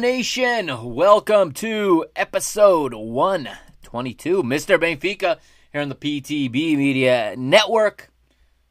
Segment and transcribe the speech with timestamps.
[0.00, 0.94] Nation?
[0.94, 4.42] Welcome to episode 122.
[4.42, 4.78] Mr.
[4.78, 5.38] Benfica
[5.72, 8.10] here on the PTB Media Network.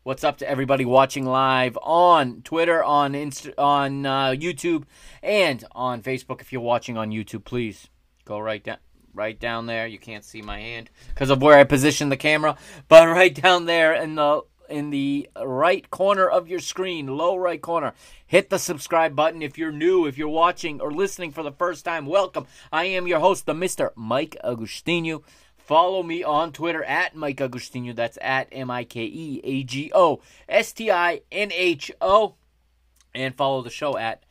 [0.01, 4.85] What's up to everybody watching live on Twitter, on Insta- on uh, YouTube,
[5.21, 6.41] and on Facebook?
[6.41, 7.87] If you're watching on YouTube, please
[8.25, 8.77] go right down
[9.13, 9.85] right down there.
[9.85, 12.57] You can't see my hand because of where I position the camera,
[12.87, 17.61] but right down there in the in the right corner of your screen, low right
[17.61, 17.93] corner.
[18.25, 21.85] Hit the subscribe button if you're new, if you're watching or listening for the first
[21.85, 22.05] time.
[22.05, 22.45] Welcome.
[22.71, 23.91] I am your host, the Mr.
[23.95, 25.23] Mike Agostinho.
[25.57, 27.95] Follow me on Twitter at Mike Agostinho.
[27.95, 32.35] That's at M I K E A G O S T I N H O.
[33.13, 34.23] And follow the show at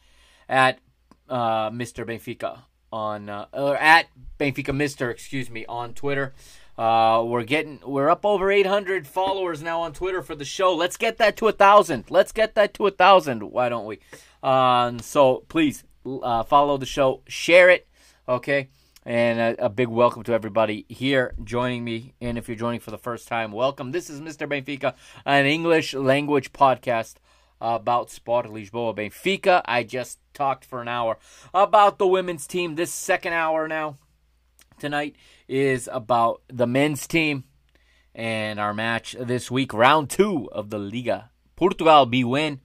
[0.48, 0.80] at
[1.28, 2.04] uh, Mr.
[2.04, 2.62] Benfica
[2.92, 4.06] on uh, or at
[4.38, 6.34] Benfica Mister, excuse me, on Twitter.
[6.78, 10.72] Uh, we're getting we're up over 800 followers now on Twitter for the show.
[10.76, 12.04] Let's get that to a thousand.
[12.08, 13.42] Let's get that to a thousand.
[13.42, 13.98] Why don't we?
[14.44, 17.88] Um, so please uh, follow the show, share it,
[18.28, 18.68] okay.
[19.04, 22.14] And a, a, big welcome to everybody here joining me.
[22.20, 23.90] And if you're joining for the first time, welcome.
[23.90, 24.46] This is Mr.
[24.46, 24.94] Benfica,
[25.24, 27.14] an English language podcast
[27.60, 29.62] about Sport Lisboa Benfica.
[29.64, 31.18] I just talked for an hour
[31.52, 32.76] about the women's team.
[32.76, 33.98] This second hour now
[34.78, 35.16] tonight
[35.48, 37.44] is about the men's team
[38.14, 41.30] and our match this week, round two of the Liga.
[41.56, 42.60] Portugal bwin.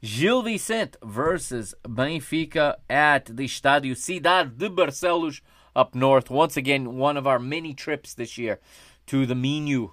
[0.00, 5.40] Gil Vicente versus Benfica at the Estádio Cidade de Barcelos
[5.74, 6.30] up north.
[6.30, 8.60] Once again, one of our many trips this year
[9.06, 9.92] to the Minho,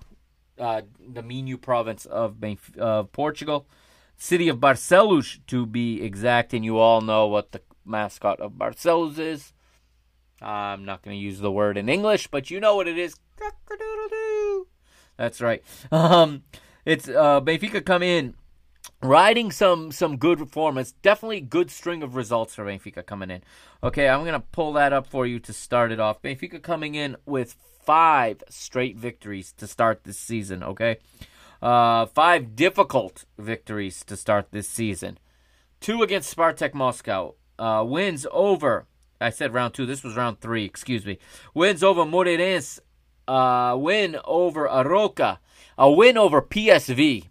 [0.59, 3.68] uh, the Minho province of Benf- uh, Portugal.
[4.16, 9.18] City of Barcelos, to be exact, and you all know what the mascot of Barcelos
[9.18, 9.53] is.
[10.45, 13.16] I'm not going to use the word in English, but you know what it is.
[15.17, 15.63] That's right.
[15.91, 16.44] Um,
[16.85, 18.35] it's uh, Benfica come in
[19.01, 20.91] riding some some good performance.
[21.01, 23.41] Definitely good string of results for Benfica coming in.
[23.83, 26.22] Okay, I'm gonna pull that up for you to start it off.
[26.22, 30.62] Benfica coming in with five straight victories to start this season.
[30.62, 30.97] Okay,
[31.62, 35.18] uh, five difficult victories to start this season.
[35.80, 37.36] Two against Spartak Moscow.
[37.57, 38.86] Uh, wins over
[39.25, 39.88] I said round two.
[39.88, 40.66] This was round three.
[40.66, 41.18] Excuse me.
[41.56, 42.80] Wins over Moreirense.
[43.27, 45.39] Uh, win over Arouca.
[45.80, 47.30] A win over PSV.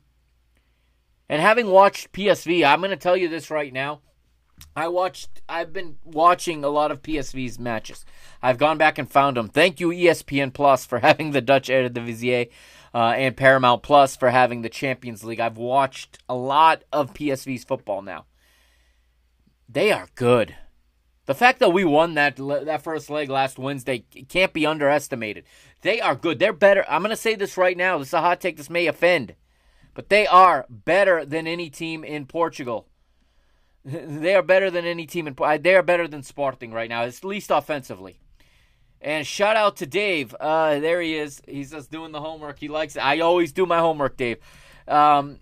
[1.28, 4.00] And having watched PSV, I'm going to tell you this right now.
[4.74, 5.40] I watched.
[5.48, 8.04] I've been watching a lot of PSV's matches.
[8.42, 9.48] I've gone back and found them.
[9.48, 12.50] Thank you ESPN Plus for having the Dutch Eredivisie,
[12.92, 15.40] uh, and Paramount Plus for having the Champions League.
[15.40, 18.26] I've watched a lot of PSV's football now.
[19.68, 20.56] They are good.
[21.26, 25.44] The fact that we won that that first leg last Wednesday can't be underestimated.
[25.80, 26.38] They are good.
[26.38, 26.84] They're better.
[26.88, 27.98] I'm going to say this right now.
[27.98, 28.56] This is a hot take.
[28.56, 29.34] This may offend,
[29.94, 32.88] but they are better than any team in Portugal.
[33.86, 35.36] They are better than any team in.
[35.60, 38.18] They are better than Sporting right now, at least offensively.
[38.98, 40.34] And shout out to Dave.
[40.40, 41.42] Uh, there he is.
[41.46, 42.58] He's just doing the homework.
[42.58, 43.00] He likes it.
[43.00, 44.38] I always do my homework, Dave.
[44.88, 45.38] Um,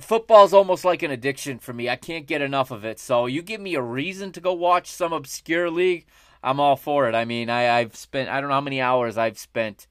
[0.00, 1.88] football's almost like an addiction for me.
[1.88, 2.98] I can't get enough of it.
[2.98, 6.06] So you give me a reason to go watch some obscure league,
[6.42, 7.14] I'm all for it.
[7.14, 9.86] I mean, I, I've spent I don't know how many hours I've spent.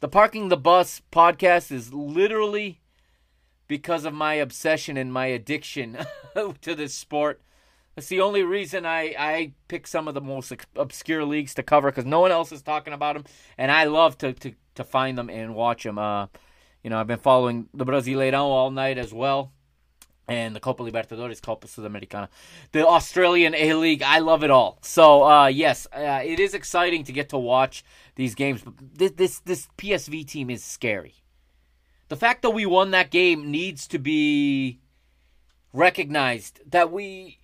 [0.00, 2.80] The Parking the Bus podcast is literally
[3.68, 5.98] because of my obsession and my addiction
[6.62, 7.40] to this sport.
[7.94, 11.90] That's the only reason I, I pick some of the most obscure leagues to cover
[11.90, 13.24] because no one else is talking about them,
[13.56, 15.98] and I love to, to, to find them and watch them.
[15.98, 16.26] Uh,
[16.86, 19.50] you know, I've been following the Brasileirão all night as well,
[20.28, 22.28] and the Copa Libertadores, Copa Sudamericana,
[22.70, 24.04] the Australian A League.
[24.04, 24.78] I love it all.
[24.82, 27.84] So uh, yes, uh, it is exciting to get to watch
[28.14, 28.62] these games.
[28.62, 31.16] But this, this this PSV team is scary.
[32.06, 34.78] The fact that we won that game needs to be
[35.72, 36.60] recognized.
[36.70, 37.40] That we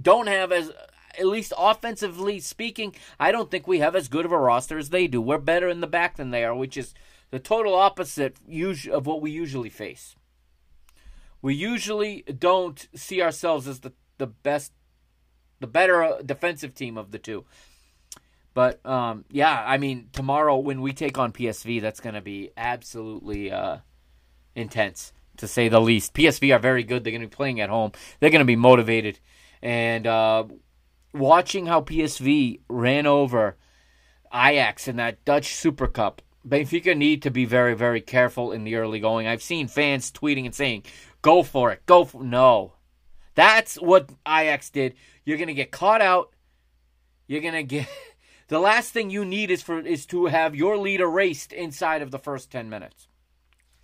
[0.00, 0.72] don't have as
[1.18, 4.88] at least offensively speaking, I don't think we have as good of a roster as
[4.88, 5.20] they do.
[5.20, 6.94] We're better in the back than they are, which is
[7.30, 8.36] the total opposite
[8.90, 10.16] of what we usually face.
[11.40, 14.72] We usually don't see ourselves as the, the best,
[15.60, 17.44] the better uh, defensive team of the two.
[18.54, 22.50] But um, yeah, I mean, tomorrow when we take on PSV, that's going to be
[22.56, 23.78] absolutely uh,
[24.56, 26.14] intense to say the least.
[26.14, 27.04] PSV are very good.
[27.04, 27.92] They're going to be playing at home.
[28.18, 29.20] They're going to be motivated
[29.62, 30.44] and uh,
[31.12, 33.56] watching how PSV ran over
[34.32, 38.76] Ajax in that Dutch Super Cup, Benfica need to be very, very careful in the
[38.76, 39.26] early going.
[39.26, 40.84] I've seen fans tweeting and saying,
[41.22, 42.74] "Go for it, go for no."
[43.34, 44.94] That's what Ajax did.
[45.24, 46.32] You're gonna get caught out.
[47.26, 47.88] You're gonna get.
[48.48, 52.10] The last thing you need is for is to have your lead erased inside of
[52.10, 53.06] the first ten minutes.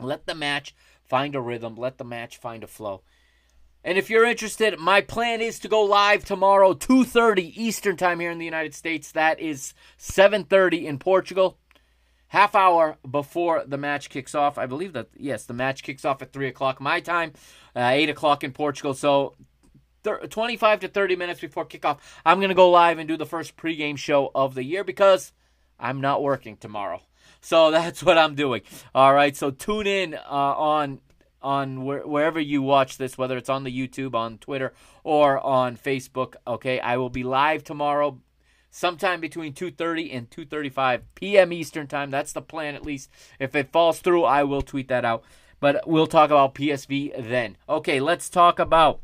[0.01, 1.77] Let the match find a rhythm.
[1.77, 3.03] Let the match find a flow.
[3.85, 8.31] And if you're interested, my plan is to go live tomorrow, 2:30 Eastern Time here
[8.31, 9.13] in the United States.
[9.13, 11.59] That is 7:30 in Portugal.
[12.35, 14.59] Half hour before the match kicks off.
[14.59, 17.33] I believe that yes, the match kicks off at three o'clock my time,
[17.77, 18.93] uh, eight o'clock in Portugal.
[18.93, 19.37] So
[20.03, 23.57] 25 to 30 minutes before kickoff, I'm going to go live and do the first
[23.57, 25.33] pregame show of the year because
[25.79, 27.03] I'm not working tomorrow.
[27.41, 28.63] So that's what I'm doing.
[28.97, 29.37] All right.
[29.37, 30.99] So tune in uh, on
[31.41, 35.77] on where, wherever you watch this, whether it's on the YouTube, on Twitter, or on
[35.77, 36.35] Facebook.
[36.49, 38.19] Okay, I will be live tomorrow,
[38.75, 41.53] sometime between 2:30 and 2:35 p.m.
[41.53, 42.11] Eastern time.
[42.11, 43.09] That's the plan, at least.
[43.39, 45.23] If it falls through, I will tweet that out.
[45.61, 47.57] But we'll talk about PSV then.
[47.69, 49.01] Okay, let's talk about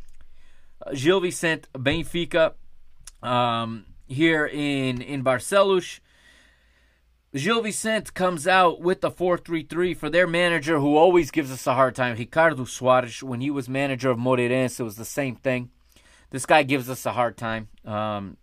[0.93, 2.55] Gil Vicente Benfica
[3.23, 6.01] um, here in in Barcelos.
[7.33, 11.75] Gil Vicente comes out with the 4-3-3 for their manager who always gives us a
[11.75, 13.23] hard time, Ricardo Soares.
[13.23, 15.71] When he was manager of Moreirense, it was the same thing.
[16.31, 17.69] This guy gives us a hard time.
[17.85, 18.37] Um,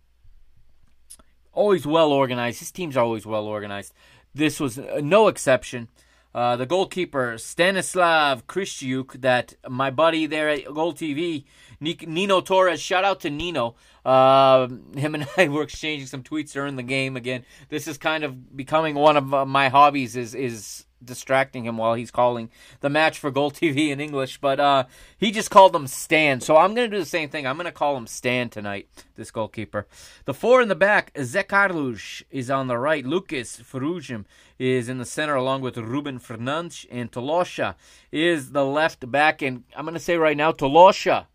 [1.57, 2.59] always well organized.
[2.59, 3.93] His teams are always well organized.
[4.33, 5.89] This was no exception.
[6.35, 11.45] Uh, the goalkeeper, Stanislav Kritsyuk, that my buddy there at Goal TV
[11.79, 13.75] Nino Torres, shout out to Nino.
[14.05, 17.17] Uh, him and I were exchanging some tweets during the game.
[17.17, 20.15] Again, this is kind of becoming one of uh, my hobbies.
[20.15, 22.49] Is is distracting him while he's calling
[22.81, 24.39] the match for Goal TV in English.
[24.39, 24.85] But uh,
[25.17, 26.41] he just called him Stan.
[26.41, 27.45] So I'm going to do the same thing.
[27.45, 29.87] I'm going to call him Stan tonight, this goalkeeper.
[30.25, 33.05] The four in the back, Zé Carlos is on the right.
[33.05, 34.25] Lucas Ferujim
[34.59, 36.85] is in the center along with Ruben Fernandes.
[36.89, 37.75] And Talocha
[38.11, 39.41] is the left back.
[39.41, 41.27] And I'm going to say right now, Talocha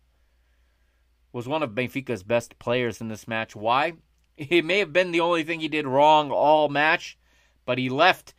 [1.31, 3.55] was one of Benfica's best players in this match.
[3.55, 3.93] Why?
[4.35, 7.19] It may have been the only thing he did wrong all match,
[7.65, 8.33] but he left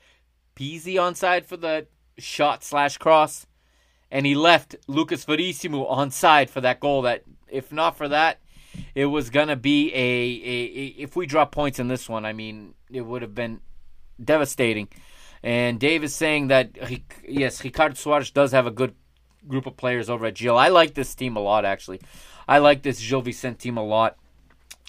[0.56, 1.87] Pizzi onside for the
[2.18, 3.46] shot slash cross,
[4.11, 7.02] and he left Lucas Verissimo onside for that goal.
[7.02, 8.40] That if not for that,
[8.94, 12.32] it was gonna be a, a, a if we drop points in this one, I
[12.32, 13.61] mean it would have been
[14.23, 14.88] devastating.
[15.42, 16.70] And Dave is saying that
[17.26, 18.94] yes, Ricardo Soares does have a good
[19.46, 20.56] group of players over at Gil.
[20.56, 22.00] I like this team a lot actually.
[22.46, 24.16] I like this Gil Vicente team a lot.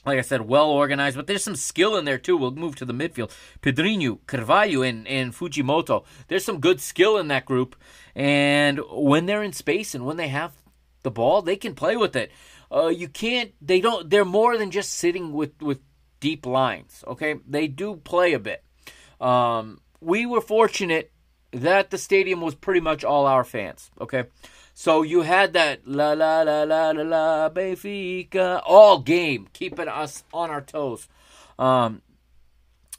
[0.05, 2.37] Like I said, well organized, but there's some skill in there too.
[2.37, 3.31] We'll move to the midfield.
[3.61, 6.05] Pedrinho, Carvalho, and, and Fujimoto.
[6.27, 7.75] There's some good skill in that group.
[8.13, 10.53] And when they're in space and when they have
[11.03, 12.31] the ball, they can play with it.
[12.71, 15.79] Uh, you can't, they don't, they're more than just sitting with, with
[16.19, 17.35] deep lines, okay?
[17.47, 18.63] They do play a bit.
[19.21, 21.11] Um, we were fortunate
[21.51, 24.25] that the stadium was pretty much all our fans, okay?
[24.77, 30.25] So you had that la la la la la la Benfica all game, keeping us
[30.33, 31.07] on our toes.
[31.57, 32.01] Um,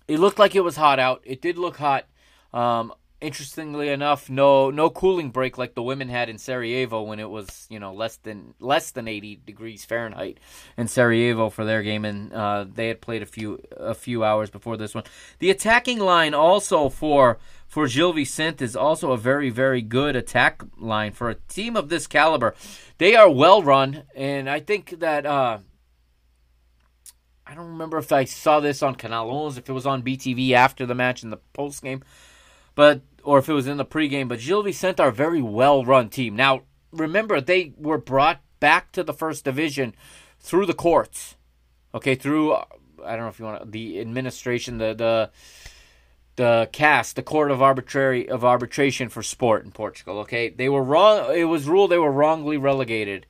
[0.09, 1.21] it looked like it was hot out.
[1.23, 2.06] It did look hot.
[2.54, 2.95] Um,
[3.26, 7.66] interestingly enough, no no cooling break like the women had in Sarajevo when it was
[7.68, 10.38] you know less than less than 80 degrees Fahrenheit
[10.76, 14.49] in Sarajevo for their game, and uh, they had played a few a few hours
[14.49, 15.04] before this one.
[15.40, 20.62] The attacking line also for for Gil Vicente is also a very very good attack
[20.78, 22.54] line for a team of this caliber.
[22.99, 25.26] They are well run, and I think that.
[25.26, 25.59] Uh,
[27.49, 30.50] I don't remember if I saw this on Canal 11, if it was on BTV
[30.50, 32.02] after the match in the post game,
[32.75, 34.28] but or if it was in the pregame.
[34.28, 36.37] But Gil Vicente are a very well run team.
[36.37, 39.95] Now remember they were brought back to the first division
[40.40, 41.37] through the courts.
[41.95, 42.64] Okay, through I
[43.11, 45.30] don't know if you want to, the administration, the the
[46.37, 50.18] the CAS, the Court of Arbitrary of Arbitration for Sport in Portugal.
[50.21, 51.35] Okay, they were wrong.
[51.35, 53.26] It was ruled they were wrongly relegated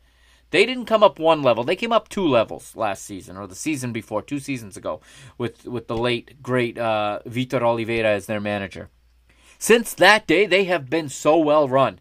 [0.50, 1.64] they didn't come up one level.
[1.64, 5.00] They came up two levels last season or the season before, two seasons ago,
[5.38, 8.88] with with the late great uh, Vitor Oliveira as their manager.
[9.58, 12.00] Since that day, they have been so well run.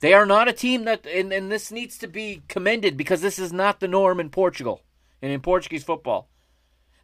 [0.00, 3.38] They are not a team that, and, and this needs to be commended because this
[3.38, 4.82] is not the norm in Portugal
[5.22, 6.28] and in Portuguese football.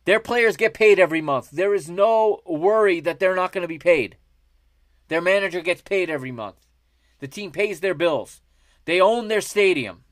[0.04, 1.50] Their players get paid every month.
[1.50, 4.16] There is no worry that they're not going to be paid.
[5.08, 6.56] Their manager gets paid every month.
[7.20, 8.40] The team pays their bills.
[8.84, 10.04] They own their stadium.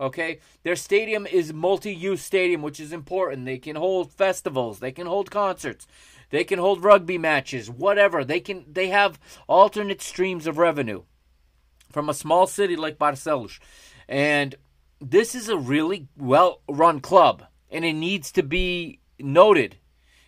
[0.00, 0.40] Okay?
[0.62, 3.46] Their stadium is multi-use stadium, which is important.
[3.46, 5.86] They can hold festivals, they can hold concerts,
[6.30, 8.24] they can hold rugby matches, whatever.
[8.24, 11.02] They can they have alternate streams of revenue
[11.92, 13.58] from a small city like Barcelos.
[14.08, 14.54] And
[15.00, 19.76] this is a really well-run club and it needs to be noted.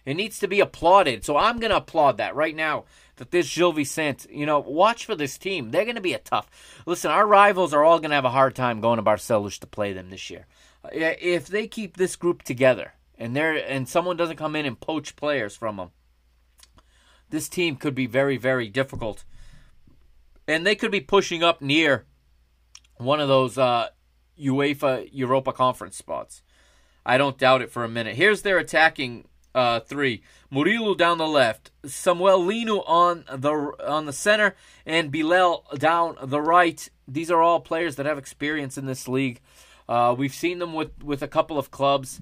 [0.05, 1.25] It needs to be applauded.
[1.25, 2.85] So I'm going to applaud that right now
[3.17, 5.71] that this Gil Vicente, you know, watch for this team.
[5.71, 6.49] They're going to be a tough.
[6.87, 9.67] Listen, our rivals are all going to have a hard time going to Barcelos to
[9.67, 10.47] play them this year.
[10.85, 14.81] Uh, if they keep this group together and they and someone doesn't come in and
[14.81, 15.91] poach players from them,
[17.31, 19.25] this team could be very very difficult.
[20.47, 22.07] And they could be pushing up near
[22.97, 23.89] one of those uh,
[24.41, 26.43] UEFA Europa Conference spots.
[27.05, 28.17] I don't doubt it for a minute.
[28.17, 30.23] Here's their attacking uh, three.
[30.53, 33.51] Murilo down the left, Samuel Lino on the
[33.87, 34.55] on the center,
[34.87, 36.89] and Bilal down the right.
[37.07, 39.41] These are all players that have experience in this league.
[39.89, 42.21] Uh, we've seen them with, with a couple of clubs.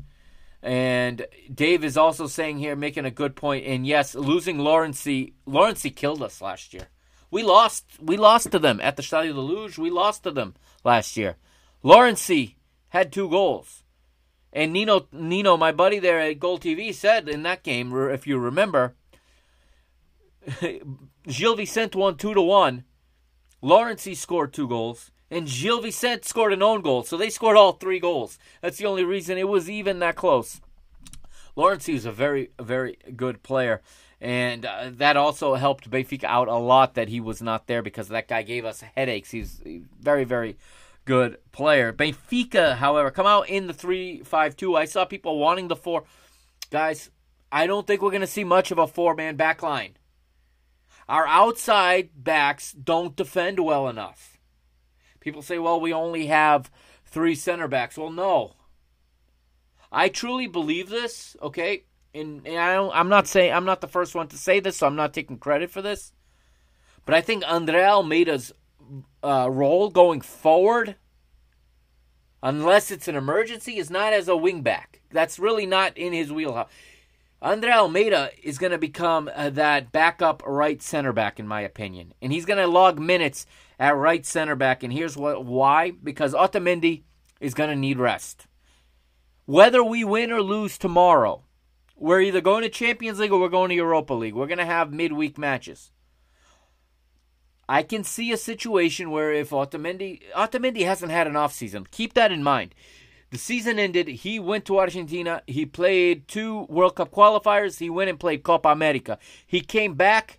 [0.62, 3.66] And Dave is also saying here, making a good point.
[3.66, 5.06] And yes, losing Lawrence,
[5.46, 6.88] Lawrence killed us last year.
[7.30, 7.84] We lost.
[8.00, 9.78] We lost to them at the Stade de Luz.
[9.78, 11.36] We lost to them last year.
[11.82, 12.30] Lawrence
[12.88, 13.82] had two goals.
[14.52, 18.38] And Nino, Nino, my buddy there at Goal TV, said in that game, if you
[18.38, 18.94] remember,
[21.26, 22.84] Gil Vicente won two to one.
[23.60, 27.02] Lawrence scored two goals, and Gil Vicente scored an own goal.
[27.02, 28.38] So they scored all three goals.
[28.60, 30.60] That's the only reason it was even that close.
[31.56, 33.80] Lawrence is a very, very good player.
[34.20, 38.08] And uh, that also helped Benfica out a lot that he was not there because
[38.08, 39.30] that guy gave us headaches.
[39.30, 39.60] He's
[40.00, 40.56] very, very
[41.04, 41.92] good player.
[41.92, 44.76] Benfica, however, come out in the 3 5 2.
[44.76, 46.04] I saw people wanting the four.
[46.70, 47.10] Guys,
[47.50, 49.96] I don't think we're going to see much of a four man back line.
[51.08, 54.35] Our outside backs don't defend well enough.
[55.26, 56.70] People say, well, we only have
[57.04, 57.98] three center backs.
[57.98, 58.52] Well, no.
[59.90, 61.82] I truly believe this, okay?
[62.14, 64.86] And, and I I'm not saying I'm not the first one to say this, so
[64.86, 66.12] I'm not taking credit for this.
[67.04, 68.52] But I think Andre Almeida's
[69.24, 70.94] uh, role going forward,
[72.40, 75.00] unless it's an emergency, is not as a wingback.
[75.10, 76.70] That's really not in his wheelhouse.
[77.42, 82.14] Andre Almeida is going to become uh, that backup right center back, in my opinion,
[82.22, 83.44] and he's going to log minutes
[83.78, 84.82] at right center back.
[84.82, 87.02] And here's what why: because Otamendi
[87.40, 88.46] is going to need rest.
[89.44, 91.44] Whether we win or lose tomorrow,
[91.96, 94.34] we're either going to Champions League or we're going to Europa League.
[94.34, 95.90] We're going to have midweek matches.
[97.68, 102.32] I can see a situation where if Otamendi Otamendi hasn't had an offseason, keep that
[102.32, 102.74] in mind.
[103.30, 108.08] The season ended, he went to Argentina, he played two World Cup qualifiers, he went
[108.08, 109.18] and played Copa America.
[109.44, 110.38] He came back,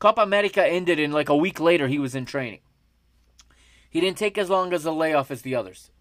[0.00, 2.58] Copa America ended and like a week later he was in training.
[3.94, 5.92] He didn't take as long as a layoff as the others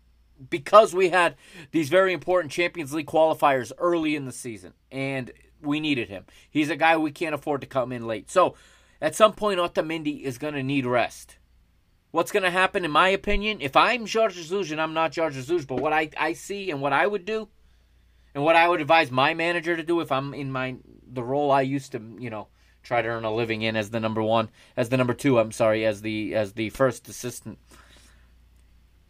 [0.50, 1.36] because we had
[1.70, 5.32] these very important Champions League qualifiers early in the season and
[5.62, 6.26] we needed him.
[6.50, 8.32] He's a guy we can't afford to come in late.
[8.32, 8.56] So,
[9.00, 11.38] at some point, Otamendi is going to need rest.
[12.10, 15.36] What's going to happen, in my opinion, if I'm Jorge Jesus and I'm not Jorge
[15.36, 17.48] Jesus, but what I, I see and what I would do,
[18.34, 21.52] and what I would advise my manager to do if I'm in my the role
[21.52, 22.48] I used to, you know,
[22.84, 25.40] try to earn a living in as the number one, as the number two.
[25.40, 27.58] I'm sorry, as the as the first assistant.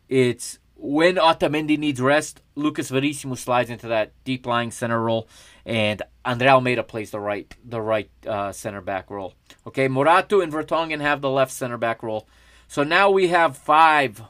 [0.09, 5.27] It's when Otamendi needs rest, Lucas Verissimo slides into that deep lying center role,
[5.65, 9.33] and Andre Almeida plays the right the right uh, center back role.
[9.65, 12.27] Okay, Morato and Vertonghen have the left center back role.
[12.67, 14.21] So now we have five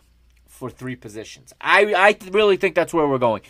[0.48, 1.53] for three positions.
[1.60, 3.42] I I really think that's where we're going.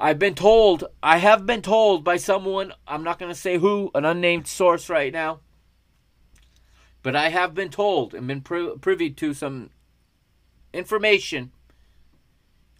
[0.00, 3.90] I've been told, I have been told by someone, I'm not going to say who,
[3.96, 5.40] an unnamed source right now,
[7.02, 9.70] but I have been told and been privy to some
[10.72, 11.50] information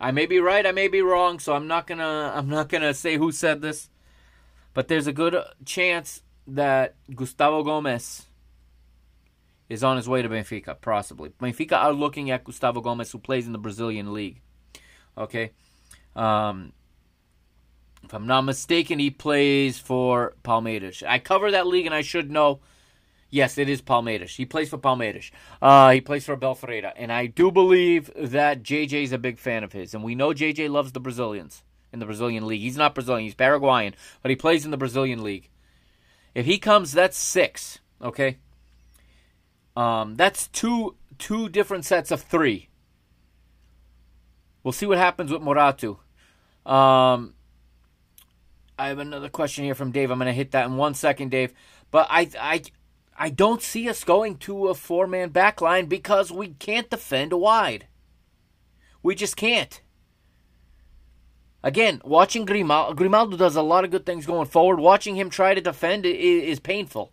[0.00, 2.94] I may be right, I may be wrong, so I'm not gonna I'm not gonna
[2.94, 3.90] say who said this,
[4.74, 8.26] but there's a good chance that Gustavo Gomez
[9.68, 11.30] is on his way to Benfica, possibly.
[11.30, 14.40] Benfica are looking at Gustavo Gomez, who plays in the Brazilian league.
[15.16, 15.50] Okay,
[16.14, 16.72] um,
[18.04, 21.02] if I'm not mistaken, he plays for Palmeiras.
[21.06, 22.60] I cover that league, and I should know
[23.30, 24.36] Yes, it is Palmeiras.
[24.36, 25.30] He plays for Palmeiras.
[25.60, 26.58] Uh, he plays for Abel
[26.96, 29.92] And I do believe that JJ is a big fan of his.
[29.94, 32.62] And we know JJ loves the Brazilians in the Brazilian league.
[32.62, 35.50] He's not Brazilian, he's Paraguayan, but he plays in the Brazilian league.
[36.34, 37.80] If he comes, that's six.
[38.00, 38.38] Okay?
[39.76, 42.68] Um, that's two two different sets of three.
[44.62, 45.98] We'll see what happens with Morato.
[46.66, 47.34] Um,
[48.78, 50.10] I have another question here from Dave.
[50.10, 51.52] I'm going to hit that in one second, Dave.
[51.90, 52.62] But I, I,
[53.18, 57.32] I don't see us going to a four man back line because we can't defend
[57.32, 57.86] wide.
[59.02, 59.80] We just can't.
[61.62, 64.78] Again, watching Grimaldo, Grimaldo does a lot of good things going forward.
[64.78, 67.12] Watching him try to defend is, is painful.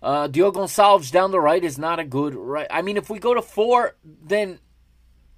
[0.00, 2.68] Uh, Diogo Gonçalves down the right is not a good right.
[2.70, 4.60] I mean, if we go to four, then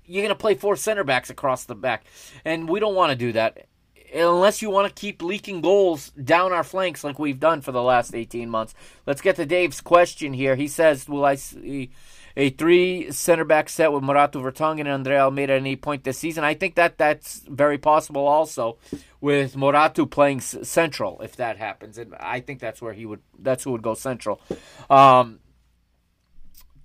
[0.04, 2.04] you're going to play four center backs across the back.
[2.44, 3.67] And we don't want to do that
[4.14, 7.82] unless you want to keep leaking goals down our flanks like we've done for the
[7.82, 8.74] last 18 months.
[9.06, 10.56] Let's get to Dave's question here.
[10.56, 11.90] He says, Will I see
[12.36, 16.18] a three center back set with Morato Vertonghen and Andre Almeida at any point this
[16.18, 16.44] season?
[16.44, 18.78] I think that that's very possible also
[19.20, 21.98] with Morato playing central if that happens.
[21.98, 24.40] And I think that's where he would, that's who would go central.
[24.88, 25.40] Um,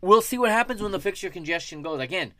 [0.01, 1.99] we'll see what happens when the fixture congestion goes.
[1.99, 2.33] Again,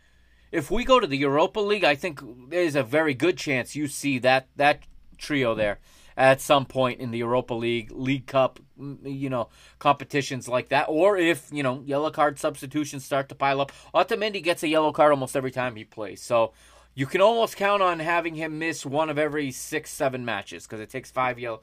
[0.54, 3.88] if we go to the Europa League, I think there's a very good chance you
[3.88, 4.84] see that that
[5.18, 5.80] trio there
[6.16, 10.86] at some point in the Europa League, League Cup, mm, you know, competitions like that.
[10.88, 13.72] Or if, you know, yellow card substitutions start to pile up.
[13.96, 16.22] Otamendi gets a yellow card almost every time he plays.
[16.22, 16.54] So
[16.94, 20.82] you can almost count on having him miss one of every six, seven matches because
[20.82, 21.62] it takes five yellow.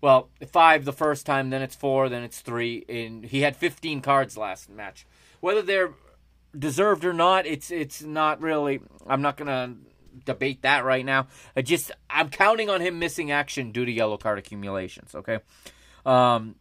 [0.00, 2.84] Well, five the first time, then it's four, then it's three.
[2.88, 5.06] And he had 15 cards last match.
[5.38, 5.92] Whether they're
[6.56, 8.80] deserved or not, it's it's not really.
[9.06, 9.76] I'm not gonna
[10.24, 11.28] debate that right now.
[11.56, 15.14] I just I'm counting on him missing action due to yellow card accumulations.
[15.14, 15.38] Okay,
[16.04, 16.56] um,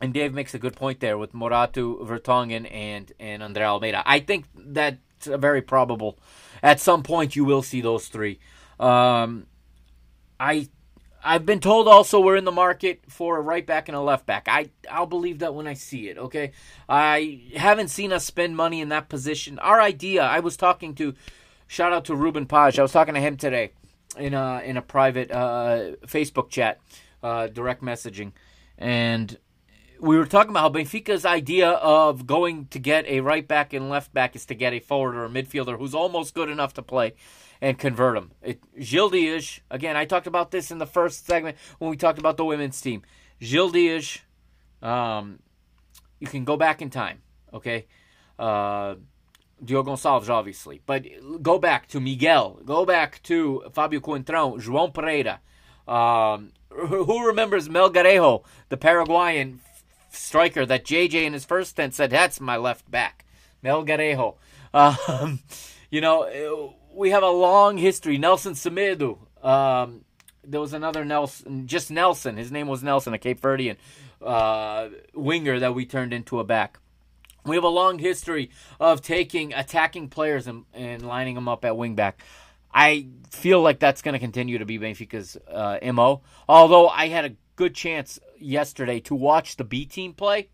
[0.00, 4.02] and Dave makes a good point there with Morato, Vertonghen, and and Andre Almeida.
[4.04, 6.18] I think that's very probable.
[6.62, 8.38] At some point, you will see those three.
[8.78, 9.46] Um,
[10.38, 10.68] I
[11.24, 14.26] I've been told also we're in the market for a right back and a left
[14.26, 14.46] back.
[14.46, 16.18] I I'll believe that when I see it.
[16.18, 16.52] Okay,
[16.88, 19.58] I haven't seen us spend money in that position.
[19.58, 20.22] Our idea.
[20.22, 21.14] I was talking to,
[21.66, 22.78] shout out to Ruben Page.
[22.78, 23.72] I was talking to him today
[24.18, 26.78] in a in a private uh, Facebook chat,
[27.22, 28.32] uh, direct messaging,
[28.76, 29.38] and
[30.00, 33.88] we were talking about how Benfica's idea of going to get a right back and
[33.88, 36.82] left back is to get a forward or a midfielder who's almost good enough to
[36.82, 37.14] play
[37.60, 38.32] and convert them.
[38.42, 42.18] It, Gil Dias, again, I talked about this in the first segment when we talked
[42.18, 43.02] about the women's team.
[43.40, 44.18] Gil Dias,
[44.82, 45.40] um,
[46.18, 47.86] you can go back in time, okay?
[48.38, 48.96] Uh,
[49.64, 50.80] Diogo Gonçalves, obviously.
[50.84, 51.06] But
[51.42, 52.60] go back to Miguel.
[52.64, 55.38] Go back to Fabio Coentrão, João Pereira.
[55.86, 59.60] Um, who remembers Melgarejo, the Paraguayan
[60.10, 63.24] striker that JJ in his first stint said, that's my left back.
[63.62, 64.36] Melgarejo.
[64.74, 65.38] Um,
[65.88, 68.18] you know, we have a long history.
[68.18, 69.18] Nelson Semedo.
[69.42, 70.04] Um,
[70.46, 72.36] there was another Nelson, just Nelson.
[72.36, 73.76] His name was Nelson, a Cape Verdean
[74.22, 76.78] uh, winger that we turned into a back.
[77.44, 81.74] We have a long history of taking attacking players and, and lining them up at
[81.74, 82.14] wingback.
[82.72, 86.22] I feel like that's going to continue to be Benfica's uh, mo.
[86.48, 90.48] Although I had a good chance yesterday to watch the B team play,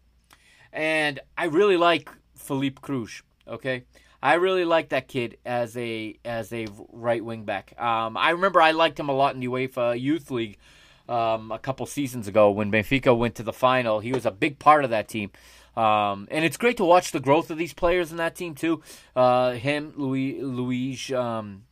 [0.73, 3.23] and I really like Filipe Cruz.
[3.49, 3.85] Okay,
[4.23, 7.75] I really like that kid as a as a right wing back.
[7.81, 10.59] Um, I remember I liked him a lot in the UEFA Youth League
[11.09, 14.01] um, a couple seasons ago when Benfica went to the final.
[14.01, 15.31] He was a big part of that team.
[15.77, 18.83] Um, and it's great to watch the growth of these players in that team too.
[19.15, 21.65] Uh, him, Louis, Louis, um,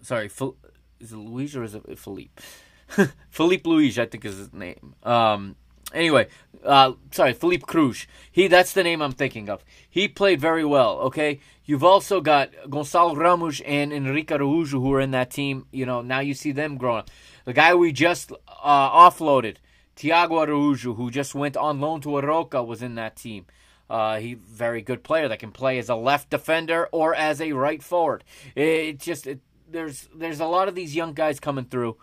[0.00, 2.42] sorry, is it Louis or is it Philippe?
[3.30, 4.94] Philippe Louis, I think is his name.
[5.02, 5.56] Um,
[5.92, 6.28] anyway,
[6.64, 8.06] uh, sorry, Filipe Cruz.
[8.30, 9.64] He that's the name I'm thinking of.
[9.88, 10.98] He played very well.
[10.98, 15.66] Okay, you've also got Gonçalo Ramos and Henrique Araujo who are in that team.
[15.70, 17.04] You know, now you see them growing.
[17.44, 19.56] The guy we just uh, offloaded,
[19.94, 23.46] Tiago Araujo, who just went on loan to Arouca, was in that team.
[23.88, 27.52] Uh, he very good player that can play as a left defender or as a
[27.52, 28.24] right forward.
[28.56, 31.96] It, it just it, there's there's a lot of these young guys coming through,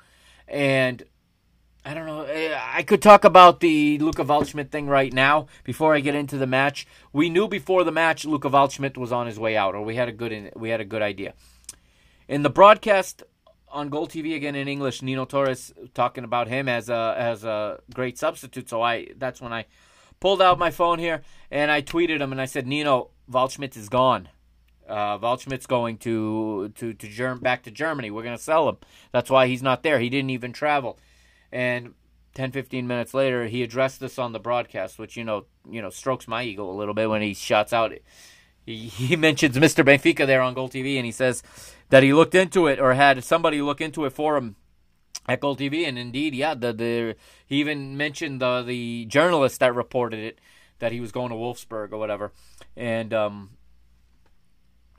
[0.47, 1.03] and
[1.85, 2.21] I don't know.
[2.21, 6.37] Eh, I could talk about the Luca Waldschmidt thing right now before I get into
[6.37, 6.87] the match.
[7.11, 10.07] We knew before the match Luca Waldschmidt was on his way out, or we had
[10.07, 11.33] a good we had a good idea.
[12.29, 13.23] In the broadcast
[13.67, 17.81] on Goal TV again in English, Nino Torres talking about him as a as a
[17.93, 18.69] great substitute.
[18.69, 19.65] So I that's when I
[20.21, 23.89] pulled out my phone here and I tweeted him and I said, Nino Waldschmidt is
[23.89, 24.29] gone.
[24.87, 28.09] Uh, Waldschmidt's going to to to Germ- back to Germany.
[28.09, 28.77] We're going to sell him.
[29.11, 29.99] That's why he's not there.
[29.99, 30.97] He didn't even travel.
[31.53, 31.93] And
[32.33, 35.91] 10, 15 minutes later, he addressed this on the broadcast, which you know you know
[35.91, 37.93] strokes my ego a little bit when he shots out.
[38.65, 39.85] He, he mentions Mr.
[39.85, 41.43] Benfica there on Goal TV, and he says
[41.89, 44.55] that he looked into it or had somebody look into it for him
[45.27, 49.75] at Goal TV, and indeed, yeah, the the he even mentioned the the journalist that
[49.75, 50.39] reported it
[50.79, 52.31] that he was going to Wolfsburg or whatever,
[52.75, 53.51] and um,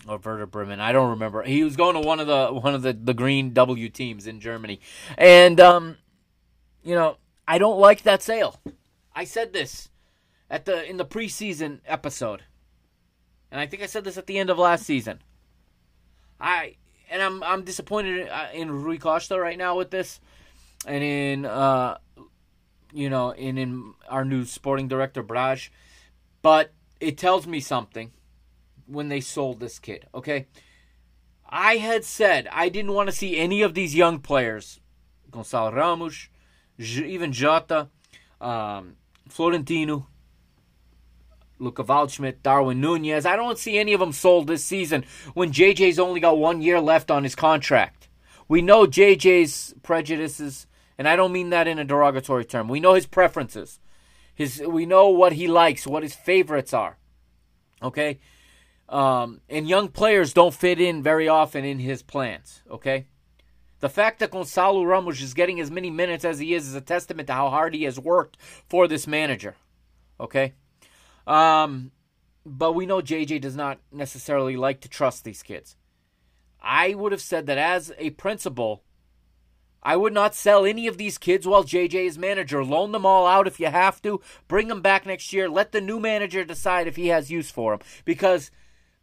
[0.08, 1.42] or Werder Bremen, I don't remember.
[1.42, 4.38] He was going to one of the one of the the green W teams in
[4.38, 4.80] Germany,
[5.18, 5.96] and um,
[6.84, 7.16] you know,
[7.48, 8.60] I don't like that sale.
[9.14, 9.88] I said this
[10.50, 12.44] at the in the preseason episode,
[13.50, 15.22] and I think I said this at the end of last season.
[16.40, 16.76] I
[17.10, 20.20] and I'm I'm disappointed uh, in Rui Costa right now with this,
[20.86, 21.98] and in uh,
[22.92, 25.70] you know, in in our new sporting director Braz,
[26.42, 28.12] but it tells me something
[28.86, 30.06] when they sold this kid.
[30.14, 30.46] Okay,
[31.48, 34.80] I had said I didn't want to see any of these young players,
[35.30, 36.28] Gonçalo Ramos,
[36.78, 37.88] even Jota,
[38.40, 38.96] um,
[39.28, 40.08] Florentino,
[41.58, 43.26] Luca Waldschmidt, Darwin Nunez.
[43.26, 46.80] I don't see any of them sold this season when JJ's only got one year
[46.80, 48.08] left on his contract.
[48.48, 50.66] We know JJ's prejudices,
[50.98, 52.68] and I don't mean that in a derogatory term.
[52.68, 53.80] We know his preferences.
[54.34, 56.98] His we know what he likes, what his favorites are.
[57.82, 58.18] Okay?
[58.88, 63.06] Um, and young players don't fit in very often in his plans, okay?
[63.84, 66.80] The fact that Gonçalo Ramos is getting as many minutes as he is is a
[66.80, 69.56] testament to how hard he has worked for this manager.
[70.18, 70.54] Okay?
[71.26, 71.90] Um,
[72.46, 75.76] but we know JJ does not necessarily like to trust these kids.
[76.62, 78.84] I would have said that as a principal,
[79.82, 82.64] I would not sell any of these kids while JJ is manager.
[82.64, 84.22] Loan them all out if you have to.
[84.48, 85.46] Bring them back next year.
[85.46, 87.86] Let the new manager decide if he has use for them.
[88.06, 88.50] Because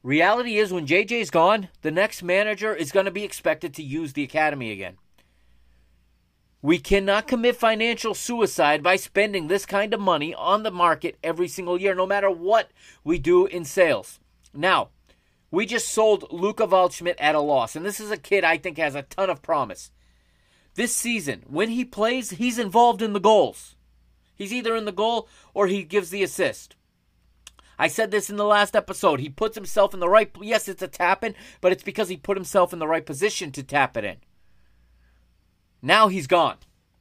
[0.03, 4.13] reality is, when JJ's gone, the next manager is going to be expected to use
[4.13, 4.97] the academy again.
[6.63, 11.47] We cannot commit financial suicide by spending this kind of money on the market every
[11.47, 12.69] single year, no matter what
[13.03, 14.19] we do in sales.
[14.53, 14.89] Now,
[15.49, 18.77] we just sold Luca Waldschmidt at a loss, and this is a kid I think
[18.77, 19.91] has a ton of promise.
[20.75, 23.75] This season, when he plays, he's involved in the goals.
[24.35, 26.75] He's either in the goal or he gives the assist.
[27.81, 29.19] I said this in the last episode.
[29.19, 30.29] He puts himself in the right.
[30.39, 33.51] Yes, it's a tap in, but it's because he put himself in the right position
[33.53, 34.17] to tap it in.
[35.81, 36.57] Now he's gone.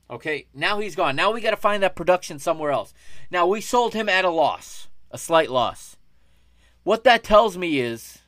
[0.09, 1.17] Okay, now he's gone.
[1.17, 2.95] Now we got to find that production somewhere else.
[3.31, 5.99] Now we sold him at a loss, a slight loss.
[6.83, 8.21] What that tells me is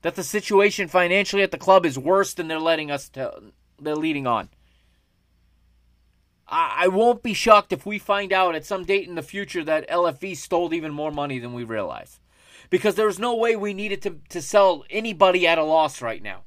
[0.00, 4.26] that the situation financially at the club is worse than they're letting us they're leading
[4.26, 4.48] on.
[6.48, 9.64] I, I won't be shocked if we find out at some date in the future
[9.64, 12.20] that LFV stole even more money than we realize.
[12.70, 16.42] Because there's no way we needed to, to sell anybody at a loss right now.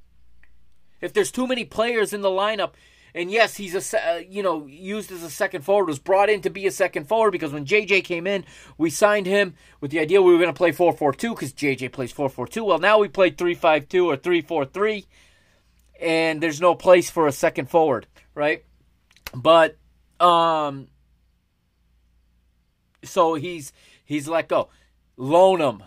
[1.02, 2.74] If there's too many players in the lineup,
[3.16, 6.42] and yes, he's a uh, you know used as a second forward, was brought in
[6.42, 8.46] to be a second forward because when JJ came in,
[8.78, 12.14] we signed him with the idea we were going to play 4-4-2 because JJ plays
[12.14, 12.66] 4-4-2.
[12.66, 15.06] Well, now we play 3-5-2 or 3-4-3,
[16.00, 18.64] and there's no place for a second forward, right?
[19.34, 19.78] But
[20.20, 20.88] um,
[23.04, 23.74] so he's
[24.06, 24.70] he's let go.
[25.18, 25.84] Loan him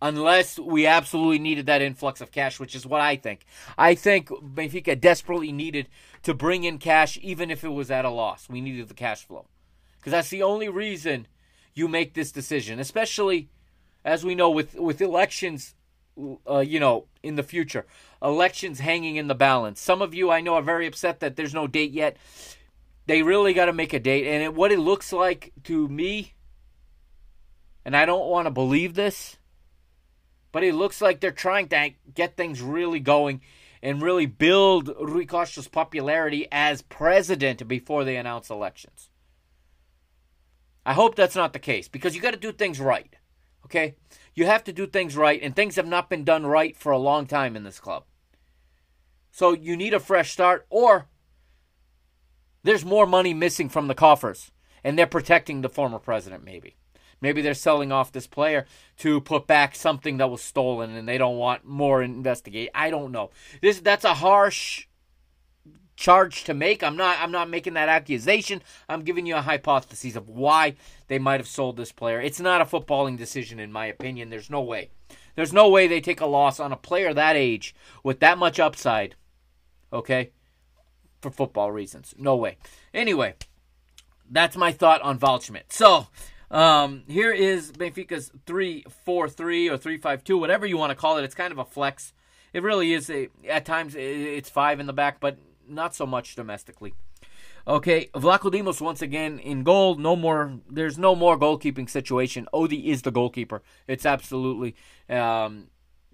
[0.00, 3.46] unless we absolutely needed that influx of cash, which is what I think.
[3.78, 5.88] I think Benfica desperately needed
[6.22, 8.48] to bring in cash, even if it was at a loss.
[8.48, 9.46] We needed the cash flow.
[9.98, 11.26] Because that's the only reason
[11.74, 13.48] you make this decision, especially
[14.04, 15.74] as we know with, with elections,
[16.48, 17.86] uh, you know, in the future.
[18.22, 19.80] Elections hanging in the balance.
[19.80, 22.16] Some of you I know are very upset that there's no date yet.
[23.06, 24.26] They really got to make a date.
[24.26, 26.34] And it, what it looks like to me,
[27.84, 29.36] and I don't want to believe this,
[30.52, 33.40] but it looks like they're trying to get things really going
[33.82, 39.10] and really build Rui Costa's popularity as president before they announce elections.
[40.84, 43.14] I hope that's not the case because you got to do things right.
[43.64, 43.96] Okay?
[44.34, 46.98] You have to do things right, and things have not been done right for a
[46.98, 48.04] long time in this club.
[49.32, 51.08] So you need a fresh start, or
[52.66, 54.50] there's more money missing from the coffers,
[54.82, 56.76] and they're protecting the former president, maybe.
[57.20, 58.66] Maybe they're selling off this player
[58.98, 62.68] to put back something that was stolen and they don't want more investigate.
[62.74, 63.30] I don't know.
[63.62, 64.86] This that's a harsh
[65.96, 66.82] charge to make.
[66.82, 68.62] I'm not I'm not making that accusation.
[68.86, 70.74] I'm giving you a hypothesis of why
[71.08, 72.20] they might have sold this player.
[72.20, 74.28] It's not a footballing decision in my opinion.
[74.28, 74.90] There's no way.
[75.36, 78.60] There's no way they take a loss on a player that age with that much
[78.60, 79.14] upside.
[79.90, 80.32] Okay?
[81.20, 82.14] For football reasons.
[82.18, 82.58] No way.
[82.92, 83.34] Anyway,
[84.30, 85.70] that's my thought on Waldschmidt.
[85.72, 86.06] So,
[86.50, 90.96] um, here is Benfica's 3 4 3 or 3 5 2, whatever you want to
[90.96, 91.24] call it.
[91.24, 92.12] It's kind of a flex.
[92.52, 93.10] It really is.
[93.10, 96.94] A, at times, it's five in the back, but not so much domestically.
[97.68, 99.96] Okay, Vlachodimos once again in goal.
[99.96, 100.60] No more.
[100.70, 102.46] There's no more goalkeeping situation.
[102.52, 103.62] Odi is the goalkeeper.
[103.88, 104.76] It's absolutely
[105.10, 105.66] um,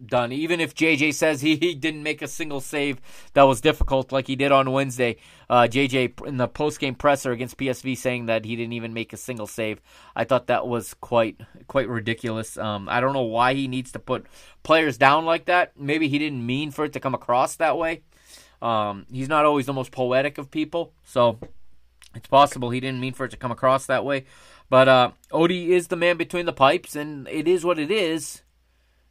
[0.05, 0.33] done.
[0.33, 3.01] Even if JJ says he, he didn't make a single save
[3.35, 5.17] that was difficult like he did on Wednesday,
[5.49, 9.13] uh, JJ in the post game presser against PSV saying that he didn't even make
[9.13, 9.81] a single save.
[10.15, 12.57] I thought that was quite quite ridiculous.
[12.57, 14.27] Um, I don't know why he needs to put
[14.63, 15.73] players down like that.
[15.79, 18.03] Maybe he didn't mean for it to come across that way.
[18.61, 21.39] Um, he's not always the most poetic of people, so
[22.15, 24.25] it's possible he didn't mean for it to come across that way.
[24.71, 28.43] But uh, Odie is the man between the pipes, and it is what it is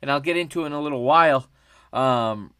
[0.02, 1.48] and I'll get into in a little while.
[1.94, 2.54] Um,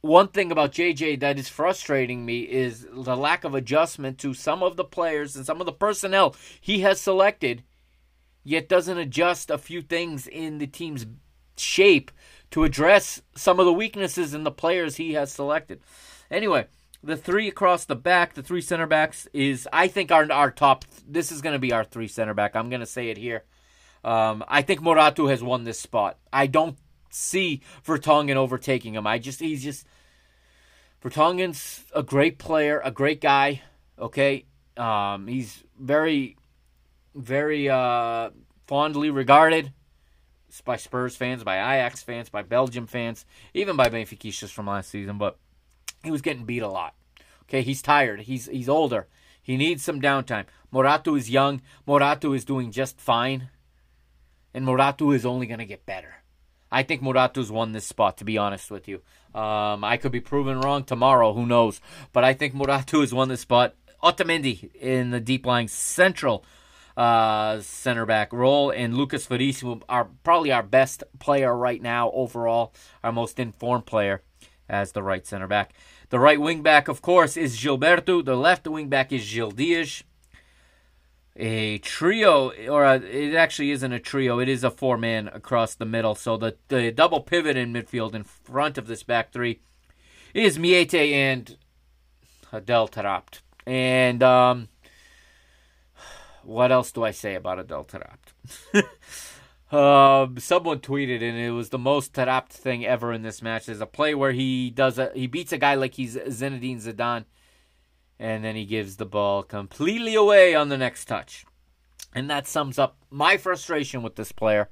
[0.00, 4.62] one thing about JJ that is frustrating me is the lack of adjustment to some
[4.62, 7.64] of the players and some of the personnel he has selected,
[8.44, 11.06] yet doesn't adjust a few things in the team's
[11.56, 12.10] shape
[12.50, 15.80] to address some of the weaknesses in the players he has selected.
[16.30, 16.66] Anyway,
[17.02, 20.84] the three across the back, the three center backs is I think our our top.
[21.06, 22.54] This is going to be our three center back.
[22.54, 23.44] I'm going to say it here.
[24.06, 26.16] Um, I think Morato has won this spot.
[26.32, 26.78] I don't
[27.10, 29.04] see Vertonghen overtaking him.
[29.04, 29.84] I just he's just
[31.02, 33.62] Vertonghen's a great player, a great guy.
[33.98, 34.44] Okay,
[34.76, 36.36] um, he's very,
[37.16, 38.30] very uh,
[38.68, 39.72] fondly regarded
[40.64, 45.18] by Spurs fans, by Ajax fans, by Belgium fans, even by Benfica from last season.
[45.18, 45.36] But
[46.04, 46.94] he was getting beat a lot.
[47.42, 48.20] Okay, he's tired.
[48.20, 49.08] He's he's older.
[49.42, 50.46] He needs some downtime.
[50.72, 51.60] Morato is young.
[51.88, 53.50] Morato is doing just fine
[54.56, 56.14] and Morato is only going to get better.
[56.72, 59.02] I think Morato's won this spot, to be honest with you.
[59.34, 61.78] Um, I could be proven wrong tomorrow, who knows?
[62.14, 63.74] But I think Morato has won this spot.
[64.02, 66.42] Otamendi in the deep lying central
[66.96, 72.72] uh, center back role, and Lucas Verissimo are probably our best player right now overall,
[73.04, 74.22] our most informed player
[74.70, 75.74] as the right center back.
[76.08, 78.24] The right wing back, of course, is Gilberto.
[78.24, 80.02] The left wing back is Gil Dias
[81.36, 84.38] a trio, or a, it actually isn't a trio.
[84.38, 86.14] It is a four man across the middle.
[86.14, 89.60] So the the double pivot in midfield in front of this back three
[90.34, 91.56] is Meïté and
[92.52, 93.40] Adel Taarabt.
[93.66, 94.68] And um,
[96.42, 98.84] what else do I say about Adel Taarabt?
[99.72, 103.66] Um, someone tweeted, and it was the most Taarabt thing ever in this match.
[103.66, 107.24] There's a play where he does a, he beats a guy like he's Zinedine Zidane,
[108.18, 111.44] and then he gives the ball completely away on the next touch.
[112.14, 114.70] And that sums up my frustration with this player.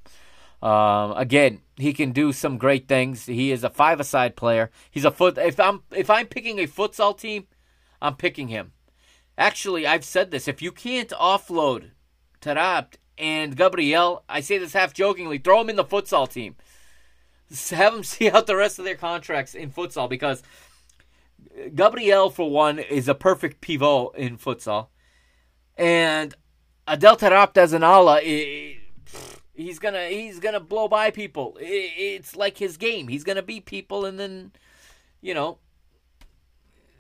[0.63, 3.27] Um, again, he can do some great things.
[3.27, 4.71] He is a five-a-side player.
[4.91, 5.37] He's a foot.
[5.37, 7.47] If I'm if I'm picking a futsal team,
[8.01, 8.73] I'm picking him.
[9.37, 10.49] Actually, I've said this.
[10.49, 11.91] If you can't offload
[12.41, 16.57] Taarabt and Gabriel, I say this half jokingly, throw him in the futsal team.
[17.71, 20.43] Have them see out the rest of their contracts in futsal because
[21.75, 24.89] Gabriel, for one, is a perfect pivot in futsal.
[25.77, 26.35] And
[26.89, 31.57] Adel Taarabt as an ala, he's gonna he's gonna blow by people.
[31.61, 33.07] It's like his game.
[33.07, 34.53] He's gonna beat people and then,
[35.21, 35.59] you know,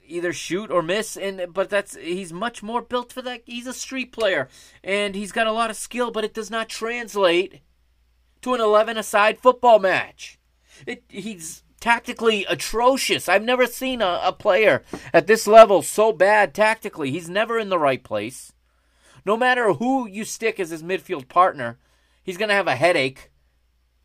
[0.06, 1.16] either shoot or miss.
[1.16, 3.42] And but that's he's much more built for that.
[3.44, 4.48] He's a street player
[4.84, 7.60] and he's got a lot of skill, but it does not translate
[8.42, 10.38] to an eleven-a-side football match.
[10.86, 13.28] It he's tactically atrocious.
[13.28, 17.10] I've never seen a, a player at this level so bad tactically.
[17.10, 18.54] He's never in the right place.
[19.26, 21.76] No matter who you stick as his midfield partner,
[22.22, 23.30] he's going to have a headache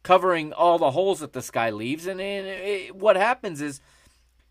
[0.04, 2.06] covering all the holes that this guy leaves.
[2.06, 3.80] And, and it, what happens is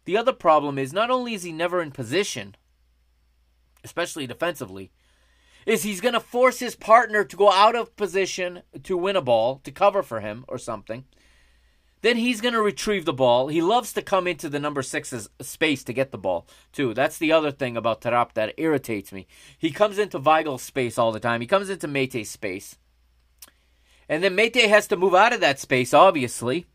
[0.06, 2.56] the other problem is not only is he never in position,
[3.84, 4.90] especially defensively,
[5.66, 9.20] is he's going to force his partner to go out of position to win a
[9.20, 11.04] ball, to cover for him or something.
[12.00, 13.48] Then he's going to retrieve the ball.
[13.48, 16.94] He loves to come into the number six's space to get the ball, too.
[16.94, 19.26] That's the other thing about Taarabt that irritates me.
[19.58, 22.76] He comes into Weigl's space all the time, he comes into Meïté's space.
[24.08, 26.66] And then Meïté has to move out of that space, obviously.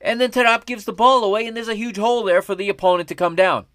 [0.00, 2.68] And then Taarabt gives the ball away, and there's a huge hole there for the
[2.68, 3.66] opponent to come down.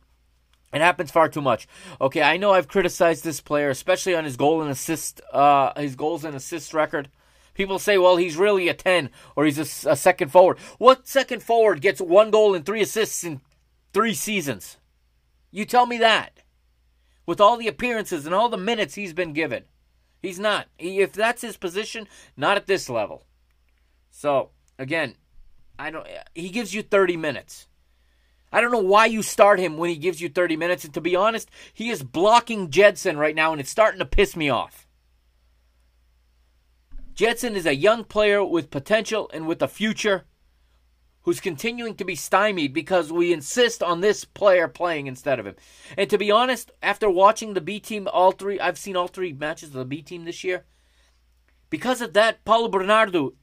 [0.72, 1.68] It happens far too much.
[2.00, 5.96] Okay, I know I've criticized this player, especially on his goal and assist, uh, his
[5.96, 7.10] goals and assist record.
[7.54, 10.58] People say, well, he's really a 10 or he's a, a second forward.
[10.78, 13.42] What second forward gets one goal and three assists in
[13.94, 14.78] three seasons?
[15.52, 16.40] You tell me that.
[17.26, 19.66] With all the appearances and all the minutes he's been given.
[20.22, 20.68] He's not.
[20.78, 23.26] He, if that's his position, not at this level.
[24.10, 25.16] So, again,
[25.78, 27.68] I don't he gives you 30 minutes.
[28.52, 31.02] I don't know why you start him when he gives you 30 minutes and to
[31.02, 34.88] be honest, he is blocking Gedson right now and it's starting to piss me off.
[37.16, 40.26] Gedson is a young player with potential and with a future
[41.24, 45.56] who's continuing to be stymied because we insist on this player playing instead of him.
[45.98, 49.32] And to be honest, after watching the B team all three, I've seen all three
[49.32, 50.66] matches of the B team this year.
[51.70, 53.34] Because of that, Paulo Bernardo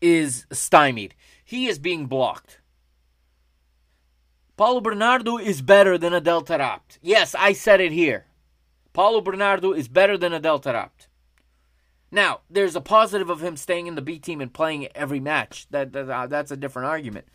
[0.00, 1.14] is stymied.
[1.44, 2.60] He is being blocked.
[4.56, 6.98] Paulo Bernardo is better than Adel Taarabt.
[7.00, 8.26] Yes, I said it here.
[8.92, 11.07] Paulo Bernardo is better than Adel Taarabt.
[12.10, 15.66] Now, there's a positive of him staying in the B team and playing every match.
[15.70, 17.26] That, that uh, that's a different argument.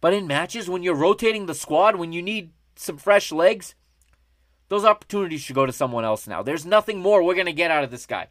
[0.00, 3.74] But in matches when you're rotating the squad, when you need some fresh legs,
[4.68, 6.42] those opportunities should go to someone else now.
[6.42, 8.28] There's nothing more we're going to get out of this guy.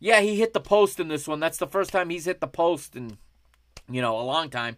[0.00, 1.38] Yeah, he hit the post in this one.
[1.38, 3.18] That's the first time he's hit the post in
[3.88, 4.76] you know, a long time.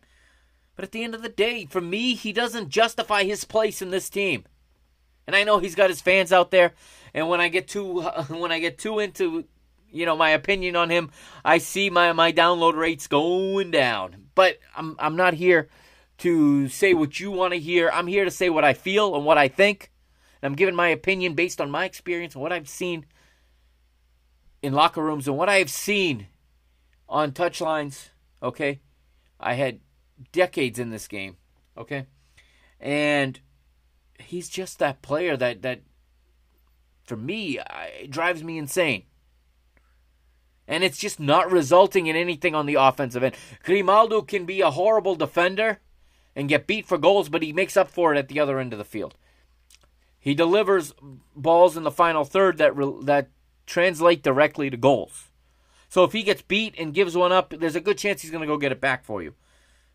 [0.77, 3.90] But at the end of the day, for me, he doesn't justify his place in
[3.90, 4.45] this team.
[5.27, 6.75] And I know he's got his fans out there,
[7.14, 9.45] and when I get too when I get too into
[9.95, 11.11] you know my opinion on him,
[11.45, 14.17] I see my my download rates going down.
[14.35, 15.69] But I'm I'm not here
[16.19, 17.91] to say what you want to hear.
[17.91, 19.91] I'm here to say what I feel and what I think.
[20.41, 23.07] And I'm giving my opinion based on my experience and what I've seen
[24.63, 26.27] in locker rooms and what I have seen
[27.09, 28.09] on touchlines.
[28.43, 28.81] Okay,
[29.39, 29.81] I had
[30.33, 31.37] decades in this game.
[31.77, 32.07] Okay,
[32.81, 33.41] and
[34.19, 35.81] he's just that player that that
[37.05, 37.59] for me
[38.01, 39.05] it drives me insane
[40.66, 43.35] and it's just not resulting in anything on the offensive end.
[43.62, 45.81] Grimaldo can be a horrible defender
[46.35, 48.72] and get beat for goals, but he makes up for it at the other end
[48.72, 49.14] of the field.
[50.18, 50.94] He delivers
[51.37, 52.74] balls in the final third that
[53.05, 53.29] that
[53.66, 55.31] translate directly to goals.
[55.88, 58.40] So if he gets beat and gives one up, there's a good chance he's going
[58.40, 59.35] to go get it back for you.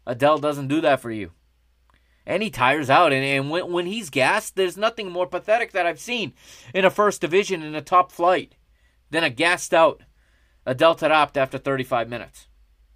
[0.05, 1.31] Adel doesn't do that for you.
[2.25, 3.11] And he tires out.
[3.11, 6.33] And, and when, when he's gassed, there's nothing more pathetic that I've seen
[6.73, 8.55] in a first division in a top flight
[9.09, 10.03] than a gassed out
[10.69, 12.47] Adel Taarabt after 35 minutes.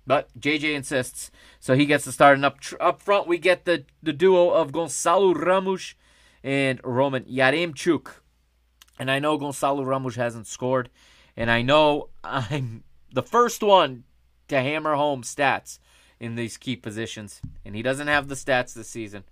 [0.06, 2.36] But JJ insists, so he gets to start.
[2.36, 5.96] And up tr- up front, we get the, the duo of Gonçalo Ramos
[6.44, 8.10] and Roman Yaremchuk.
[9.00, 10.92] And I know Gonçalo Ramos hasn't scored,
[11.36, 14.04] and I know I'm the first one
[14.50, 15.80] to hammer home stats
[16.20, 19.24] in these key positions, and he doesn't have the stats this season,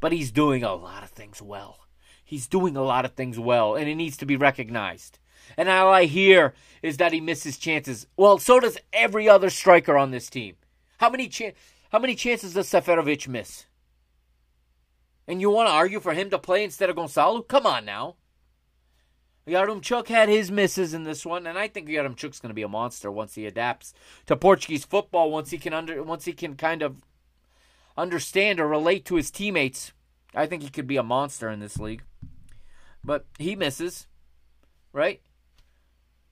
[0.00, 1.86] but he's doing a lot of things well.
[2.24, 5.20] He's doing a lot of things well, and it needs to be recognized.
[5.56, 8.06] And all I hear is that he misses chances.
[8.16, 10.56] Well, so does every other striker on this team.
[10.98, 11.52] How many cha-
[11.90, 13.66] how many chances does Seferovic miss?
[15.28, 17.46] And you want to argue for him to play instead of Gonçalo?
[17.46, 18.16] Come on now.
[19.46, 22.68] Yaremchuk had his misses in this one, and I think Yaremchuk's going to be a
[22.68, 23.94] monster once he adapts
[24.26, 25.30] to Portuguese football.
[25.30, 26.96] Once he can under, once he can kind of
[27.96, 29.92] understand or relate to his teammates,
[30.34, 32.02] I think he could be a monster in this league.
[33.04, 34.08] But he misses,
[34.92, 35.22] right?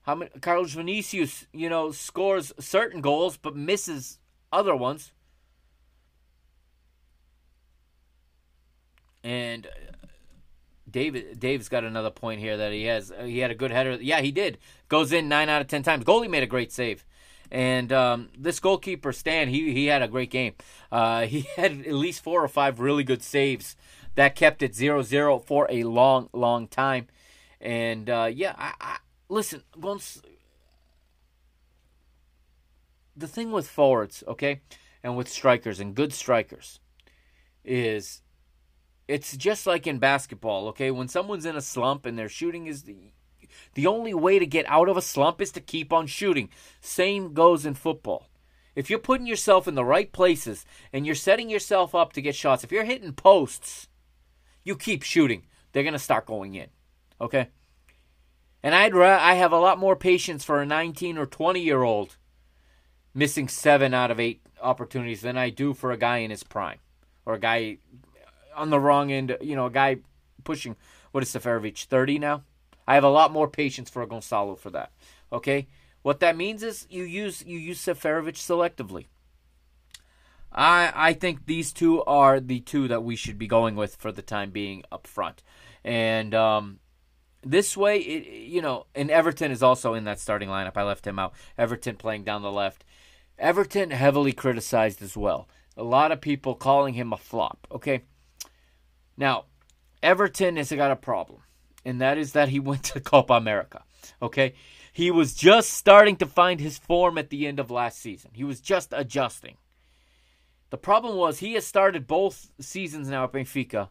[0.05, 0.31] How many?
[0.39, 4.19] Carlos Vinicius, you know, scores certain goals but misses
[4.51, 5.11] other ones.
[9.23, 9.67] And
[10.89, 13.11] David Dave's got another point here that he has.
[13.23, 13.97] He had a good header.
[13.99, 14.59] Yeah, he did.
[14.87, 16.05] Goes in nine out of ten times.
[16.05, 17.03] Goalie made a great save.
[17.49, 20.53] And um, this goalkeeper Stan, he he had a great game.
[20.91, 23.75] Uh, he had at least four or five really good saves
[24.13, 27.07] that kept it 0-0 for a long, long time.
[27.59, 28.97] And uh, yeah, I,
[29.29, 29.63] listen.
[33.17, 34.61] The thing with forwards, okay,
[35.03, 36.79] and with strikers and good strikers,
[37.63, 38.21] is
[39.07, 40.91] it's just like in basketball, okay?
[40.91, 42.95] When someone's in a slump and their shooting is the
[43.73, 46.49] the only way to get out of a slump is to keep on shooting.
[46.81, 48.29] Same goes in football.
[48.75, 52.35] If you're putting yourself in the right places and you're setting yourself up to get
[52.35, 53.87] shots, if you're hitting posts,
[54.63, 55.45] you keep shooting.
[55.71, 56.67] They're going to start going in.
[57.21, 57.49] Okay?
[58.65, 62.17] And I'd I have a lot more patience for a 19 or 20 year old
[63.13, 66.79] missing seven out of eight opportunities than I do for a guy in his prime
[67.27, 67.77] or a guy
[68.55, 69.37] on the wrong end.
[69.39, 69.97] You know, a guy
[70.43, 70.77] pushing
[71.11, 72.41] what is Seferovic thirty now.
[72.87, 74.91] I have a lot more patience for a Gonçalo for that.
[75.31, 75.67] Okay,
[76.01, 79.05] what that means is you use you use Seferovic selectively.
[80.51, 84.11] I I think these two are the two that we should be going with for
[84.11, 85.43] the time being up front,
[85.83, 86.79] and um,
[87.45, 90.75] this way, it, you know, and Everton is also in that starting lineup.
[90.75, 91.33] I left him out.
[91.57, 92.83] Everton playing down the left.
[93.37, 95.47] Everton heavily criticized as well.
[95.77, 97.67] A lot of people calling him a flop.
[97.71, 98.03] Okay,
[99.15, 99.45] now
[100.01, 101.41] Everton has got a problem,
[101.85, 103.83] and that is that he went to Copa America.
[104.21, 104.53] Okay,
[104.91, 108.31] he was just starting to find his form at the end of last season.
[108.33, 109.57] He was just adjusting.
[110.71, 113.89] The problem was he has started both seasons now at Benfica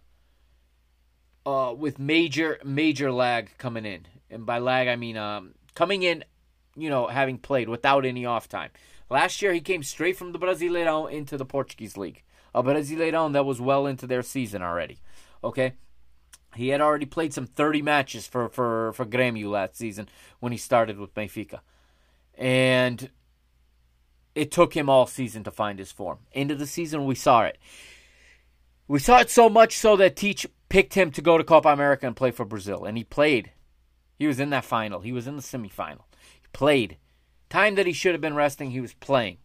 [1.47, 6.25] uh, with major major lag coming in, and by lag I mean um, coming in,
[6.77, 8.71] you know, having played without any off time.
[9.11, 12.23] Last year he came straight from the Brasileirão into the Portuguese league,
[12.55, 14.99] a Brasileirão that was well into their season already.
[15.43, 15.75] Okay,
[16.57, 20.09] he had already played some 30 matches for for for Grêmio last season
[20.41, 21.61] when he started with Benfica,
[22.37, 23.11] and
[24.35, 26.19] it took him all season to find his form.
[26.33, 27.59] End of the season, we saw it.
[28.87, 32.07] We saw it so much so that Tite picked him to go to Copa America
[32.07, 33.53] and play for Brazil, and he played.
[34.19, 35.01] He was in that final.
[35.01, 36.05] He was in the semifinal.
[36.41, 36.99] He played.
[37.49, 39.39] Time that he should have been resting, he was playing.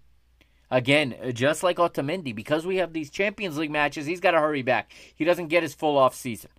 [0.72, 4.40] Again, uh, just like Otamendi, because we have these Champions League matches, he's got to
[4.40, 4.92] hurry back.
[5.16, 6.52] He doesn't get his full off season.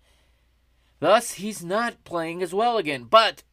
[0.99, 3.05] Thus, he's not playing as well again.
[3.05, 3.45] But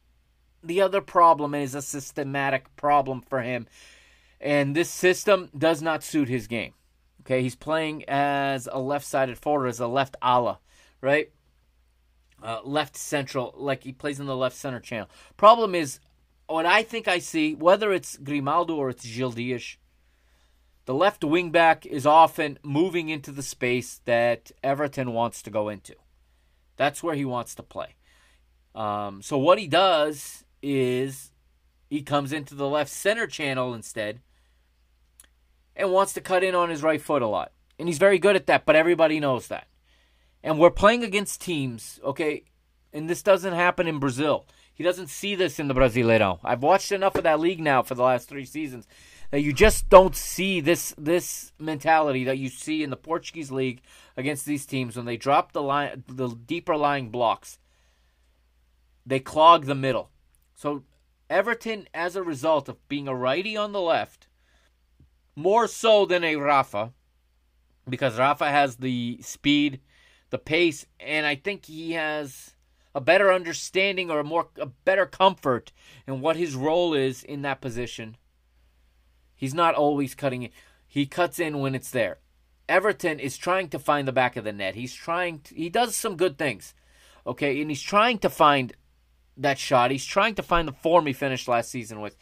[0.62, 3.68] the other problem is a systematic problem for him
[4.40, 6.74] and this system does not suit his game.
[7.28, 10.60] Okay, he's playing as a left-sided forward, as a left ala,
[11.02, 11.30] right?
[12.42, 15.10] Uh, left central, like he plays in the left center channel.
[15.36, 16.00] Problem is,
[16.46, 19.76] what I think I see, whether it's Grimaldo or it's Gil Dias,
[20.86, 25.68] the left wing back is often moving into the space that Everton wants to go
[25.68, 25.96] into.
[26.78, 27.96] That's where he wants to play.
[28.74, 31.32] Um, so what he does is
[31.90, 34.22] he comes into the left center channel instead
[35.78, 37.52] and wants to cut in on his right foot a lot.
[37.78, 39.68] And he's very good at that, but everybody knows that.
[40.42, 42.44] And we're playing against teams, okay?
[42.92, 44.46] And this doesn't happen in Brazil.
[44.74, 46.40] He doesn't see this in the Brasileirão.
[46.44, 48.86] I've watched enough of that league now for the last 3 seasons
[49.30, 53.82] that you just don't see this this mentality that you see in the Portuguese league
[54.16, 57.58] against these teams when they drop the line the deeper lying blocks.
[59.04, 60.10] They clog the middle.
[60.54, 60.84] So
[61.28, 64.27] Everton as a result of being a righty on the left
[65.38, 66.92] more so than a Rafa,
[67.88, 69.80] because Rafa has the speed,
[70.30, 72.56] the pace, and I think he has
[72.92, 75.70] a better understanding or a more a better comfort
[76.08, 78.16] in what his role is in that position.
[79.36, 80.52] He's not always cutting it.
[80.88, 82.18] He cuts in when it's there.
[82.68, 84.74] Everton is trying to find the back of the net.
[84.74, 86.74] He's trying to, he does some good things.
[87.24, 88.72] Okay, and he's trying to find
[89.36, 89.92] that shot.
[89.92, 92.16] He's trying to find the form he finished last season with.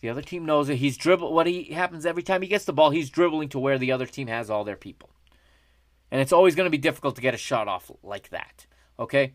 [0.00, 0.76] The other team knows it.
[0.76, 1.32] He's dribble.
[1.32, 4.06] What he happens every time he gets the ball, he's dribbling to where the other
[4.06, 5.10] team has all their people,
[6.10, 8.66] and it's always going to be difficult to get a shot off like that.
[8.98, 9.34] Okay,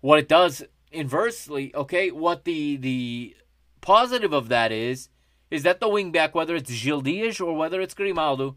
[0.00, 1.74] what it does inversely.
[1.74, 3.36] Okay, what the the
[3.80, 5.08] positive of that is
[5.50, 8.56] is that the wingback, whether it's Gil Dias or whether it's Grimaldo,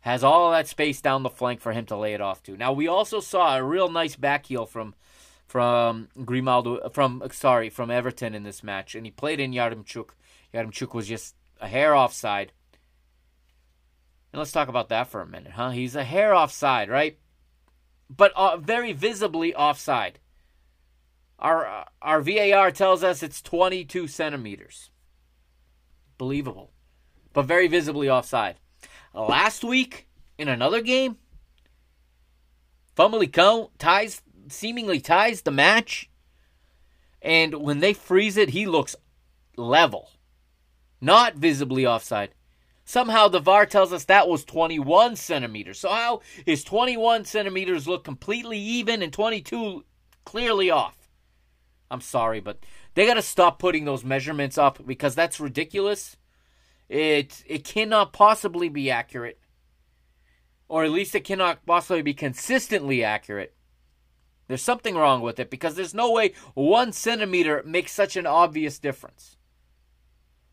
[0.00, 2.56] has all that space down the flank for him to lay it off to.
[2.56, 4.94] Now we also saw a real nice back heel from
[5.46, 10.10] from Grimaldo from sorry from Everton in this match, and he played in Yaremchuk
[10.52, 12.52] Yaremchuk was just a hair offside.
[14.32, 15.70] And let's talk about that for a minute, huh?
[15.70, 17.18] He's a hair offside, right?
[18.10, 20.18] But uh, very visibly offside.
[21.38, 24.90] Our uh, our VAR tells us it's 22 centimeters.
[26.16, 26.72] Believable,
[27.32, 28.56] but very visibly offside.
[29.14, 31.16] Last week in another game,
[32.96, 36.10] Famalicão ties seemingly ties the match,
[37.22, 38.96] and when they freeze it, he looks
[39.56, 40.10] level
[41.00, 42.30] not visibly offside.
[42.84, 45.78] Somehow the VAR tells us that was 21 centimeters.
[45.78, 49.84] So how is 21 centimeters look completely even and 22
[50.24, 51.10] clearly off?
[51.90, 52.60] I'm sorry, but
[52.94, 56.16] they got to stop putting those measurements up because that's ridiculous.
[56.88, 59.38] It it cannot possibly be accurate,
[60.68, 63.54] or at least it cannot possibly be consistently accurate.
[64.46, 68.78] There's something wrong with it because there's no way one centimeter makes such an obvious
[68.78, 69.37] difference.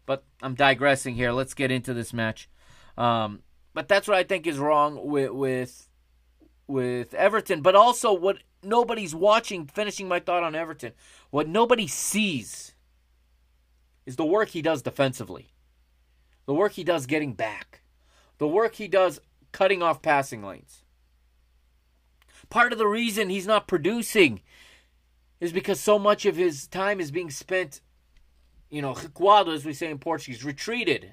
[0.06, 1.32] But I'm digressing here.
[1.32, 2.50] Let's get into this match.
[2.98, 3.42] Um,
[3.74, 5.90] but that's what I think is wrong with with
[6.68, 7.62] with Everton.
[7.62, 9.66] But also, what nobody's watching.
[9.68, 10.94] Finishing my thought on Everton,
[11.32, 12.74] what nobody sees
[14.06, 15.52] is the work he does defensively.
[16.46, 17.82] the work he does getting back,
[18.38, 19.20] the work he does
[19.52, 20.84] cutting off passing lanes.
[22.50, 24.42] Part of the reason he's not producing
[25.40, 27.82] is because so much of his time is being spent,
[28.70, 31.12] you know, recuado, as we say in Portuguese, retreated.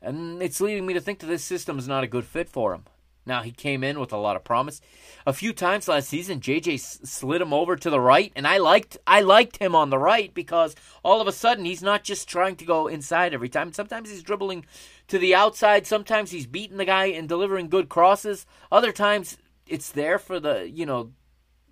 [0.00, 2.74] And it's leading me to think that this system is not a good fit for
[2.74, 2.84] him.
[3.26, 4.82] Now, he came in with a lot of promise.
[5.26, 8.98] A few times last season, JJ slid him over to the right, and I liked
[9.06, 12.56] I liked him on the right because all of a sudden he's not just trying
[12.56, 13.72] to go inside every time.
[13.72, 14.66] Sometimes he's dribbling
[15.08, 15.86] to the outside.
[15.86, 18.44] Sometimes he's beating the guy and delivering good crosses.
[18.70, 21.12] Other times it's there for the, you know,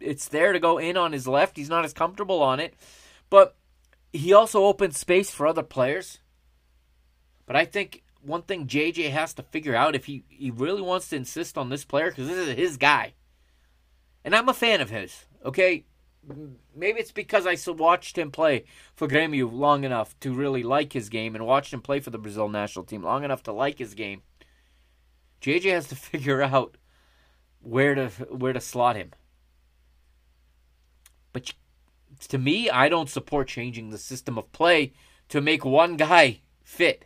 [0.03, 1.57] it's there to go in on his left.
[1.57, 2.74] He's not as comfortable on it.
[3.30, 3.57] But
[4.12, 6.18] he also opens space for other players.
[7.46, 11.09] But I think one thing JJ has to figure out if he, he really wants
[11.09, 13.14] to insist on this player, because this is his guy.
[14.24, 15.84] And I'm a fan of his, okay?
[16.76, 21.09] Maybe it's because I watched him play for Grêmio long enough to really like his
[21.09, 23.94] game and watched him play for the Brazil national team long enough to like his
[23.94, 24.22] game.
[25.40, 26.76] JJ has to figure out
[27.61, 29.12] where to where to slot him.
[31.33, 31.53] But
[32.28, 34.93] to me, I don't support changing the system of play
[35.28, 37.05] to make one guy fit.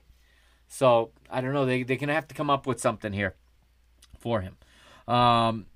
[0.69, 1.67] So I don't know.
[1.67, 3.35] They they're gonna have to come up with something here
[4.19, 4.57] for him.
[5.07, 5.67] Um,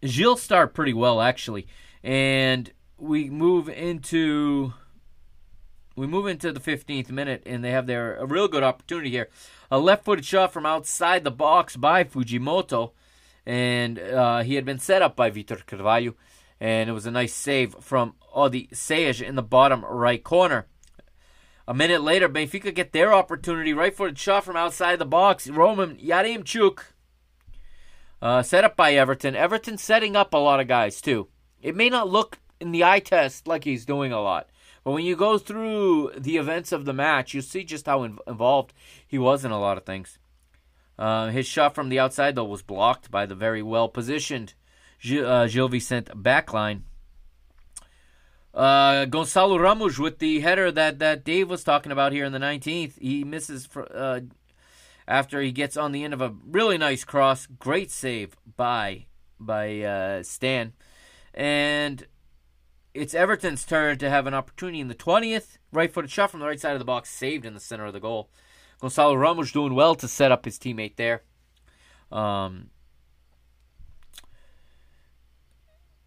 [0.00, 1.66] Gil start pretty well actually,
[2.02, 4.72] and we move into
[5.96, 9.28] we move into the 15th minute, and they have their a real good opportunity here.
[9.70, 12.92] A left-footed shot from outside the box by Fujimoto,
[13.44, 16.14] and uh, he had been set up by Vitor Carvalho
[16.62, 20.68] and it was a nice save from Odisseas in the bottom right corner.
[21.66, 23.72] A minute later, Benfica get their opportunity.
[23.72, 25.48] Right footed shot from outside the box.
[25.48, 26.78] Roman Yaremchuk.
[28.22, 29.34] Uh, set up by Everton.
[29.34, 31.26] Everton setting up a lot of guys, too.
[31.60, 34.48] It may not look in the eye test like he's doing a lot.
[34.84, 38.72] But when you go through the events of the match, you see just how involved
[39.04, 40.20] he was in a lot of things.
[40.96, 44.54] Uh, his shot from the outside, though, was blocked by the very well positioned
[45.04, 46.82] uh, Gil Vicente backline.
[48.54, 52.38] Uh, Gonçalo Ramos with the header that, that Dave was talking about here in the
[52.38, 52.98] 19th.
[53.00, 54.20] He misses for, uh,
[55.08, 57.46] after he gets on the end of a really nice cross.
[57.46, 59.06] Great save by
[59.40, 60.72] by uh, Stan.
[61.34, 62.06] And
[62.94, 65.58] it's Everton's turn to have an opportunity in the 20th.
[65.72, 67.92] Right footed shot from the right side of the box, saved in the center of
[67.92, 68.30] the goal.
[68.80, 71.22] Gonçalo Ramos doing well to set up his teammate there.
[72.10, 72.70] Um,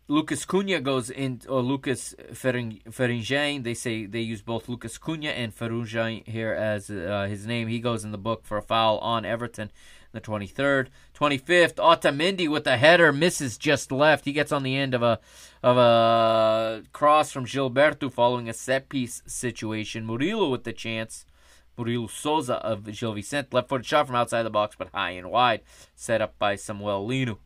[0.07, 3.63] Lucas Cunha goes in, or Lucas Ferenjain.
[3.63, 7.67] They say they use both Lucas Cunha and Ferenjain here as uh, his name.
[7.67, 9.71] He goes in the book for a foul on Everton.
[10.11, 10.87] The 23rd,
[11.17, 14.25] 25th, Otamendi with a header misses just left.
[14.25, 15.19] He gets on the end of a
[15.63, 20.05] of a cross from Gilberto following a set piece situation.
[20.05, 21.25] Murilo with the chance.
[21.77, 25.29] Murilo Souza of Gil Vicente left footed shot from outside the box, but high and
[25.29, 25.61] wide,
[25.95, 27.39] set up by Samuel Lino.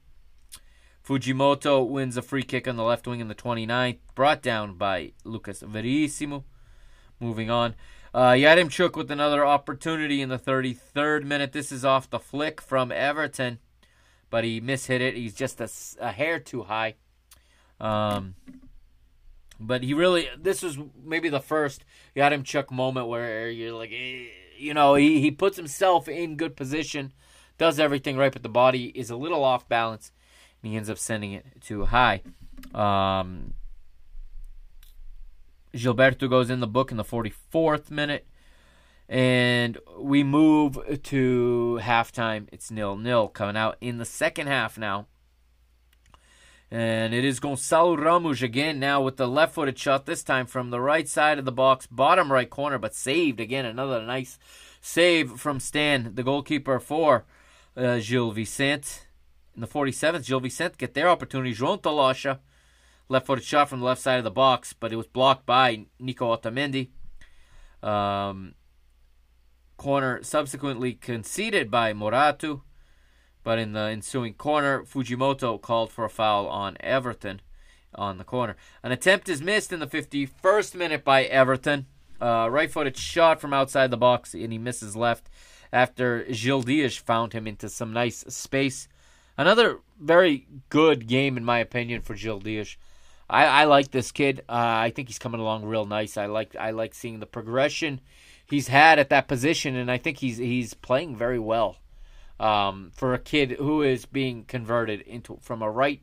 [1.10, 5.14] Fujimoto wins a free kick on the left wing in the 29th, brought down by
[5.24, 6.46] Lucas Verissimo.
[7.20, 7.74] Moving on.
[8.14, 11.52] Uh, Yaremchuk with another opportunity in the 33rd minute.
[11.52, 13.58] This is off the flick from Everton,
[14.30, 15.16] but he mishit it.
[15.16, 15.68] He's just a,
[16.00, 16.94] a hair too high.
[17.82, 18.36] Um,
[19.60, 21.86] but he really, this was maybe the first
[22.16, 24.28] Yaremchuk moment where you're like, eh,
[24.60, 27.14] you know, he, he puts himself in good position,
[27.58, 30.12] does everything right, but the body is a little off balance
[30.62, 32.22] and he ends up sending it too high.
[32.74, 33.54] Um,
[35.74, 38.26] Gilberto goes in the book in the 44th minute.
[39.08, 42.48] And we move to halftime.
[42.52, 45.08] It's nil nil coming out in the second half now.
[46.70, 50.70] And it is Gonçalo Ramos again now with the left footed shot, this time from
[50.70, 53.66] the right side of the box, bottom right corner, but saved again.
[53.66, 54.38] Another nice
[54.80, 57.26] save from Stan, the goalkeeper for
[57.76, 59.08] uh, Gil Vicente.
[59.60, 61.54] In the 47th, Gil Vicente get their opportunity.
[61.54, 62.40] João Talocha,
[63.10, 65.86] left footed shot from the left side of the box, but it was blocked by
[66.00, 66.92] Nico Otamendi.
[67.84, 68.54] Um,
[69.76, 72.62] corner subsequently conceded by Morato,
[73.44, 77.42] but in the ensuing corner, Fujimoto called for a foul on Everton
[77.94, 78.56] on the corner.
[78.82, 81.88] An attempt is missed in the 51st minute by Everton.
[82.22, 85.30] Uh, right footed shot from outside the box, and he misses left
[85.74, 88.88] after Gil Dias found him into some nice space.
[89.40, 92.76] Another very good game, in my opinion, for Gil Dias.
[93.30, 94.42] I, I like this kid.
[94.50, 96.18] Uh, I think he's coming along real nice.
[96.18, 98.02] I like I like seeing the progression
[98.46, 101.78] he's had at that position, and I think he's he's playing very well
[102.38, 106.02] um, for a kid who is being converted into from a right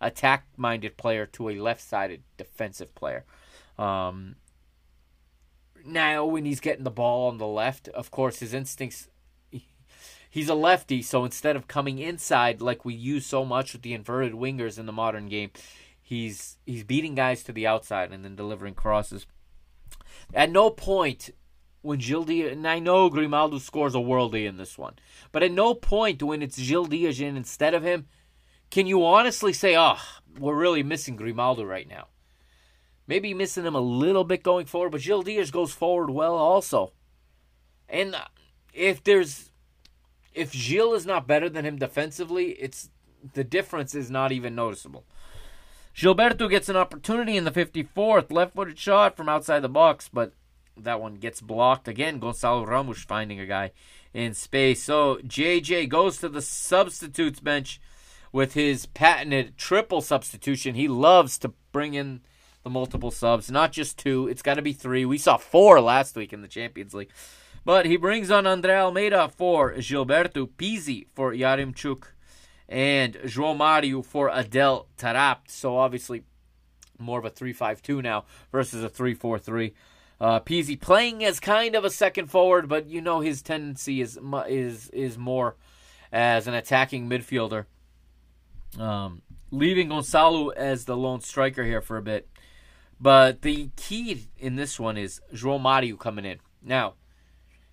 [0.00, 3.24] attack minded player to a left sided defensive player.
[3.80, 4.36] Um,
[5.84, 9.08] now when he's getting the ball on the left, of course his instincts
[10.36, 13.94] he's a lefty, so instead of coming inside like we use so much with the
[13.94, 15.50] inverted wingers in the modern game,
[16.02, 19.26] he's he's beating guys to the outside and then delivering crosses.
[20.34, 21.30] At no point
[21.80, 24.96] when Gildia and I know Grimaldo scores a worldie in this one,
[25.32, 28.04] but at no point when it's Gil Dias instead of him,
[28.70, 29.96] can you honestly say, oh,
[30.38, 32.08] we're really missing Grimaldo right now?
[33.06, 36.92] Maybe missing him a little bit going forward, but Gil Dias goes forward well also.
[37.88, 38.14] And
[38.74, 39.50] if there's
[40.36, 42.90] if Gil is not better than him defensively, it's
[43.34, 45.04] the difference is not even noticeable.
[45.94, 50.32] Gilberto gets an opportunity in the 54th, left-footed shot from outside the box, but
[50.76, 52.20] that one gets blocked again.
[52.20, 53.72] Gonçalo Ramos finding a guy
[54.12, 54.82] in space.
[54.82, 57.80] So JJ goes to the substitutes bench
[58.30, 60.74] with his patented triple substitution.
[60.74, 62.20] He loves to bring in
[62.62, 64.28] the multiple subs, not just two.
[64.28, 65.06] It's got to be three.
[65.06, 67.10] We saw four last week in the Champions League.
[67.66, 72.04] But he brings on Andre Almeida for Gilberto, Pizzi for Yaremchuk,
[72.68, 75.48] and João Mario for Adel Taarabt.
[75.48, 76.22] So obviously
[76.96, 79.72] more of a 3-5-2 now versus a 3-4-3.
[80.20, 84.16] Uh, Pizzi playing as kind of a second forward, but you know his tendency is
[84.48, 85.56] is is more
[86.12, 87.64] as an attacking midfielder.
[88.78, 92.28] Um, leaving Gonçalo as the lone striker here for a bit.
[93.00, 96.38] But the key in this one is João Mario coming in.
[96.62, 96.94] Now,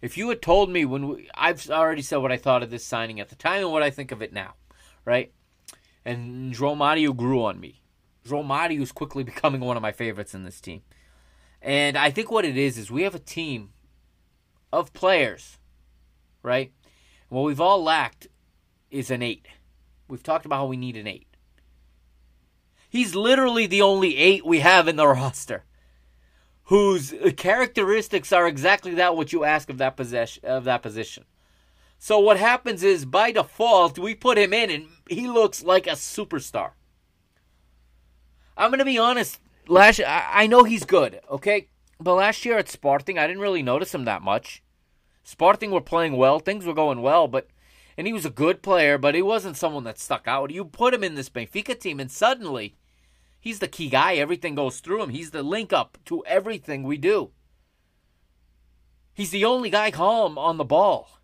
[0.04, 2.84] if you had told me when we, I've already said what I thought of this
[2.84, 4.56] signing at the time and what I think of it now,
[5.06, 5.32] right?
[6.04, 7.82] And João Mario grew on me.
[8.28, 10.82] João Mario is quickly becoming one of my favorites in this team.
[11.62, 13.70] And I think what it is is we have a team
[14.74, 15.58] of players,
[16.44, 16.74] right?
[17.30, 18.28] what we've all lacked
[18.92, 19.48] is an eight.
[20.10, 21.28] We've talked about how we need an eight.
[22.90, 25.64] He's literally the only eight we have in the roster
[26.66, 31.26] whose characteristics are exactly that what you ask of that possession of that position.
[31.98, 35.92] So what happens is by default we put him in and he looks like a
[35.92, 36.72] superstar.
[38.58, 39.40] I'm gonna be honest.
[39.68, 43.64] Last I, I know he's good, okay, but last year at Sporting I didn't really
[43.64, 44.62] notice him that much.
[45.24, 47.48] Sporting were playing well, things were going well, but
[47.98, 50.52] and he was a good player, but he wasn't someone that stuck out.
[50.52, 52.76] You put him in this Benfica team, and suddenly
[53.44, 54.14] He's the key guy.
[54.14, 55.10] Everything goes through him.
[55.10, 57.32] He's the link up to everything we do.
[59.14, 61.20] He's the only guy calm on the ball.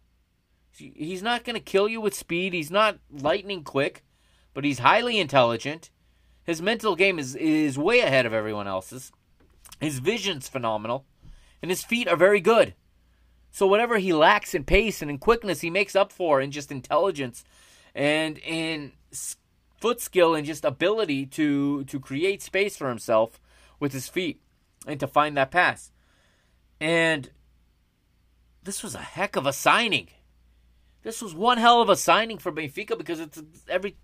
[0.74, 2.52] He's not going to kill you with speed.
[2.52, 4.04] He's not lightning quick,
[4.54, 5.92] but he's highly intelligent.
[6.44, 9.14] His mental game is, is way ahead of everyone else's.
[9.80, 11.06] His vision's phenomenal,
[11.62, 12.74] and his feet are very good.
[13.50, 16.70] So whatever he lacks in pace and in quickness, he makes up for in just
[16.70, 17.46] intelligence
[17.96, 18.92] and in
[19.80, 23.40] foot skill and just ability to to create space for himself
[23.80, 24.42] with his feet
[24.86, 25.92] and to find that pass.
[26.80, 27.30] And
[28.64, 30.10] this was a heck of a signing.
[31.02, 33.96] This was one hell of a signing for Benfica because it's every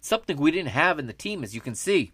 [0.00, 2.12] something we didn't have in the team, as you can see.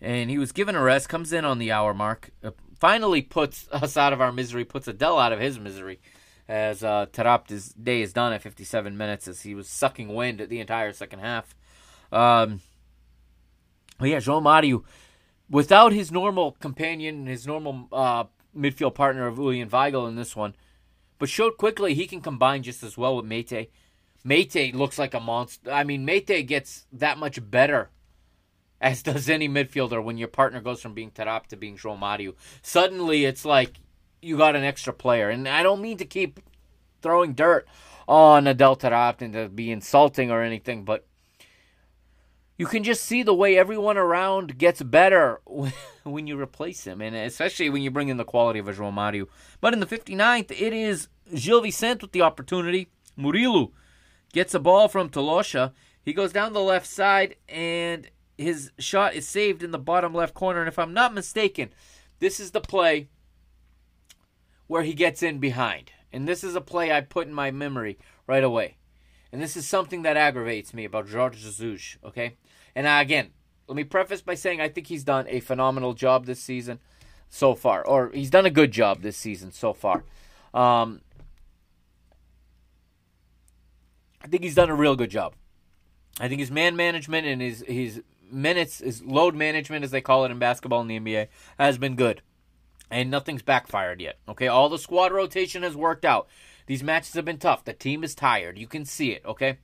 [0.00, 3.68] And he was given a rest, comes in on the hour mark, uh, finally puts
[3.72, 6.00] us out of our misery, puts Adel out of his misery,
[6.48, 10.48] as uh, Taarabt's day is done at 57 minutes, as he was sucking wind at
[10.48, 11.54] the entire second half.
[12.12, 12.60] Um,
[14.00, 14.84] yeah, João Mario,
[15.48, 18.24] without his normal companion, his normal uh,
[18.56, 20.54] midfield partner of Julian Weigl in this one,
[21.18, 23.68] but showed quickly he can combine just as well with Meïté.
[24.24, 25.70] Meïté looks like a monster.
[25.70, 27.90] I mean, Meïté gets that much better,
[28.80, 32.34] as does any midfielder, when your partner goes from being Taarabt to being João Mario.
[32.62, 33.80] Suddenly, it's like
[34.20, 35.30] you got an extra player.
[35.30, 36.40] And I don't mean to keep
[37.02, 37.66] throwing dirt
[38.06, 41.06] on Adel Taarabt and to be insulting or anything, but
[42.62, 45.40] you can just see the way everyone around gets better
[46.04, 48.92] when you replace him, and especially when you bring in the quality of a João
[48.92, 49.26] Mario.
[49.60, 52.86] But in the 59th, it is Gil Vicente with the opportunity.
[53.18, 53.72] Murilo
[54.32, 55.72] gets a ball from Talocha.
[56.04, 58.08] He goes down the left side, and
[58.38, 60.60] his shot is saved in the bottom left corner.
[60.60, 61.70] And if I'm not mistaken,
[62.20, 63.08] this is the play
[64.68, 65.90] where he gets in behind.
[66.12, 67.98] And this is a play I put in my memory
[68.28, 68.76] right away.
[69.32, 72.36] And this is something that aggravates me about Jorge Jesus, okay?
[72.74, 73.30] And again,
[73.66, 76.78] let me preface by saying I think he's done a phenomenal job this season
[77.28, 80.04] so far, or he's done a good job this season so far.
[80.52, 81.00] Um,
[84.22, 85.34] I think he's done a real good job.
[86.20, 90.24] I think his man management and his his minutes, his load management, as they call
[90.24, 92.22] it in basketball in the NBA, has been good,
[92.90, 94.18] and nothing's backfired yet.
[94.28, 96.28] Okay, all the squad rotation has worked out.
[96.66, 97.64] These matches have been tough.
[97.64, 98.58] The team is tired.
[98.58, 99.58] You can see it, okay?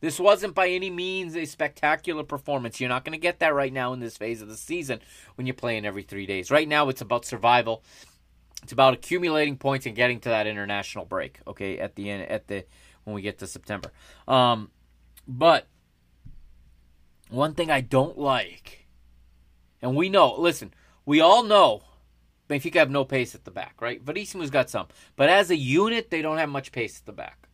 [0.00, 2.80] This wasn't by any means a spectacular performance.
[2.80, 5.00] You're not going to get that right now in this phase of the season
[5.34, 6.50] when you're playing every three days.
[6.50, 7.82] Right now, it's about survival.
[8.62, 11.40] It's about accumulating points and getting to that international break.
[11.46, 12.64] Okay, at the end, at the
[13.04, 13.90] when we get to September.
[14.28, 14.70] Um,
[15.26, 15.66] but
[17.30, 18.86] one thing I don't like,
[19.82, 20.72] and we know, listen,
[21.06, 21.82] we all know
[22.48, 24.04] Benfica have no pace at the back, right?
[24.04, 24.86] Verissimo's got some.
[25.16, 27.47] But as a unit, they don't have much pace at the back.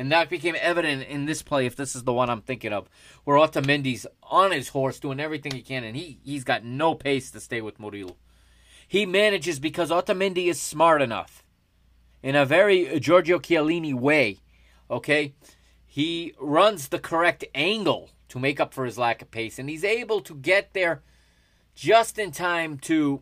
[0.00, 2.88] And that became evident in this play, if this is the one I'm thinking of,
[3.24, 7.30] where Otamendi's on his horse doing everything he can, and he, he's got no pace
[7.32, 8.16] to stay with Murilo.
[8.88, 11.44] He manages because Otamendi is smart enough.
[12.22, 14.38] In a very Giorgio Chiellini way,
[14.90, 15.34] okay?
[15.84, 19.84] He runs the correct angle to make up for his lack of pace, and he's
[19.84, 21.02] able to get there
[21.74, 23.20] just in time to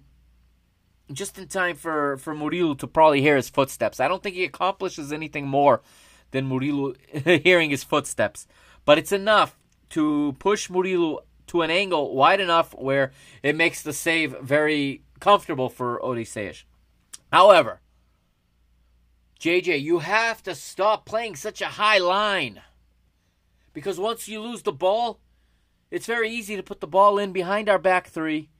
[1.11, 3.99] just in time for, for Murilo to probably hear his footsteps.
[3.99, 5.83] I don't think he accomplishes anything more
[6.31, 6.97] than Murilo
[7.45, 8.47] hearing his footsteps.
[8.85, 9.59] But it's enough
[9.91, 13.13] to push Murilo to an angle wide enough where
[13.43, 16.65] it makes the save very comfortable for Odysseus.
[17.33, 17.81] However,
[19.41, 22.61] JJ, you have to stop playing such a high line.
[23.73, 25.21] Because once you lose the ball,
[25.91, 28.51] it's very easy to put the ball in behind our back three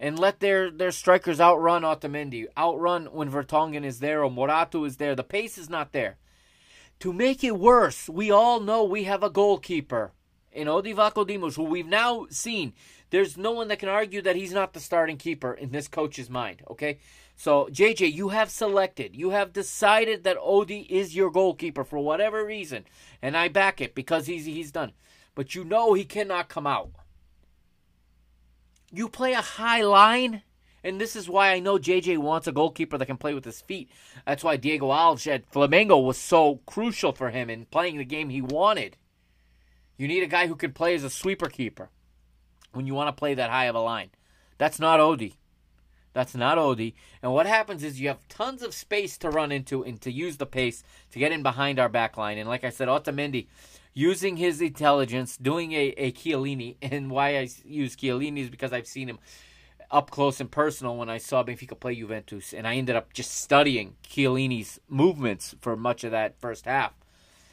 [0.00, 4.96] and let their, their strikers outrun Otamendi, outrun when Vertonghen is there or Morato is
[4.96, 5.14] there.
[5.14, 6.16] The pace is not there.
[7.00, 10.12] To make it worse, we all know we have a goalkeeper
[10.50, 12.72] in Odi Vlachodimos, who we've now seen.
[13.10, 16.28] There's no one that can argue that he's not the starting keeper in this coach's
[16.28, 16.98] mind, okay?
[17.36, 22.44] So, JJ, you have selected, you have decided that Odi is your goalkeeper for whatever
[22.44, 22.84] reason,
[23.22, 24.92] and I back it because he's he's done.
[25.36, 26.90] But you know he cannot come out.
[28.90, 30.42] You play a high line,
[30.88, 33.60] and this is why I know JJ wants a goalkeeper that can play with his
[33.60, 33.90] feet.
[34.26, 38.30] That's why Diego Alves at Flamengo was so crucial for him in playing the game
[38.30, 38.96] he wanted.
[39.96, 41.90] You need a guy who can play as a sweeper keeper
[42.72, 44.10] when you want to play that high of a line.
[44.56, 45.34] That's not Odie.
[46.14, 46.94] That's not Odie.
[47.22, 50.38] And what happens is you have tons of space to run into and to use
[50.38, 50.82] the pace
[51.12, 52.38] to get in behind our back line.
[52.38, 53.46] And like I said, Otamendi
[53.94, 56.76] using his intelligence, doing a, a Chiellini.
[56.82, 59.18] And why I use Chiellini is because I've seen him
[59.90, 62.52] up close and personal when I saw Benfica play Juventus.
[62.52, 66.92] And I ended up just studying Chiellini's movements for much of that first half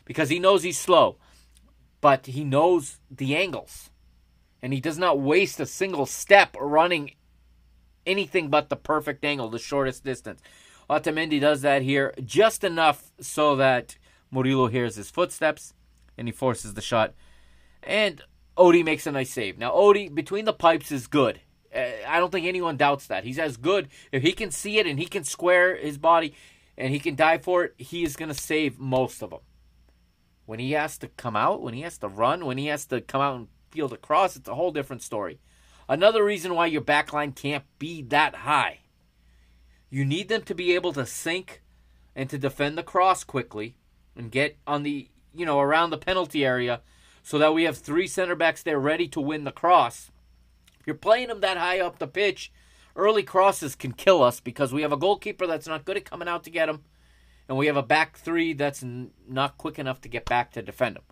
[0.05, 1.17] because he knows he's slow,
[2.01, 3.89] but he knows the angles.
[4.61, 7.11] And he does not waste a single step running
[8.05, 10.41] anything but the perfect angle, the shortest distance.
[10.89, 13.97] Otamendi does that here just enough so that
[14.33, 15.73] Murilo hears his footsteps
[16.17, 17.13] and he forces the shot.
[17.81, 18.21] And
[18.57, 19.57] Odi makes a nice save.
[19.57, 21.41] Now, Odi, between the pipes, is good.
[21.75, 23.23] Uh, I don't think anyone doubts that.
[23.23, 23.89] He's as good.
[24.11, 26.33] If he can see it and he can square his body
[26.77, 29.39] and he can dive for it, he is going to save most of them.
[30.45, 33.01] When he has to come out, when he has to run, when he has to
[33.01, 35.39] come out and field a cross, it's a whole different story.
[35.89, 38.79] Another reason why your backline can't be that high.
[39.89, 41.61] You need them to be able to sink
[42.15, 43.75] and to defend the cross quickly
[44.15, 46.81] and get on the you know, around the penalty area
[47.21, 50.11] so that we have three center backs there ready to win the cross.
[50.85, 52.51] You're playing them that high up the pitch,
[52.95, 56.27] early crosses can kill us because we have a goalkeeper that's not good at coming
[56.27, 56.83] out to get them,
[57.47, 60.61] and we have a back three that's n- not quick enough to get back to
[60.61, 61.03] defend them.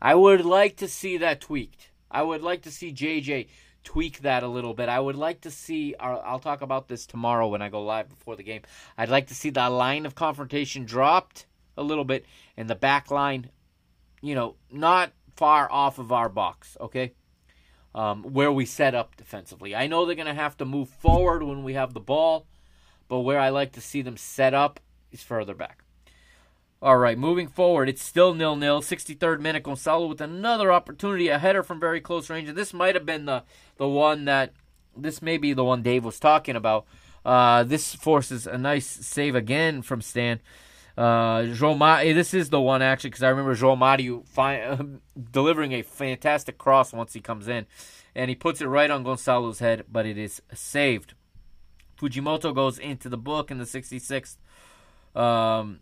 [0.00, 1.90] I would like to see that tweaked.
[2.10, 3.48] I would like to see JJ
[3.84, 4.88] tweak that a little bit.
[4.88, 8.36] I would like to see, I'll talk about this tomorrow when I go live before
[8.36, 8.62] the game.
[8.98, 12.26] I'd like to see that line of confrontation dropped a little bit,
[12.56, 13.50] and the back line,
[14.20, 17.12] you know, not far off of our box, okay?
[17.96, 19.74] Um, where we set up defensively.
[19.74, 22.46] I know they're going to have to move forward when we have the ball,
[23.08, 24.80] but where I like to see them set up
[25.10, 25.82] is further back.
[26.82, 28.82] All right, moving forward, it's still nil nil.
[28.82, 32.94] 63rd minute, Gonçalo with another opportunity, a header from very close range, and this might
[32.94, 33.44] have been the
[33.78, 34.52] the one that
[34.94, 36.84] this may be the one Dave was talking about.
[37.24, 40.40] Uh, this forces a nice save again from Stan.
[40.96, 44.78] Uh, João Mario, this is the one actually because I remember João Mario fi-
[45.30, 47.66] delivering a fantastic cross once he comes in,
[48.14, 51.14] and he puts it right on Gonçalo's head, but it is saved.
[52.00, 54.36] Fujimoto goes into the book in the 66th,
[55.14, 55.80] um,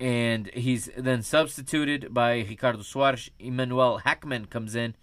[0.00, 3.30] and he's then substituted by Ricardo Soares.
[3.38, 4.96] Emmanuel Hackman comes in,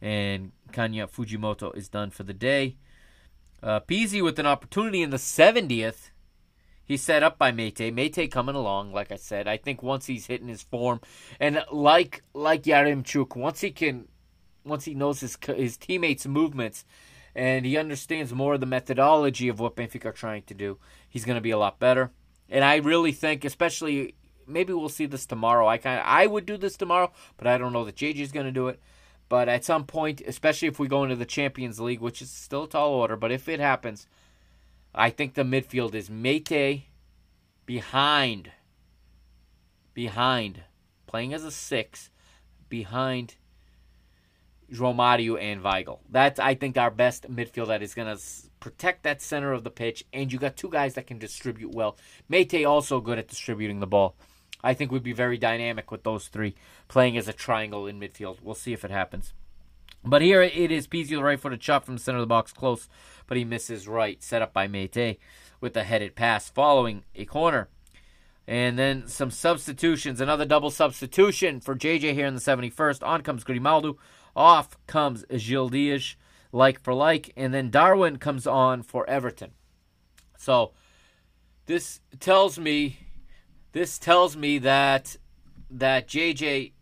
[0.00, 2.76] and Kanya Fujimoto is done for the day.
[3.62, 6.10] Uh, Pizzi with an opportunity in the 70th
[6.86, 7.92] He's set up by Meïté.
[7.92, 9.48] Meïté coming along, like I said.
[9.48, 11.00] I think once he's hitting his form,
[11.40, 14.06] and like like Yaremchuk, once he can,
[14.64, 16.84] once he knows his his teammates' movements,
[17.34, 20.78] and he understands more of the methodology of what Benfica are trying to do,
[21.08, 22.12] he's going to be a lot better.
[22.48, 24.14] And I really think, especially
[24.46, 25.66] maybe we'll see this tomorrow.
[25.66, 28.46] I kind I would do this tomorrow, but I don't know that JJ is going
[28.46, 28.80] to do it.
[29.28, 32.64] But at some point, especially if we go into the Champions League, which is still
[32.64, 34.06] a tall order, but if it happens,
[34.96, 36.84] I think the midfield is Meïté
[37.66, 38.50] behind,
[39.92, 40.62] behind,
[41.06, 42.10] playing as a six,
[42.70, 43.34] behind
[44.72, 45.98] João Mario and Weigl.
[46.08, 48.22] That's, I think, our best midfield that is going to
[48.58, 50.04] protect that center of the pitch.
[50.12, 51.98] And you got two guys that can distribute well.
[52.30, 54.16] Meïté also good at distributing the ball.
[54.64, 56.54] I think we'd be very dynamic with those three
[56.88, 58.38] playing as a triangle in midfield.
[58.42, 59.34] We'll see if it happens.
[60.08, 62.88] But here it is Pizzi, right footed shot from the center of the box, close,
[63.26, 65.18] but he misses right, set up by Meïté
[65.60, 67.68] with a headed pass following a corner.
[68.46, 73.04] And then some substitutions, another double substitution for JJ here in the 71st.
[73.04, 73.98] On comes Grimaldo,
[74.36, 76.14] off comes Gil Dias,
[76.52, 79.50] like for like, and then Darwin comes on for Everton.
[80.38, 80.70] So
[81.66, 83.00] this tells me
[83.72, 85.16] this tells me that
[85.68, 86.72] that JJ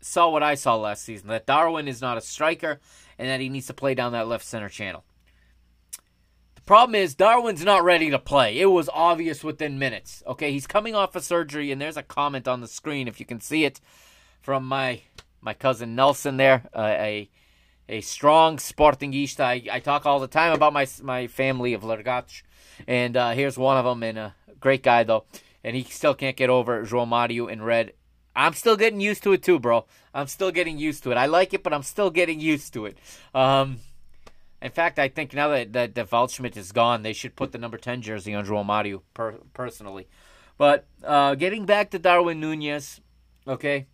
[0.00, 2.80] saw what I saw last season that Darwin is not a striker
[3.18, 5.04] and that he needs to play down that left center channel.
[6.54, 8.58] The problem is Darwin's not ready to play.
[8.58, 10.22] It was obvious within minutes.
[10.26, 13.26] Okay, he's coming off of surgery and there's a comment on the screen if you
[13.26, 13.80] can see it
[14.40, 15.02] from my
[15.42, 17.30] my cousin Nelson there, uh, a
[17.88, 19.40] a strong Sportingista.
[19.40, 22.42] I, I talk all the time about my my family of Lergach,
[22.86, 25.24] and uh, here's one of them, and a great guy though,
[25.64, 27.92] and he still can't get over João Mario in red
[28.34, 29.86] I'm still getting used to it too, bro.
[30.14, 31.16] I'm still getting used to it.
[31.16, 32.98] I like it, but I'm still getting used to it.
[33.34, 33.80] Um,
[34.62, 37.58] in fact, I think now that that, that Waldschmidt is gone, they should put the
[37.58, 40.06] number ten jersey on João Mario per, personally.
[40.58, 43.00] But uh, getting back to Darwin Nunez,
[43.48, 43.86] okay,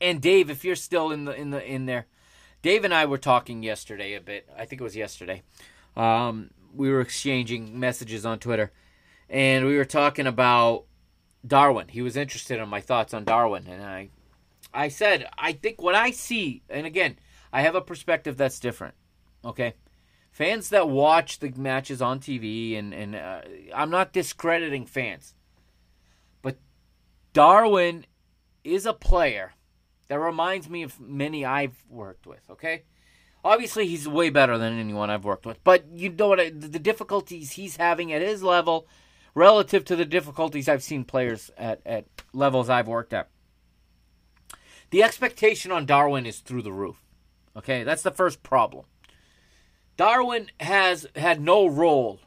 [0.00, 2.06] and Dave, if you're still in the in the in there,
[2.62, 4.48] Dave and I were talking yesterday a bit.
[4.56, 5.42] I think it was yesterday.
[5.96, 8.72] Um, we were exchanging messages on Twitter,
[9.28, 10.84] and we were talking about
[11.46, 11.88] Darwin.
[11.88, 14.10] He was interested in my thoughts on Darwin, and I,
[14.72, 17.18] I said I think what I see, and again,
[17.52, 18.94] I have a perspective that's different.
[19.44, 19.74] Okay,
[20.30, 23.40] fans that watch the matches on TV, and and uh,
[23.74, 25.34] I'm not discrediting fans,
[26.42, 26.58] but
[27.32, 28.06] Darwin
[28.64, 29.52] is a player
[30.08, 32.42] that reminds me of many I've worked with.
[32.50, 32.84] Okay.
[33.44, 36.38] Obviously, he's way better than anyone I've worked with, but you know what?
[36.60, 38.86] The difficulties he's having at his level
[39.34, 43.28] relative to the difficulties I've seen players at, at levels I've worked at.
[44.90, 47.02] The expectation on Darwin is through the roof.
[47.56, 48.84] Okay, that's the first problem.
[49.96, 52.20] Darwin has had no role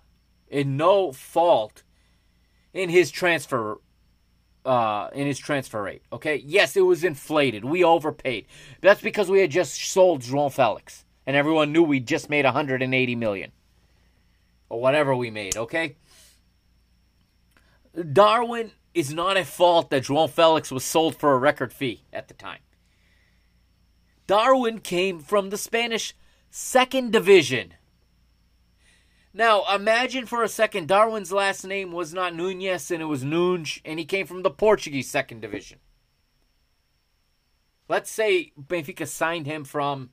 [0.51, 1.83] and no fault
[2.73, 3.79] in his transfer
[4.65, 6.01] uh, in his transfer rate.
[6.11, 7.63] Okay, yes, it was inflated.
[7.63, 8.47] We overpaid.
[8.81, 13.15] That's because we had just sold João Felix, and everyone knew we just made 180
[13.15, 13.51] million
[14.69, 15.55] or whatever we made.
[15.55, 15.97] Okay,
[17.95, 22.27] Darwin is not at fault that João Felix was sold for a record fee at
[22.27, 22.59] the time.
[24.27, 26.15] Darwin came from the Spanish
[26.49, 27.73] second division.
[29.33, 33.79] Now, imagine for a second Darwin's last name was not Nunez and it was Nunes,
[33.83, 35.79] and he came from the Portuguese second division.
[37.87, 40.09] Let's say Benfica signed him from,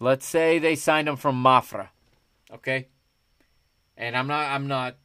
[0.00, 1.88] let's say they signed him from Mafra,
[2.52, 2.88] okay?
[3.96, 4.96] And I'm not, I'm not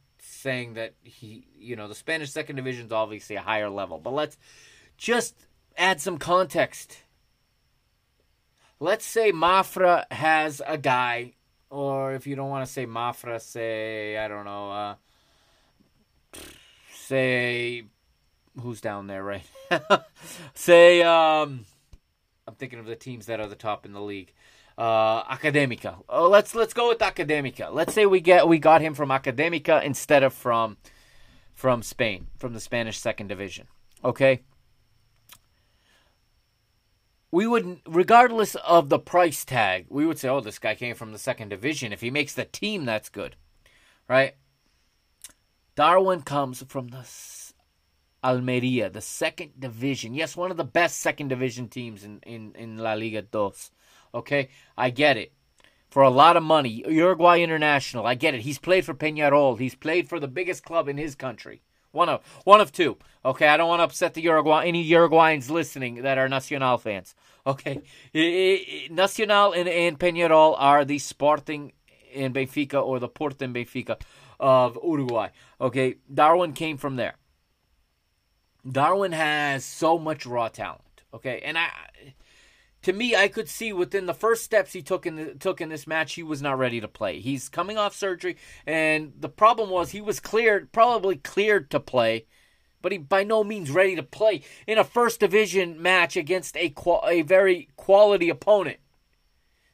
[0.42, 4.12] saying that he, you know, the Spanish second division is obviously a higher level, but
[4.12, 4.36] let's
[4.98, 5.36] just
[5.78, 6.98] add some context.
[8.80, 11.34] Let's say Mafra has a guy,
[11.70, 14.94] or if you don't want to say Mafra, say, I don't know, uh,
[16.92, 17.84] say,
[18.60, 19.46] who's down there, right?
[20.54, 21.64] say, um,
[22.48, 24.32] I'm thinking of the teams that are the top in the league
[24.82, 26.02] uh, Academica.
[26.08, 27.72] Uh, let's let's go with Academica.
[27.72, 30.76] Let's say we get we got him from Academica instead of from
[31.54, 33.68] from Spain, from the Spanish second division.
[34.04, 34.42] Okay.
[37.30, 41.12] We would, regardless of the price tag, we would say, "Oh, this guy came from
[41.12, 41.92] the second division.
[41.92, 43.36] If he makes the team, that's good,
[44.08, 44.34] right?"
[45.76, 47.06] Darwin comes from the
[48.24, 50.12] Almeria, the second division.
[50.12, 53.70] Yes, one of the best second division teams in in in La Liga Dos.
[54.14, 55.32] Okay, I get it.
[55.88, 58.40] For a lot of money, Uruguay International, I get it.
[58.40, 59.58] He's played for Peñarol.
[59.58, 61.60] He's played for the biggest club in his country.
[61.90, 62.96] One of one of two.
[63.24, 67.14] Okay, I don't want to upset the Uruguay any Uruguayans listening that are Nacional fans.
[67.46, 67.82] Okay,
[68.90, 71.72] Nacional and, and Peñarol are the Sporting
[72.10, 74.00] in Benfica or the Porto in Benfica
[74.40, 75.28] of Uruguay.
[75.60, 77.16] Okay, Darwin came from there.
[78.70, 81.02] Darwin has so much raw talent.
[81.12, 81.68] Okay, and I
[82.82, 85.68] to me, I could see within the first steps he took in the, took in
[85.68, 87.20] this match, he was not ready to play.
[87.20, 92.26] He's coming off surgery, and the problem was he was cleared, probably cleared to play,
[92.80, 96.74] but he by no means ready to play in a first division match against a
[97.06, 98.78] a very quality opponent.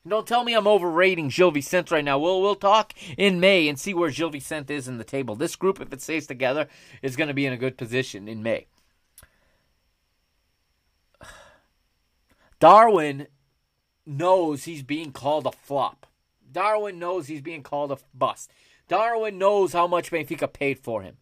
[0.06, 2.18] Don't tell me I'm overrating Gil Vicente right now.
[2.18, 5.34] We'll we'll talk in May and see where Gil Vicente is in the table.
[5.34, 6.68] This group, if it stays together,
[7.02, 8.66] is going to be in a good position in May.
[12.60, 13.28] Darwin
[14.04, 16.06] knows he's being called a flop.
[16.50, 18.50] Darwin knows he's being called a bust.
[18.88, 21.18] Darwin knows how much Benfica paid for him.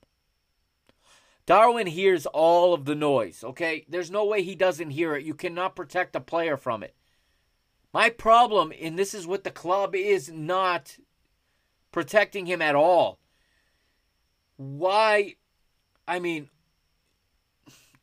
[1.46, 3.84] Darwin hears all of the noise, okay?
[3.88, 5.24] There's no way he doesn't hear it.
[5.24, 6.94] You cannot protect a player from it.
[7.92, 10.96] My problem, and this is what the club is not
[11.92, 13.18] protecting him at all.
[14.56, 15.36] Why?
[16.06, 16.50] I mean,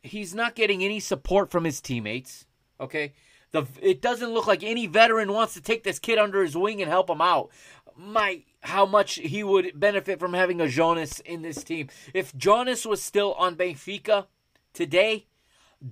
[0.02, 2.46] he's not getting any support from his teammates.
[2.80, 3.12] Okay,
[3.52, 6.82] the it doesn't look like any veteran wants to take this kid under his wing
[6.82, 7.50] and help him out.
[7.96, 11.88] My how much he would benefit from having a Jonas in this team.
[12.12, 14.26] If Jonas was still on Benfica
[14.72, 15.26] today,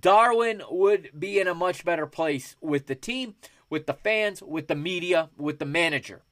[0.01, 3.35] Darwin would be in a much better place with the team,
[3.69, 6.23] with the fans, with the media, with the manager.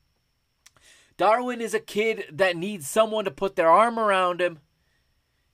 [1.16, 4.60] Darwin is a kid that needs someone to put their arm around him,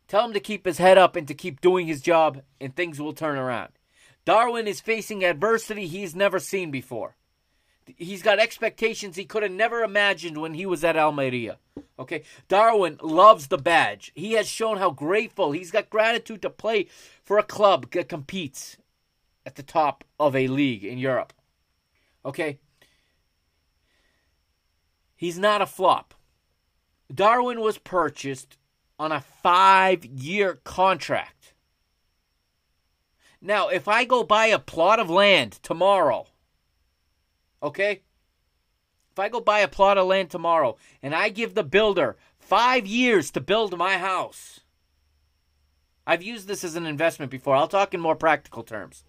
[0.07, 3.01] tell him to keep his head up and to keep doing his job, and things
[3.01, 3.73] will turn around.
[4.27, 7.17] Darwin is facing adversity he's never seen before.
[7.97, 11.59] He's got expectations he could have never imagined when he was at Almeria.
[11.99, 14.11] Okay, Darwin loves the badge.
[14.15, 16.89] He has shown how grateful he's got gratitude to play
[17.23, 18.77] for a club that competes
[19.47, 21.33] at the top of a league in Europe.
[22.25, 22.59] Okay?
[25.15, 26.15] He's not a flop.
[27.15, 28.59] Darwin was purchased
[28.99, 31.36] on a five year contract.
[33.41, 36.27] Now, if I go buy a plot of land tomorrow,
[37.63, 38.03] okay?
[39.13, 42.87] If I go buy a plot of land tomorrow and I give the builder five
[42.87, 44.61] years to build my house,
[46.07, 47.57] I've used this as an investment before.
[47.57, 49.05] I'll talk in more practical terms.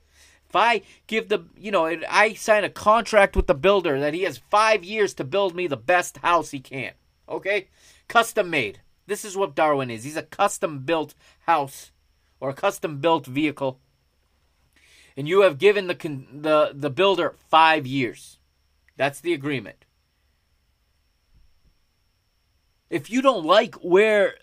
[0.47, 4.23] If I give the, you know, I sign a contract with the builder that he
[4.23, 6.93] has five years to build me the best house he can.
[7.27, 7.67] Okay?
[8.07, 8.79] Custom made.
[9.05, 10.05] This is what Darwin is.
[10.05, 11.91] He's a custom built house
[12.39, 13.79] or a custom built vehicle.
[15.17, 15.95] And you have given the,
[16.31, 18.37] the, the builder five years.
[18.95, 19.83] That's the agreement.
[22.89, 24.35] If you don't like where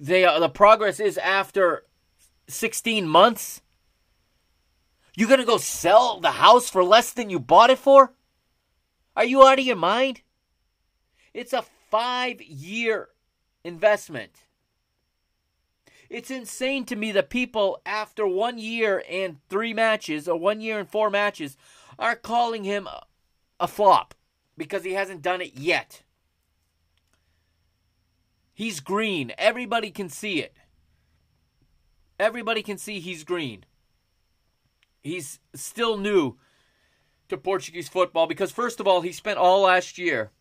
[0.00, 1.84] they the progress is after
[2.48, 3.60] 16 months,
[5.16, 8.12] you're gonna go sell the house for less than you bought it for?
[9.16, 10.22] Are you out of your mind?
[11.32, 13.08] It's a five year
[13.62, 14.43] investment.
[16.14, 20.78] It's insane to me that people, after one year and three matches, or one year
[20.78, 21.56] and four matches,
[21.98, 22.88] are calling him
[23.58, 24.14] a flop
[24.56, 26.02] because he hasn't done it yet.
[28.52, 29.32] He's green.
[29.36, 30.56] Everybody can see it.
[32.18, 33.64] Everybody can see he's green
[35.04, 36.36] he's still new
[37.28, 40.32] to Portuguese football because first of all, he spent all last year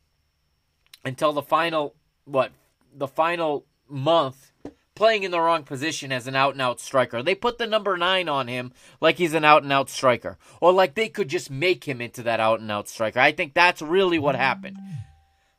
[1.06, 1.94] until the final
[2.26, 2.52] what
[2.96, 4.53] the final month
[4.96, 7.24] playing in the wrong position as an out and out striker.
[7.24, 10.72] They put the number 9 on him like he's an out and out striker or
[10.72, 13.20] like they could just make him into that out and out striker.
[13.20, 14.78] I think that's really what happened.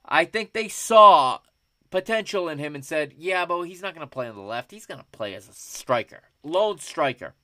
[0.04, 1.38] I think they saw
[1.90, 4.70] potential in him and said, "Yeah, but he's not going to play on the left.
[4.70, 7.34] He's going to play as a striker, lone striker."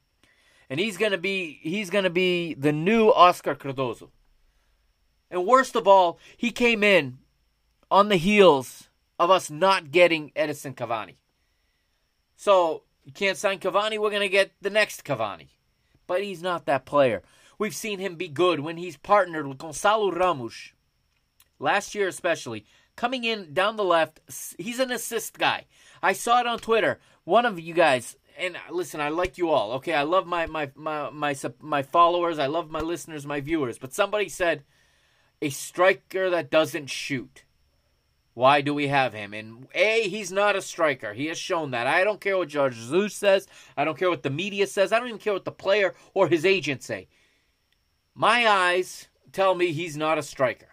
[0.71, 4.11] and he's gonna be he's gonna be the new Oscar Cardozo.
[5.31, 7.19] And worst of all, he came in
[7.91, 8.89] on the heels
[9.19, 11.17] of us not getting Edinson Cavani.
[12.41, 15.49] So you can't sign Cavani, we're gonna get the next Cavani.
[16.07, 17.23] But he's not that player.
[17.59, 20.73] We've seen him be good when he's partnered with Gonçalo Ramos.
[21.59, 22.65] Last year especially,
[22.97, 24.21] coming in down the left,
[24.57, 25.67] he's an assist guy.
[26.03, 26.99] I saw it on Twitter.
[27.25, 29.73] One of you guys and uh, listen, I like you all.
[29.73, 32.39] Okay, I love my my my my my followers.
[32.39, 33.77] I love my listeners, my viewers.
[33.79, 34.65] But somebody said
[35.43, 37.45] a striker that doesn't shoot.
[38.41, 39.35] Why do we have him?
[39.35, 41.13] And A, he's not a striker.
[41.13, 41.87] He has shown that.
[41.87, 43.47] I don't care what Jorge Jesus says.
[43.77, 44.93] I don't care what the media says.
[44.93, 47.09] I don't even care what the player or his agent say.
[48.15, 50.69] My eyes tell me he's not a striker.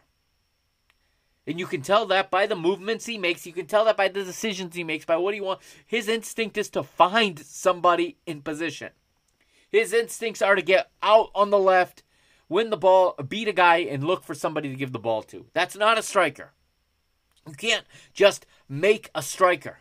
[1.46, 3.46] And you can tell that by the movements he makes.
[3.46, 5.66] You can tell that by the decisions he makes, by what he wants.
[5.86, 8.92] His instinct is to find somebody in position.
[9.70, 12.04] His instincts are to get out on the left,
[12.48, 15.48] win the ball, beat a guy, and look for somebody to give the ball to.
[15.52, 16.54] That's not a striker.
[17.48, 19.80] You can't just make a striker.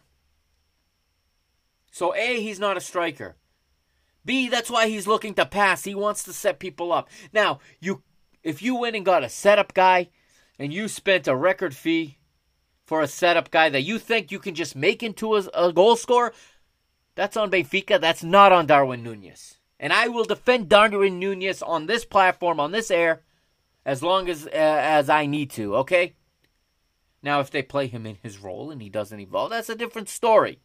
[1.90, 3.36] So, A, he's not a striker.
[4.24, 5.84] B, that's why he's looking to pass.
[5.84, 7.08] He wants to set people up.
[7.32, 8.02] Now, you
[8.42, 10.08] if you went and got a setup guy,
[10.58, 12.18] and you spent a record fee
[12.84, 15.96] for a setup guy that you think you can just make into a, a goal
[15.96, 16.32] scorer,
[17.14, 18.00] that's on Benfica.
[18.00, 19.58] That's not on Darwin Nunez.
[19.78, 23.22] And I will defend Darwin Nunez on this platform, on this air,
[23.84, 26.14] as long as uh, as I need to, okay?
[27.26, 30.08] Now, if they play him in his role and he doesn't evolve, that's a different
[30.08, 30.60] story.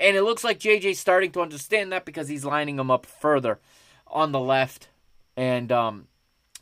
[0.00, 3.60] And it looks like JJ's starting to understand that because he's lining him up further
[4.06, 4.88] on the left
[5.36, 6.08] and um,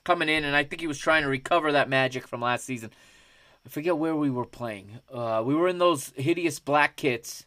[0.03, 0.43] coming in.
[0.43, 2.91] And I think he was trying to recover that magic from last season.
[3.65, 4.99] I forget where we were playing.
[5.09, 7.47] Uh, we were in those hideous black kits.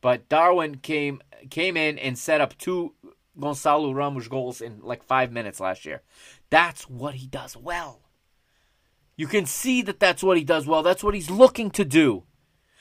[0.00, 1.20] But Darwin came
[1.50, 2.94] came in and set up two
[3.36, 6.02] Gonçalo Ramos goals in like five minutes last year.
[6.48, 8.02] That's what he does well.
[9.16, 10.82] You can see that that's what he does well.
[10.82, 12.24] That's what he's looking to do.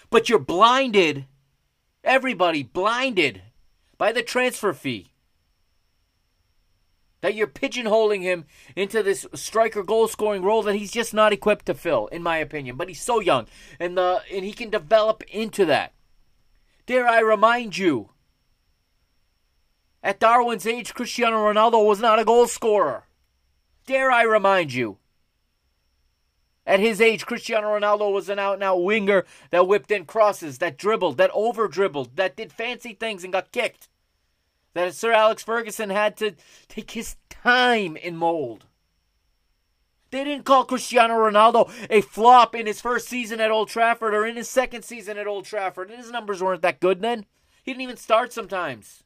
[0.09, 1.25] But you're blinded,
[2.03, 3.41] everybody blinded
[3.97, 5.13] by the transfer fee.
[7.21, 11.67] That you're pigeonholing him into this striker goal scoring role that he's just not equipped
[11.67, 12.77] to fill, in my opinion.
[12.77, 13.47] But he's so young
[13.79, 15.93] and the and he can develop into that.
[16.87, 18.09] Dare I remind you,
[20.01, 23.03] at Darwin's age, Cristiano Ronaldo was not a goal scorer.
[23.85, 24.97] Dare I remind you?
[26.65, 30.59] At his age, Cristiano Ronaldo was an out and out winger that whipped in crosses,
[30.59, 33.89] that dribbled, that over dribbled, that did fancy things and got kicked.
[34.73, 36.35] That Sir Alex Ferguson had to
[36.67, 38.65] take his time in mold.
[40.11, 44.25] They didn't call Cristiano Ronaldo a flop in his first season at Old Trafford or
[44.25, 45.89] in his second season at Old Trafford.
[45.89, 47.25] And his numbers weren't that good then.
[47.63, 49.03] He didn't even start sometimes.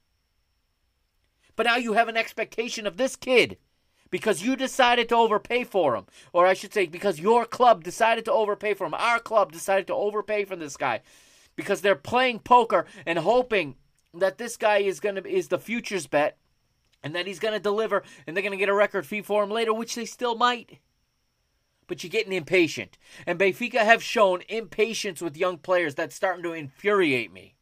[1.55, 3.57] But now you have an expectation of this kid
[4.09, 6.05] because you decided to overpay for him.
[6.33, 8.93] Or I should say, because your club decided to overpay for him.
[8.93, 11.01] Our club decided to overpay for this guy
[11.55, 13.75] because they're playing poker and hoping
[14.13, 16.37] that this guy is gonna is the futures bet
[17.03, 19.73] and that he's gonna deliver and they're gonna get a record fee for him later,
[19.73, 20.79] which they still might.
[21.87, 22.97] But you're getting impatient.
[23.27, 27.55] And Benfica have shown impatience with young players that's starting to infuriate me.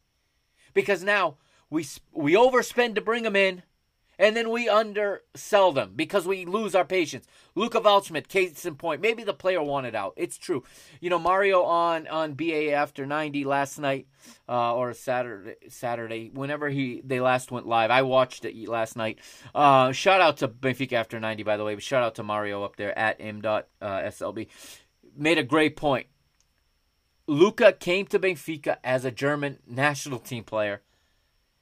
[0.72, 1.36] Because now
[1.68, 3.62] we we overspend to bring them in
[4.18, 7.26] and then we undersell them because we lose our patience.
[7.54, 9.00] Luca Waldschmidt, case in point.
[9.00, 10.14] Maybe the player wanted out.
[10.16, 10.64] It's true.
[11.00, 14.06] You know, Mario on on BA after 90 last night
[14.48, 17.90] uh, or Saturday, Saturday, whenever he they last went live.
[17.90, 19.18] I watched it last night.
[19.54, 21.74] Uh, shout out to Benfica after 90, by the way.
[21.74, 23.66] But shout out to Mario up there at m.slb.
[23.80, 24.50] Uh,
[25.16, 26.08] Made a great point.
[27.26, 30.82] Luca came to Benfica as a German national team player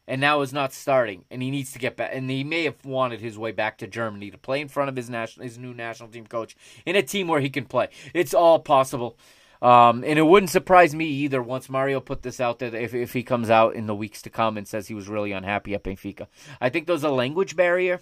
[0.09, 2.11] and now is not starting, and he needs to get back.
[2.13, 4.97] And he may have wanted his way back to Germany to play in front of
[4.97, 7.89] his national, his new national team coach in a team where he can play.
[8.13, 9.17] It's all possible,
[9.61, 11.43] um, and it wouldn't surprise me either.
[11.43, 14.31] Once Mario put this out there, if if he comes out in the weeks to
[14.31, 16.27] come and says he was really unhappy at Benfica,
[16.61, 18.01] I think there's a language barrier,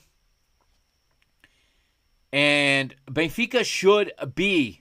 [2.33, 4.81] and Benfica should be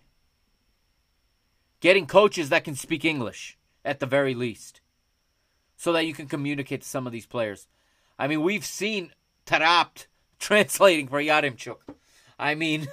[1.82, 4.82] getting coaches that can speak English at the very least
[5.80, 7.65] so that you can communicate to some of these players.
[8.19, 9.13] I mean, we've seen
[9.45, 10.07] Taarabt
[10.39, 11.77] translating for Yaremchuk.
[12.38, 12.89] I mean,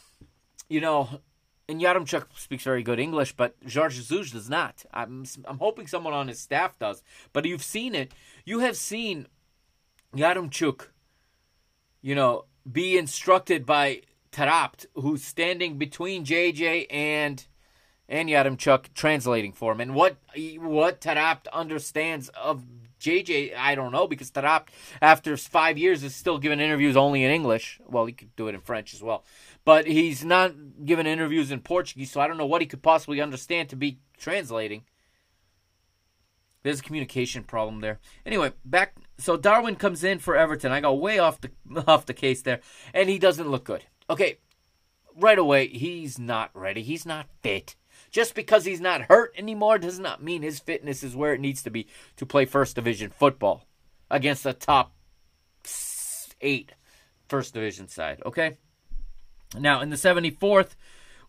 [0.68, 1.20] you know,
[1.68, 4.84] and Yaremchuk speaks very good English, but Jorge Jesus does not.
[4.94, 7.02] I'm, I'm hoping someone on his staff does.
[7.32, 8.12] But you've seen it.
[8.44, 9.26] You have seen
[10.14, 10.86] Yaremchuk,
[12.02, 17.44] you know, be instructed by Taarabt, who's standing between JJ and
[18.08, 19.80] and Yaremchuk translating for him.
[19.80, 20.16] And what
[20.58, 22.64] what Taarabt understands of
[23.00, 24.68] JJ, I don't know because Taarabt,
[25.00, 27.80] after five years, is still giving interviews only in English.
[27.86, 29.24] Well, he could do it in French as well,
[29.64, 32.12] but he's not giving interviews in Portuguese.
[32.12, 34.84] So I don't know what he could possibly understand to be translating.
[36.62, 37.98] There's a communication problem there.
[38.24, 38.94] Anyway, back.
[39.18, 40.70] So Darwin comes in for Everton.
[40.70, 41.50] I go way off the
[41.88, 42.60] off the case there,
[42.94, 43.84] and he doesn't look good.
[44.08, 44.38] Okay,
[45.16, 46.82] right away he's not ready.
[46.82, 47.74] He's not fit.
[48.12, 51.62] Just because he's not hurt anymore does not mean his fitness is where it needs
[51.62, 53.64] to be to play first division football
[54.10, 54.92] against the top
[56.42, 56.72] eight
[57.26, 58.22] first division side.
[58.26, 58.58] Okay.
[59.58, 60.76] Now in the 74th,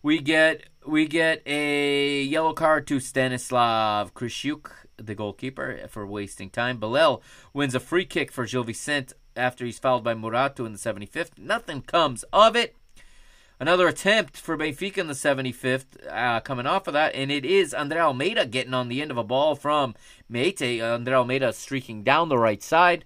[0.02, 6.76] we get we get a yellow card to Stanislav Kritsyuk, the goalkeeper, for wasting time.
[6.76, 7.22] Bilal
[7.54, 11.38] wins a free kick for Gil Vicente after he's fouled by Morato in the 75th.
[11.38, 12.76] Nothing comes of it.
[13.60, 17.72] Another attempt for Benfica in the 75th uh, coming off of that, and it is
[17.72, 19.94] Andre Almeida getting on the end of a ball from
[20.30, 20.82] Meïté.
[20.82, 23.04] Andre Almeida streaking down the right side,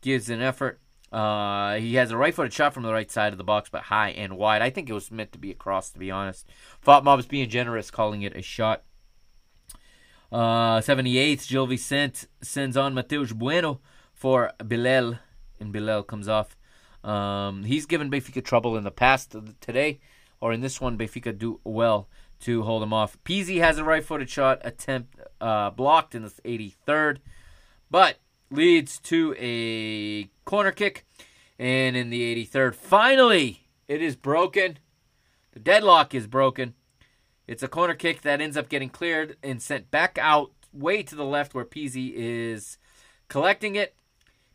[0.00, 0.80] gives an effort.
[1.12, 3.82] Uh, he has a right footed shot from the right side of the box, but
[3.82, 4.60] high and wide.
[4.60, 6.48] I think it was meant to be a cross, to be honest.
[6.84, 8.82] Fotmob is being generous, calling it a shot.
[10.32, 13.80] Uh, 78th, Gil Vicente sends on Mateus Bueno
[14.12, 15.18] for Bilal,
[15.60, 16.56] and Bilal comes off
[17.04, 19.34] um, he's given Benfica trouble in the past.
[19.60, 20.00] Today,
[20.40, 22.08] or in this one, Benfica do well
[22.40, 23.18] to hold him off.
[23.24, 27.18] Pizzi has a right-footed shot attempt uh, blocked in the 83rd,
[27.90, 28.16] but
[28.50, 31.04] leads to a corner kick.
[31.58, 34.78] And in the 83rd, finally, It is broken.
[35.52, 36.74] The deadlock is broken.
[37.48, 41.16] It's a corner kick that ends up getting cleared and sent back out way to
[41.16, 42.78] the left where Pizzi is
[43.28, 43.96] collecting it.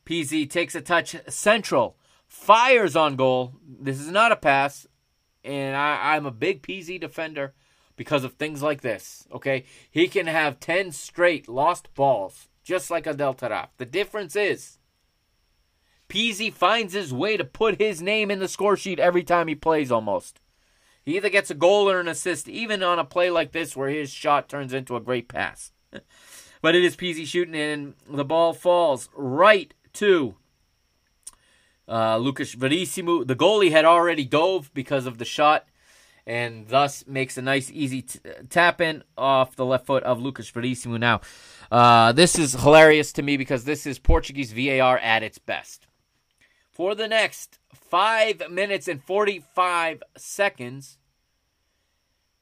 [0.06, 1.98] Pizzi takes a touch central,
[2.36, 3.54] fires on goal.
[3.66, 4.86] This is not a pass,
[5.44, 7.54] and I, I'm a big Pizzi defender
[7.96, 9.28] because of things like this.
[9.32, 13.70] Okay, he can have ten straight lost balls, just like Adel Taarabt.
[13.78, 14.78] The difference is.
[16.08, 19.56] Pizzi finds his way to put his name in the score sheet every time he
[19.56, 20.40] plays almost.
[21.04, 23.90] He either gets a goal or an assist, even on a play like this where
[23.90, 25.72] his shot turns into a great pass.
[26.62, 30.36] but it is Pizzi shooting, and the ball falls right to
[31.88, 33.24] uh, Lucas Verissimo.
[33.24, 35.68] The goalie had already dove because of the shot,
[36.26, 40.50] and thus makes a nice, easy t- tap in off the left foot of Lucas
[40.50, 40.98] Verissimo.
[40.98, 41.22] Now,
[41.72, 45.88] uh, this is hilarious to me because this is Portuguese VAR at its best.
[46.72, 50.98] For the next five minutes and 45 seconds,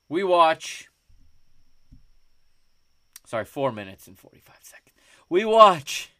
[0.09, 0.89] we watch
[3.33, 4.95] Sorry, four minutes and 45 seconds.
[5.27, 6.11] We watch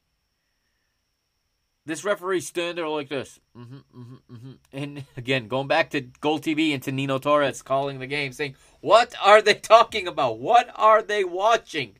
[1.85, 3.39] this referee stand there like this.
[3.57, 4.51] Mm-hmm, mm-hmm, mm-hmm.
[4.71, 8.55] And again, going back to Goal TV and to Nino Torres calling the game, saying,
[8.81, 10.39] What are they talking about?
[10.39, 11.97] What are they watching?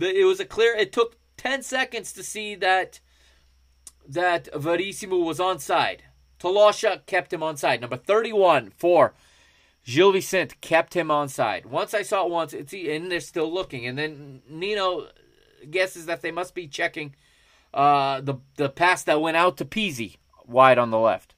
[0.00, 3.00] It was a clear, it took 10 seconds to see that
[4.08, 6.00] that Verissimo was onside.
[6.38, 7.80] Talocha kept him onside.
[7.80, 9.14] Number 31 for
[9.84, 11.66] Gil Vicente kept him on side.
[11.66, 13.86] Once I saw it once, it's and they're still looking.
[13.86, 15.08] And then Nino
[15.70, 17.14] guesses that they must be checking
[17.76, 20.16] uh, the the pass that went out to Pizzi
[20.46, 21.34] wide on the left.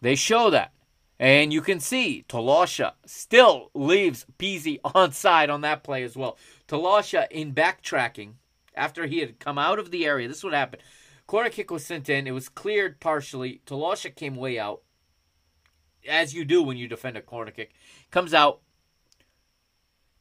[0.00, 0.72] They show that.
[1.18, 6.38] And you can see Talocha still leaves Pizzi on side on that play as well.
[6.68, 8.34] Talocha in backtracking
[8.74, 10.28] after he had come out of the area.
[10.28, 10.80] This would happen.
[11.26, 12.26] Corner kick was sent in.
[12.26, 13.60] It was cleared partially.
[13.66, 14.82] Talocha came way out
[16.08, 17.72] as you do when you defend a corner kick.
[18.10, 18.60] Comes out.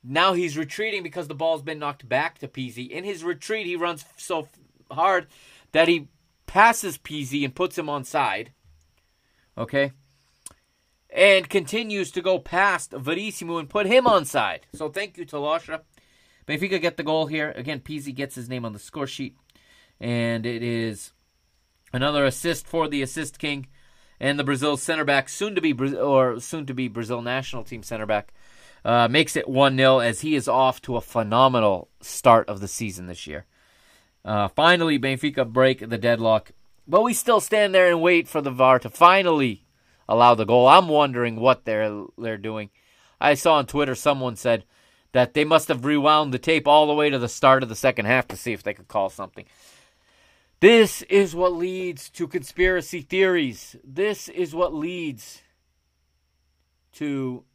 [0.04, 2.90] Now he's retreating because the ball's been knocked back to Pizzi.
[2.90, 4.48] In his retreat, he runs so
[4.92, 5.28] hard
[5.72, 6.08] that he
[6.46, 8.52] passes Pizzi and puts him on side.
[9.58, 9.92] Okay?
[11.10, 14.68] And continues to go past Verissimo and put him on side.
[14.74, 15.82] So thank you, Talocha.
[16.48, 17.54] Benfica get the goal here.
[17.56, 19.36] Again, Pizzi gets his name on the score sheet.
[20.00, 21.12] And it is
[21.94, 23.68] another assist for the assist king
[24.20, 27.84] and the Brazil center back, soon to be or soon to be Brazil national team
[27.84, 28.34] center back,
[28.84, 32.68] uh, makes it one 0 as he is off to a phenomenal start of the
[32.68, 33.46] season this year.
[34.30, 36.52] Uh, finally, Benfica break the deadlock,
[36.88, 39.66] but we still stand there and wait for the VAR to finally
[40.08, 40.68] allow the goal.
[40.68, 42.70] I'm wondering what they're they're doing.
[43.20, 44.66] I saw on Twitter someone said
[45.14, 47.76] that they must have rewound the tape all the way to the start of the
[47.76, 49.46] second half to see if they could call something.
[50.60, 53.78] This is what leads to conspiracy theories.
[53.84, 55.42] This is what leads
[56.94, 57.46] to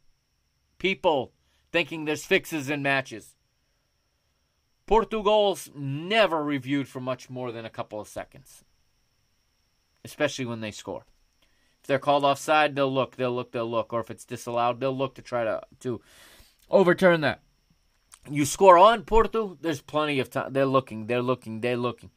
[0.77, 1.31] people
[1.71, 3.34] thinking there's fixes in matches.
[4.87, 8.63] Portugal's never reviewed for much more than a couple of seconds,
[10.03, 11.05] especially when they score.
[11.81, 14.95] If they're called offside, they'll look, they'll look, they'll look, or if it's disallowed, they'll
[14.95, 16.01] look to try to to
[16.69, 17.41] overturn that.
[18.29, 20.53] You score on Porto, there's plenty of time.
[20.53, 22.09] They're looking, they're looking, they're looking.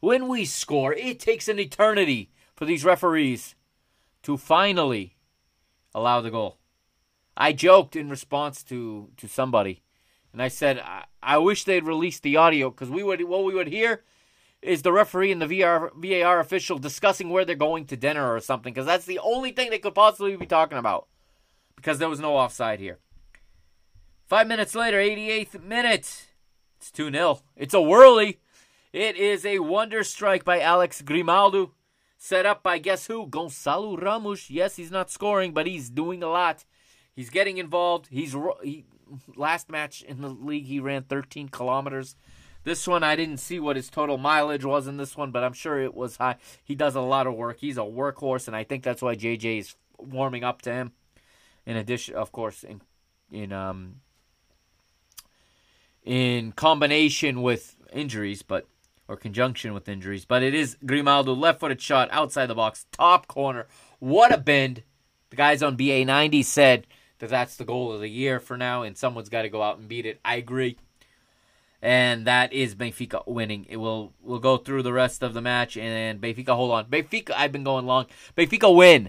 [0.00, 3.54] When we score, it takes an eternity for these referees
[4.22, 5.16] to finally
[5.94, 6.56] allow the goal.
[7.36, 9.82] I joked in response to, to somebody,
[10.32, 13.54] and I said I, I wish they'd release the audio because we would what we
[13.54, 14.02] would hear
[14.62, 18.40] is the referee and the VR, VAR official discussing where they're going to dinner or
[18.40, 21.06] something because that's the only thing they could possibly be talking about
[21.76, 22.98] because there was no offside here.
[24.26, 26.26] Five minutes later, 88th minute,
[26.78, 27.40] it's 2 0.
[27.56, 28.38] It's a whirly.
[28.92, 31.72] It is a wonder strike by Alex Grimaldo,
[32.18, 33.26] set up by guess who?
[33.26, 34.50] Gonçalo Ramos.
[34.50, 36.64] Yes, he's not scoring, but he's doing a lot.
[37.14, 38.08] He's getting involved.
[38.10, 38.84] He's he,
[39.36, 42.16] last match in the league he ran 13 kilometers.
[42.62, 45.54] This one I didn't see what his total mileage was in this one, but I'm
[45.54, 46.36] sure it was high.
[46.62, 47.58] He does a lot of work.
[47.58, 50.92] He's a workhorse, and I think that's why JJ is warming up to him.
[51.64, 52.82] In addition, of course, in
[53.30, 54.00] in um
[56.04, 58.66] in combination with injuries, but
[59.08, 60.24] or conjunction with injuries.
[60.24, 63.66] But it is Grimaldo, left footed shot outside the box, top corner.
[63.98, 64.82] What a bend.
[65.30, 66.86] The guys on BA90 said
[67.20, 69.78] that that's the goal of the year for now, and someone's got to go out
[69.78, 70.20] and beat it.
[70.24, 70.76] I agree.
[71.82, 73.66] And that is Benfica winning.
[73.68, 76.86] It will will go through the rest of the match, and Benfica hold on.
[76.86, 78.06] Benfica, I've been going long.
[78.36, 79.08] Benfica win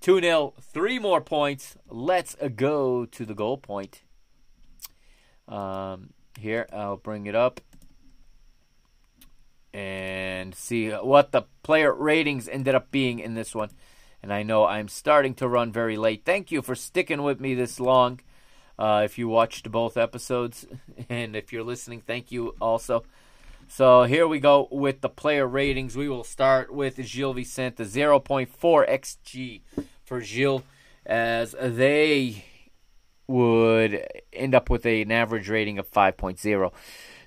[0.00, 1.76] 2 0, three more points.
[1.88, 4.02] Let's go to the goal point.
[5.48, 7.60] Um, here, I'll bring it up
[9.72, 13.70] and see what the player ratings ended up being in this one.
[14.26, 16.24] And I know I'm starting to run very late.
[16.24, 18.18] Thank you for sticking with me this long.
[18.76, 20.66] Uh, if you watched both episodes,
[21.08, 23.04] and if you're listening, thank you also.
[23.68, 25.94] So here we go with the player ratings.
[25.94, 29.60] We will start with Gil Vicente, 0.4 xG
[30.04, 30.64] for Gil,
[31.06, 32.44] as they
[33.28, 36.72] would end up with an average rating of 5.0.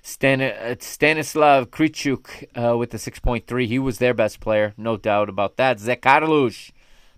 [0.02, 3.66] Stan- Stanislav Kritsyuk uh, with the 6.3.
[3.66, 5.78] He was their best player, no doubt about that.
[5.78, 6.70] Zé Carlos,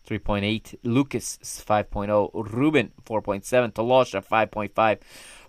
[0.08, 0.76] 3.8.
[0.82, 2.30] Lucas, 5.0.
[2.52, 3.72] Ruben, 4.7.
[3.72, 4.98] Talocha, 5.5.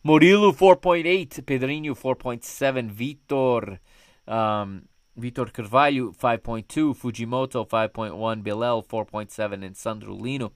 [0.05, 3.79] Murilo 4.8, Pedrinho 4.7, Vitor,
[4.27, 10.51] um, Vitor Carvalho 5.2, Fujimoto 5.1, Bilal 4.7, and Sandrolino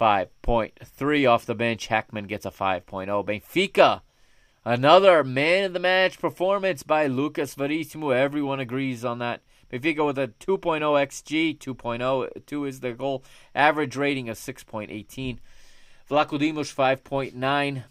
[0.00, 1.88] 5.3 off the bench.
[1.88, 3.06] Hackman gets a 5.0.
[3.26, 4.00] Benfica,
[4.64, 8.08] another man of the match performance by Lucas Verissimo.
[8.08, 9.42] Everyone agrees on that.
[9.70, 13.22] Benfica with a 2.0 xG, 2.02 is their goal.
[13.54, 15.38] Average rating of 6.18.
[16.10, 17.84] Vlachodimos 5.9.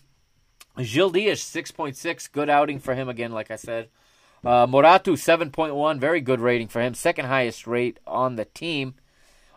[0.84, 2.32] Gil Dias, 6.6.
[2.32, 3.90] Good outing for him again, like I said.
[4.44, 6.00] Uh, Morato, 7.1.
[6.00, 6.94] Very good rating for him.
[6.94, 8.96] Second highest rate on the team.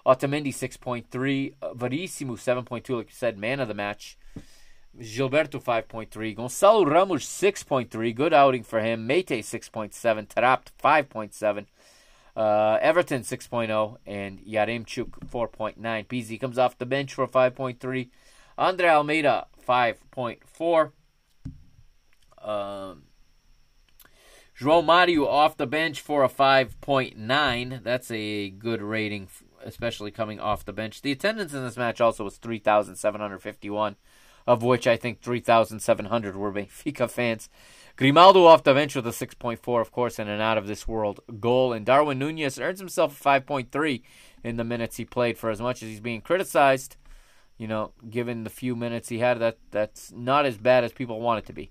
[0.06, 1.54] Otamendi, 6.3.
[1.60, 2.96] Uh, Verissimo, 7.2.
[2.96, 4.16] Like you said, man of the match.
[4.98, 6.36] Gilberto, 5.3.
[6.36, 8.14] Gonçalo Ramos, 6.3.
[8.14, 9.08] Good outing for him.
[9.08, 10.26] Meïté, 6.7.
[10.28, 11.66] Taarabt, 5.7.
[12.34, 15.76] Uh, Everton 6.0 and Yaremchuk 4.9.
[16.06, 18.08] Pizzi comes off the bench for 5.3.
[18.56, 20.92] Andre Almeida 5.4.
[22.42, 23.02] Um,
[24.58, 27.82] João Mario off the bench for a 5.9.
[27.82, 29.28] That's a good rating,
[29.64, 31.02] especially coming off the bench.
[31.02, 33.96] The attendance in this match also was 3,751,
[34.46, 37.48] of which I think 3,700 were Benfica fans.
[37.96, 41.20] Grimaldo off the bench with a 6.4, of course, and an out of this world
[41.40, 41.72] goal.
[41.72, 44.02] And Darwin Nunez earns himself a 5.3
[44.42, 46.96] in the minutes he played for as much as he's being criticized.
[47.58, 51.20] You know, given the few minutes he had, that that's not as bad as people
[51.20, 51.70] want it to be.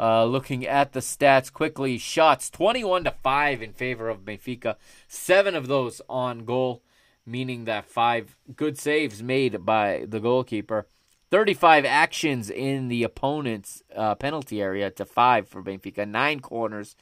[0.00, 4.76] Uh, looking at the stats quickly, shots 21 to 5 in favor of Benfica,
[5.06, 6.82] seven of those on goal,
[7.24, 10.88] meaning that five good saves made by the goalkeeper.
[11.32, 16.94] 35 actions in the opponent's uh, penalty area to five for Benfica, nine corners,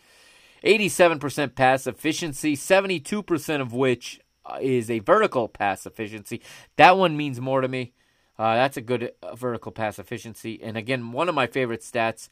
[0.64, 6.40] 87% pass efficiency, 72% of which uh, is a vertical pass efficiency.
[6.76, 7.92] That one means more to me.
[8.38, 10.62] Uh, that's a good uh, vertical pass efficiency.
[10.62, 12.28] And again, one of my favorite stats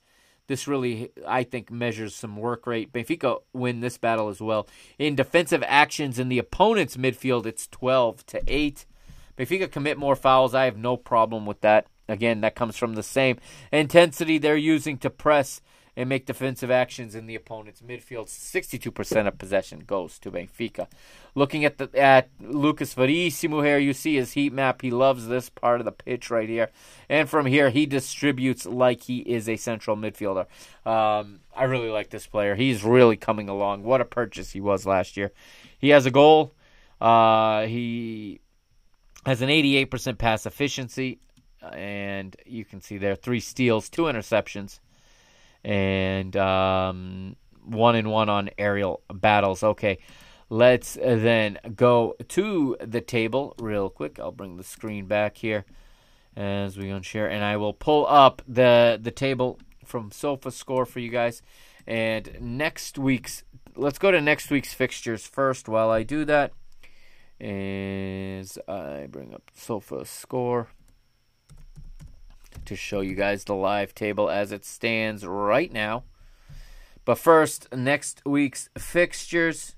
[0.46, 2.90] this really, I think, measures some work rate.
[2.90, 4.66] Benfica win this battle as well.
[4.98, 8.86] In defensive actions in the opponent's midfield, it's 12 to 8.
[9.38, 10.54] Benfica commit more fouls.
[10.54, 11.86] I have no problem with that.
[12.08, 13.38] Again, that comes from the same
[13.70, 15.60] intensity they're using to press
[15.98, 18.28] and make defensive actions in the opponent's midfield.
[18.28, 20.86] 62% of possession goes to Benfica.
[21.34, 24.80] Looking at the at Lucas Verissimo here, you see his heat map.
[24.80, 26.70] He loves this part of the pitch right here.
[27.08, 30.46] And from here, he distributes like he is a central midfielder.
[30.86, 32.54] Um, I really like this player.
[32.54, 33.82] He's really coming along.
[33.82, 35.32] What a purchase he was last year.
[35.80, 36.54] He has a goal.
[37.00, 38.40] Uh, he
[39.24, 41.20] has an 88% pass efficiency.
[41.72, 44.78] And you can see there three steals, two interceptions
[45.64, 49.62] and um, one and one on aerial battles.
[49.62, 49.98] Okay,
[50.50, 54.18] let's then go to the table real quick.
[54.18, 55.64] I'll bring the screen back here
[56.36, 61.00] as we unshare, and I will pull up the the table from Sofa Score for
[61.00, 61.42] you guys.
[61.86, 65.68] And next week's, let's go to next week's fixtures first.
[65.68, 66.52] While I do that,
[67.40, 70.68] is I bring up Sofa Score
[72.64, 76.04] to show you guys the live table as it stands right now.
[77.04, 79.74] But first, next week's fixtures.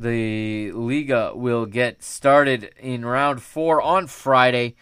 [0.00, 4.74] The Liga will get started in round four on Friday,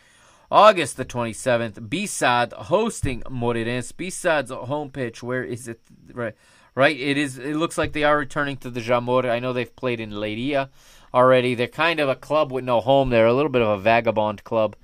[0.50, 1.74] August the 27th.
[1.90, 3.92] BSAD hosting Moreirense.
[3.92, 5.80] BSAD's home pitch, where is it?
[6.14, 6.34] Right,
[6.74, 6.98] right.
[6.98, 7.38] It is.
[7.38, 9.28] It looks like they are returning to the Jamor.
[9.28, 10.68] I know they've played in Leiria
[11.12, 11.54] already.
[11.54, 13.10] They're kind of a club with no home.
[13.10, 14.76] They're a little bit of a vagabond club.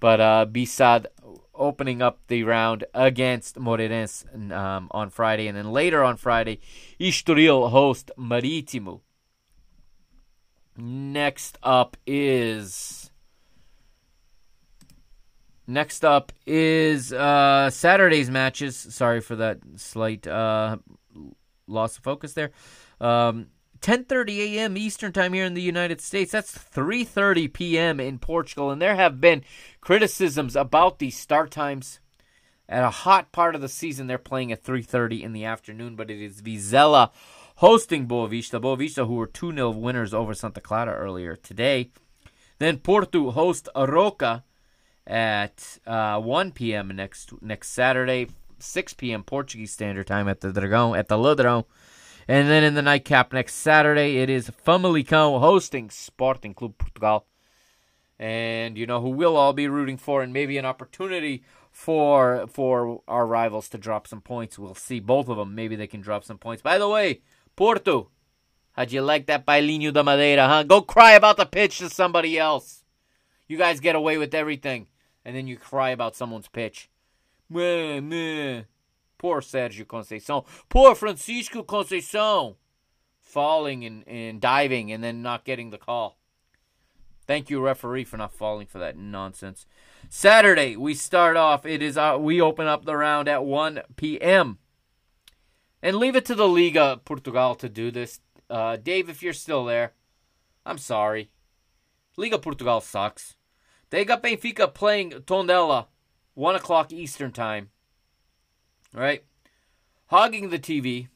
[0.00, 0.46] But uh,
[1.54, 5.48] opening up the round against Moreirense um, on Friday.
[5.48, 6.60] And then later on Friday,
[7.00, 9.00] Estoril host Marítimo.
[10.76, 13.10] Next up is...
[15.68, 18.76] Next up is uh, Saturday's matches.
[18.76, 20.76] Sorry for that slight uh,
[21.66, 22.50] loss of focus there.
[23.00, 23.48] Um,
[23.80, 24.76] 10:30 a.m.
[24.76, 26.32] Eastern Time here in the United States.
[26.32, 28.00] That's 3:30 p.m.
[28.00, 29.44] in Portugal, and there have been
[29.80, 32.00] criticisms about these start times.
[32.68, 36.10] At a hot part of the season, they're playing at 3:30 in the afternoon, but
[36.10, 37.10] it is Vizela
[37.56, 38.60] hosting Boavista.
[38.60, 41.90] Boavista, who were 2-0 winners over Santa Clara earlier today.
[42.58, 44.42] Then Porto host Arouca
[45.06, 46.88] at uh, 1 p.m.
[46.88, 48.28] next next Saturday,
[48.58, 49.22] 6 p.m.
[49.22, 51.64] Portuguese Standard Time at the Dragão at the Ladrão.
[52.28, 57.26] And then in the nightcap next Saturday, it is Famalicão hosting Sporting Club Portugal.
[58.18, 63.02] And you know who we'll all be rooting for, and maybe an opportunity for for
[63.06, 64.58] our rivals to drop some points.
[64.58, 65.54] We'll see both of them.
[65.54, 66.62] Maybe they can drop some points.
[66.62, 67.20] By the way,
[67.54, 68.08] Porto,
[68.72, 70.62] how'd you like that Bailinho da Madeira, huh?
[70.62, 72.82] Go cry about the pitch to somebody else.
[73.46, 74.86] You guys get away with everything,
[75.24, 76.88] and then you cry about someone's pitch.
[77.48, 78.62] Meh, meh.
[79.18, 80.44] Poor Sergio Conceição.
[80.68, 82.56] Poor Francisco Conceição.
[83.20, 86.16] Falling and, and diving and then not getting the call.
[87.26, 89.66] Thank you, referee, for not falling for that nonsense.
[90.08, 91.66] Saturday, we start off.
[91.66, 94.58] It is uh, we open up the round at 1 p.m.
[95.82, 98.20] And leave it to the Liga Portugal to do this.
[98.48, 99.92] Uh, Dave, if you're still there,
[100.64, 101.30] I'm sorry.
[102.16, 103.34] Liga Portugal sucks.
[103.90, 105.86] They got Benfica playing Tondela,
[106.36, 107.70] 1 o'clock Eastern Time.
[108.94, 109.24] Right?
[110.06, 111.08] Hogging the TV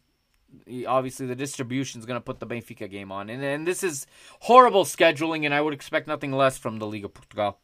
[0.86, 3.30] obviously the distribution is going to put the Benfica game on.
[3.30, 4.06] And, and this is
[4.40, 7.58] horrible scheduling, and I would expect nothing less from the Liga Portugal.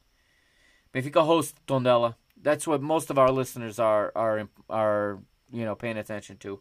[0.94, 2.14] Benfica hosts Tondela.
[2.40, 5.18] That's what most of our listeners are are are
[5.50, 6.60] you know paying attention to.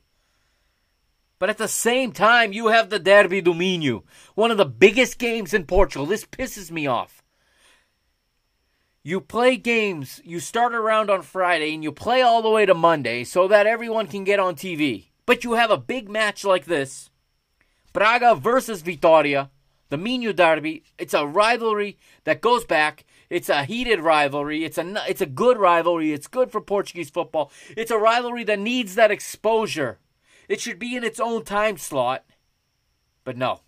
[1.38, 4.04] But at the same time, you have the Derby do Minho,
[4.36, 6.06] one of the biggest games in Portugal.
[6.06, 7.22] This pisses me off.
[9.08, 12.74] You play games, you start around on Friday and you play all the way to
[12.74, 15.10] Monday so that everyone can get on TV.
[15.28, 17.12] But you have a big match like this
[17.94, 19.52] Braga versus Vitoria,
[19.90, 20.86] the Minho Derby.
[20.98, 23.06] It's a rivalry that goes back.
[23.30, 24.66] It's a heated rivalry.
[24.66, 26.12] It's a, it's a good rivalry.
[26.12, 27.52] It's good for Portuguese football.
[27.78, 30.00] It's a rivalry that needs that exposure.
[30.50, 32.26] It should be in its own time slot.
[33.24, 33.62] But no.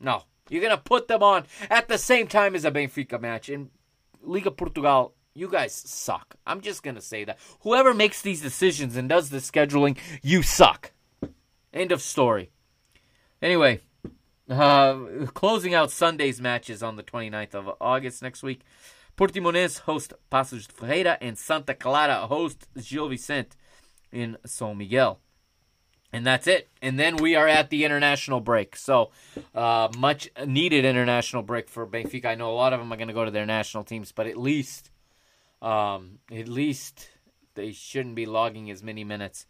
[0.00, 0.24] No.
[0.50, 3.48] You're going to put them on at the same time as a Benfica match.
[3.48, 3.70] And
[4.24, 6.36] Liga Portugal you guys suck.
[6.46, 7.38] I'm just going to say that.
[7.62, 10.92] Whoever makes these decisions and does the scheduling, you suck.
[11.72, 12.50] End of story.
[13.42, 13.80] Anyway,
[14.48, 18.60] uh, closing out Sunday's matches on the 29th of August next week.
[19.16, 23.56] Portimonense host Paços de Ferreira and Santa Clara host Gil Vicente
[24.12, 25.18] in São Miguel.
[26.14, 26.68] And that's it.
[26.80, 28.76] And then we are at the international break.
[28.76, 29.10] So,
[29.52, 32.26] uh, much needed international break for Benfica.
[32.26, 34.28] I know a lot of them are going to go to their national teams, but
[34.28, 34.92] at least
[35.60, 37.08] um, at least
[37.54, 39.46] they shouldn't be logging as many minutes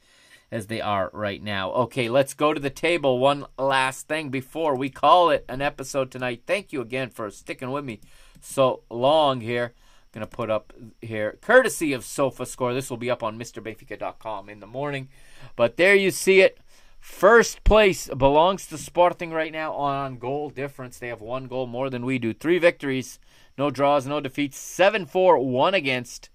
[0.51, 1.71] as they are right now.
[1.73, 3.19] Okay, let's go to the table.
[3.19, 6.45] One last thing before we call it an episode tonight.
[6.47, 8.01] Thank you again for sticking with me
[8.41, 9.75] so long here.
[9.75, 10.73] I'm going to put up
[11.03, 12.73] here, courtesy of Sofa Score.
[12.73, 15.09] This will be up on MrBenfica.com in the morning.
[15.57, 16.59] But there you see it.
[17.01, 20.99] First place belongs to Sporting right now on goal difference.
[20.99, 22.33] They have one goal more than we do.
[22.33, 23.19] Three victories
[23.57, 24.59] no draws, no defeats.
[24.59, 26.31] 7 4, 1 against.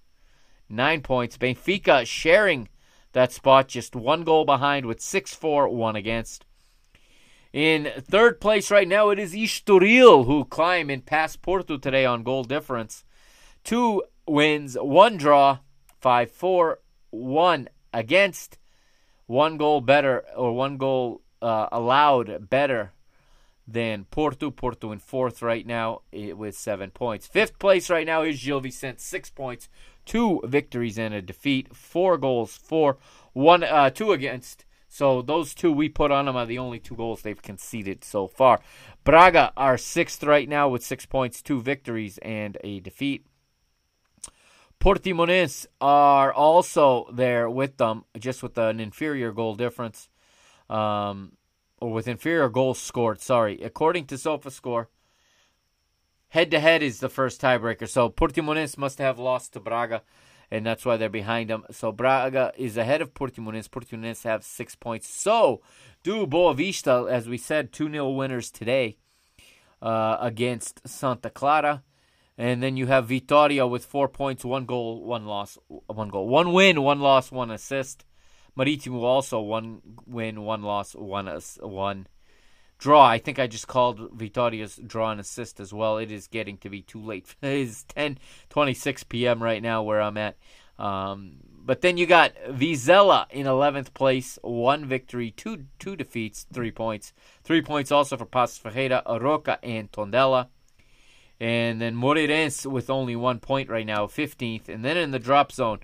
[0.69, 1.37] Nine points.
[1.37, 2.69] Benfica sharing
[3.13, 6.45] that spot, just one goal behind with 6 4, 1 against.
[7.51, 12.23] In third place right now, it is Estoril who climb and pass Porto today on
[12.23, 13.03] goal difference.
[13.63, 15.59] Two wins, one draw,
[15.99, 16.79] 5 4,
[17.09, 18.59] 1 against.
[19.29, 22.93] One goal better, or one goal uh, allowed better
[23.67, 24.49] than Porto.
[24.49, 27.27] Porto in fourth right now with seven points.
[27.27, 29.69] Fifth place right now is Gil Vicente, six points,
[30.03, 32.97] two victories and a defeat, four goals, four,
[33.33, 34.65] one, uh, two against.
[34.87, 38.27] So those two we put on them are the only two goals they've conceded so
[38.27, 38.59] far.
[39.03, 43.27] Braga are sixth right now with six points, two victories and a defeat.
[44.79, 50.09] Portimonense are also there with them, just with an inferior goal difference.
[50.69, 51.33] Um,
[51.81, 53.21] or with inferior goals scored.
[53.21, 54.87] Sorry, according to SofaScore,
[56.29, 57.87] head to head is the first tiebreaker.
[57.87, 60.03] So Portimonense must have lost to Braga,
[60.51, 61.65] and that's why they're behind them.
[61.71, 63.69] So Braga is ahead of Portimonense.
[63.69, 65.07] Portimonense have six points.
[65.07, 65.61] So
[66.03, 68.97] do Boavista, as we said, two 0 winners today
[69.81, 71.83] uh, against Santa Clara.
[72.39, 76.53] And then you have Vitoria with four points, one goal, one loss, one goal, one
[76.53, 78.05] win, one loss, one assist.
[78.55, 81.27] Maritimo also one win, one loss, one
[81.59, 82.07] one
[82.77, 83.05] draw.
[83.05, 85.97] I think I just called Vitoria's draw and assist as well.
[85.97, 87.35] It is getting to be too late.
[87.41, 89.43] It is 10:26 p.m.
[89.43, 90.37] right now where I'm at.
[90.77, 96.71] Um, but then you got Vizela in 11th place, one victory, two two defeats, three
[96.71, 97.11] points.
[97.43, 100.47] Three points also for Paços Ferreira, Arouca, and Tondela.
[101.39, 104.67] And then Moreirense with only one point right now, 15th.
[104.67, 105.79] And then in the drop zone,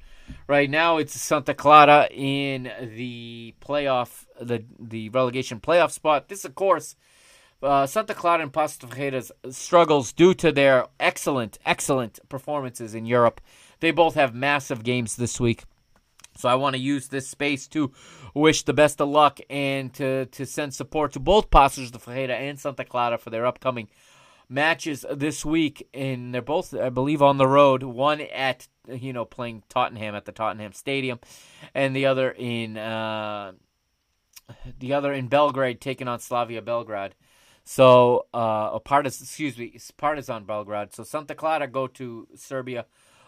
[0.47, 6.29] Right now, it's Santa Clara in the playoff, the the relegation playoff spot.
[6.29, 6.95] This, of course,
[7.63, 13.41] uh, Santa Clara and Paços Ferreira's struggles due to their excellent, excellent performances in Europe.
[13.79, 15.63] They both have massive games this week.
[16.37, 17.93] So I want to use this space to
[18.33, 22.35] wish the best of luck and to, to send support to both Paços de Ferreira
[22.35, 23.87] and Santa Clara for their upcoming
[24.49, 25.87] matches this week.
[25.93, 27.83] And they're both, I believe, on the road.
[27.83, 31.19] One at, you know, playing Tottenham at the Tottenham Stadium,
[31.73, 33.53] and the other in uh,
[34.79, 37.15] the other in Belgrade, taking on Slavia Belgrade.
[37.67, 40.93] So, uh, a Partizan, excuse me, Partizan Belgrade.
[40.93, 42.85] So Santa Clara go to Serbia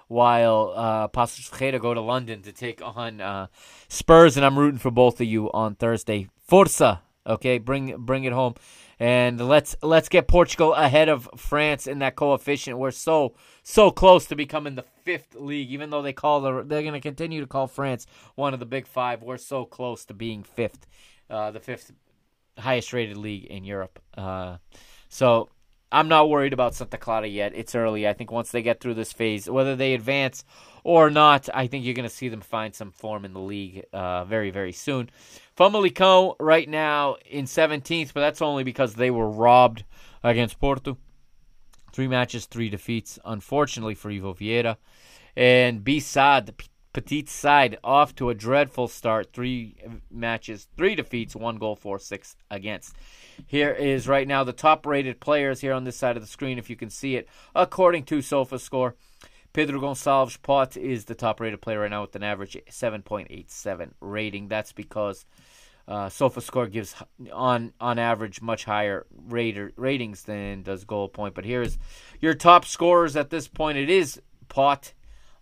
[0.07, 3.47] while uh, Ferreira go to London to take on uh,
[3.87, 6.29] Spurs, and I'm rooting for both of you on Thursday.
[6.37, 8.55] Forza, okay, bring bring it home,
[8.99, 12.77] and let's let's get Portugal ahead of France in that coefficient.
[12.77, 16.81] We're so so close to becoming the fifth league, even though they call the they're
[16.81, 19.21] going to continue to call France one of the big five.
[19.21, 20.87] We're so close to being fifth,
[21.29, 21.91] uh, the fifth
[22.57, 23.99] highest rated league in Europe.
[24.17, 24.57] Uh,
[25.09, 25.49] so
[25.91, 27.53] I'm not worried about Santa Clara yet.
[27.55, 28.07] It's early.
[28.07, 30.43] I think once they get through this phase, whether they advance
[30.83, 33.85] or not, I think you're going to see them find some form in the league
[33.93, 35.09] uh, very, very soon.
[35.57, 39.85] Famalicão right now in 17th, but that's only because they were robbed
[40.23, 40.97] against Porto.
[41.93, 44.75] Three matches, three defeats, unfortunately for Ivo Vieira.
[45.35, 46.53] And the
[46.93, 49.31] Petite side off to a dreadful start.
[49.31, 49.77] Three
[50.09, 52.95] matches, three defeats, one goal four, six against.
[53.45, 56.57] Here is right now the top rated players here on this side of the screen,
[56.57, 58.93] if you can see it, according to SofaScore.
[59.53, 64.47] Pedro Gonçalves Pote is the top rated player right now with an average 7.87 rating.
[64.47, 65.25] That's because
[65.87, 66.95] uh, SofaScore gives
[67.31, 71.33] on on average much higher rater, ratings than does goal point.
[71.33, 71.77] But here's
[72.19, 73.77] your top scorers at this point.
[73.77, 74.93] It is Pote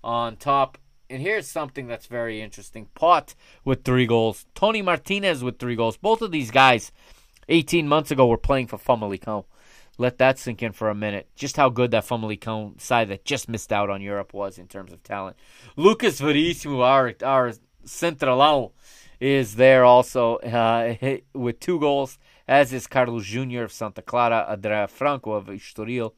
[0.04, 0.78] on top
[1.10, 2.88] and here's something that's very interesting.
[2.96, 4.46] Pote with three goals.
[4.56, 5.98] Tony Martinez with three goals.
[5.98, 6.92] Both of these guys,
[7.50, 9.46] 18 months ago, were playing for Famalicão.
[9.98, 11.28] Let that sink in for a minute.
[11.36, 14.92] Just how good that Famalicão side that just missed out on Europe was in terms
[14.92, 15.38] of talent.
[15.78, 17.54] Lucas Verissimo, our, our
[17.86, 18.72] Centralão,
[19.20, 20.96] is there also uh,
[21.34, 23.64] with two goals, as is Carlos Jr.
[23.64, 26.14] of Santa Clara, André Franco of Estoril.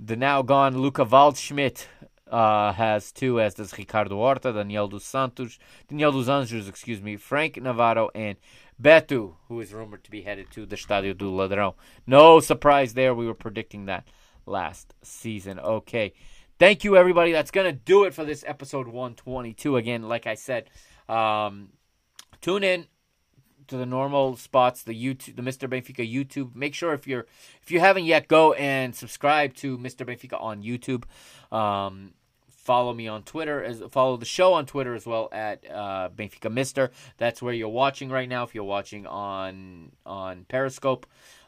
[0.00, 1.86] The now gone Luca Waldschmidt
[2.30, 5.58] uh, has two, as does Ricardo Horta, Daniel dos Santos,
[5.88, 8.36] Daniel dos Anjos, excuse me, Frank Navarro, and
[8.80, 11.74] Beto, who is rumored to be headed to the Stadio do Ladrão.
[12.06, 13.14] No surprise there.
[13.14, 14.06] We were predicting that
[14.46, 15.58] last season.
[15.58, 16.12] Okay.
[16.58, 17.32] Thank you, everybody.
[17.32, 19.76] That's going to do it for this episode 122.
[19.76, 20.70] Again, like I said,
[21.08, 21.70] um,
[22.40, 22.86] tune in
[23.68, 25.68] to the normal spots, the YouTube, the Mr.
[25.68, 26.54] Benfica YouTube.
[26.56, 27.26] Make sure if you're
[27.62, 30.06] if you haven't yet, go and subscribe to Mr.
[30.06, 31.04] Benfica on YouTube.
[31.56, 32.14] Um,
[32.68, 36.52] follow me on Twitter as follow the show on Twitter as well at uh, Benfica
[36.52, 36.90] Mister.
[37.16, 38.42] That's where you're watching right now.
[38.42, 41.06] If you're watching on on Periscope,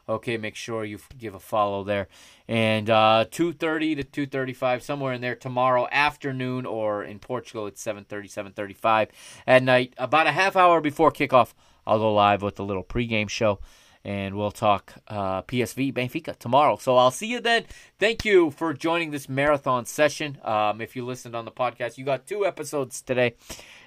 [0.09, 2.07] okay, make sure you give a follow there.
[2.47, 8.55] And uh, 2:30 to 2:35, somewhere in there tomorrow afternoon, or in Portugal it's 7:30,
[8.55, 9.09] 7:35
[9.45, 9.93] at night.
[9.99, 11.53] About a half hour before kickoff,
[11.85, 13.59] I'll go live with a little pregame show
[14.03, 16.77] and we'll talk uh, PSV Benfica tomorrow.
[16.77, 17.65] So I'll see you then.
[17.99, 20.37] Thank you for joining this marathon session.
[20.43, 23.35] Um, if you listened on the podcast, you got two episodes today,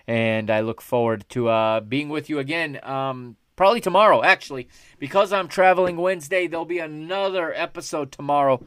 [0.07, 2.79] and I look forward to uh, being with you again.
[2.85, 4.69] Um, probably tomorrow, actually,
[4.99, 6.47] because I'm traveling Wednesday.
[6.47, 8.65] There'll be another episode tomorrow.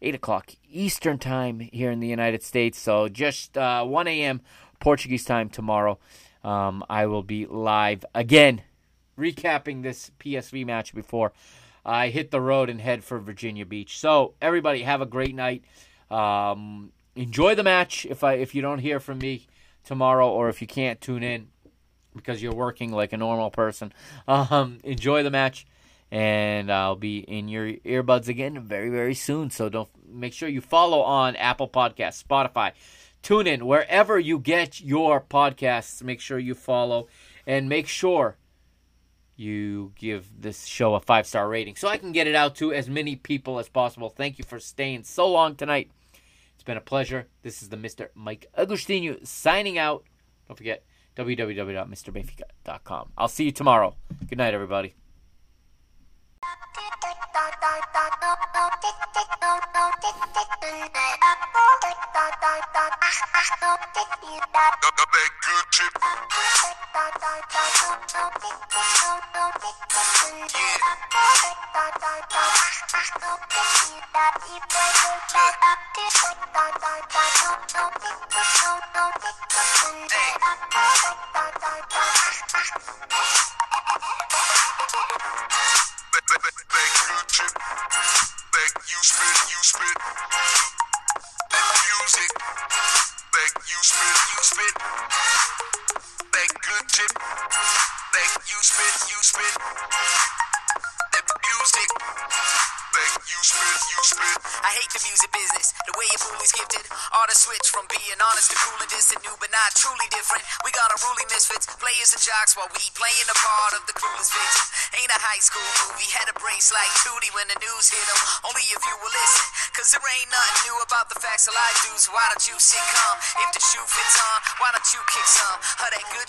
[0.00, 2.78] 8 o'clock Eastern Time here in the United States.
[2.78, 4.40] So just uh, 1 a.m.
[4.78, 5.98] Portuguese time tomorrow.
[6.44, 8.62] Um, I will be live again
[9.18, 11.32] recapping this PSV match before
[11.84, 13.98] I hit the road and head for Virginia Beach.
[13.98, 15.64] So everybody have a great night.
[16.10, 18.06] Um, enjoy the match.
[18.06, 19.46] If I if you don't hear from me
[19.84, 21.48] tomorrow or if you can't tune in
[22.14, 23.92] because you're working like a normal person,
[24.28, 25.66] um, enjoy the match.
[26.10, 29.50] And I'll be in your earbuds again very, very soon.
[29.50, 32.72] So don't make sure you follow on Apple Podcasts, Spotify,
[33.20, 36.02] tune in wherever you get your podcasts.
[36.02, 37.08] Make sure you follow
[37.46, 38.37] and make sure
[39.38, 42.72] you give this show a five star rating so I can get it out to
[42.72, 44.10] as many people as possible.
[44.10, 45.90] Thank you for staying so long tonight.
[46.54, 47.28] It's been a pleasure.
[47.42, 48.08] This is the Mr.
[48.14, 50.04] Mike Agostinho signing out.
[50.48, 50.82] Don't forget
[51.16, 53.12] www.mrbenfica.com.
[53.16, 53.94] I'll see you tomorrow.
[54.28, 54.94] Good night, everybody.
[62.18, 62.48] Hey.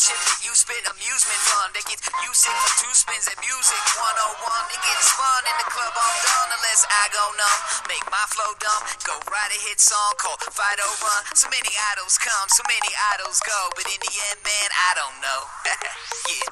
[0.10, 1.70] Shit that you spit, amusement fun.
[1.78, 4.74] That gets you sick from two spins at music 101.
[4.74, 7.62] It gets fun in the club, I'm done unless I go numb.
[7.86, 11.22] Make my flow dumb, go write a hit song called Fight Run.
[11.38, 15.18] So many idols come, so many idols go, but in the end, man, I don't
[15.22, 15.42] know.
[16.34, 16.50] yeah.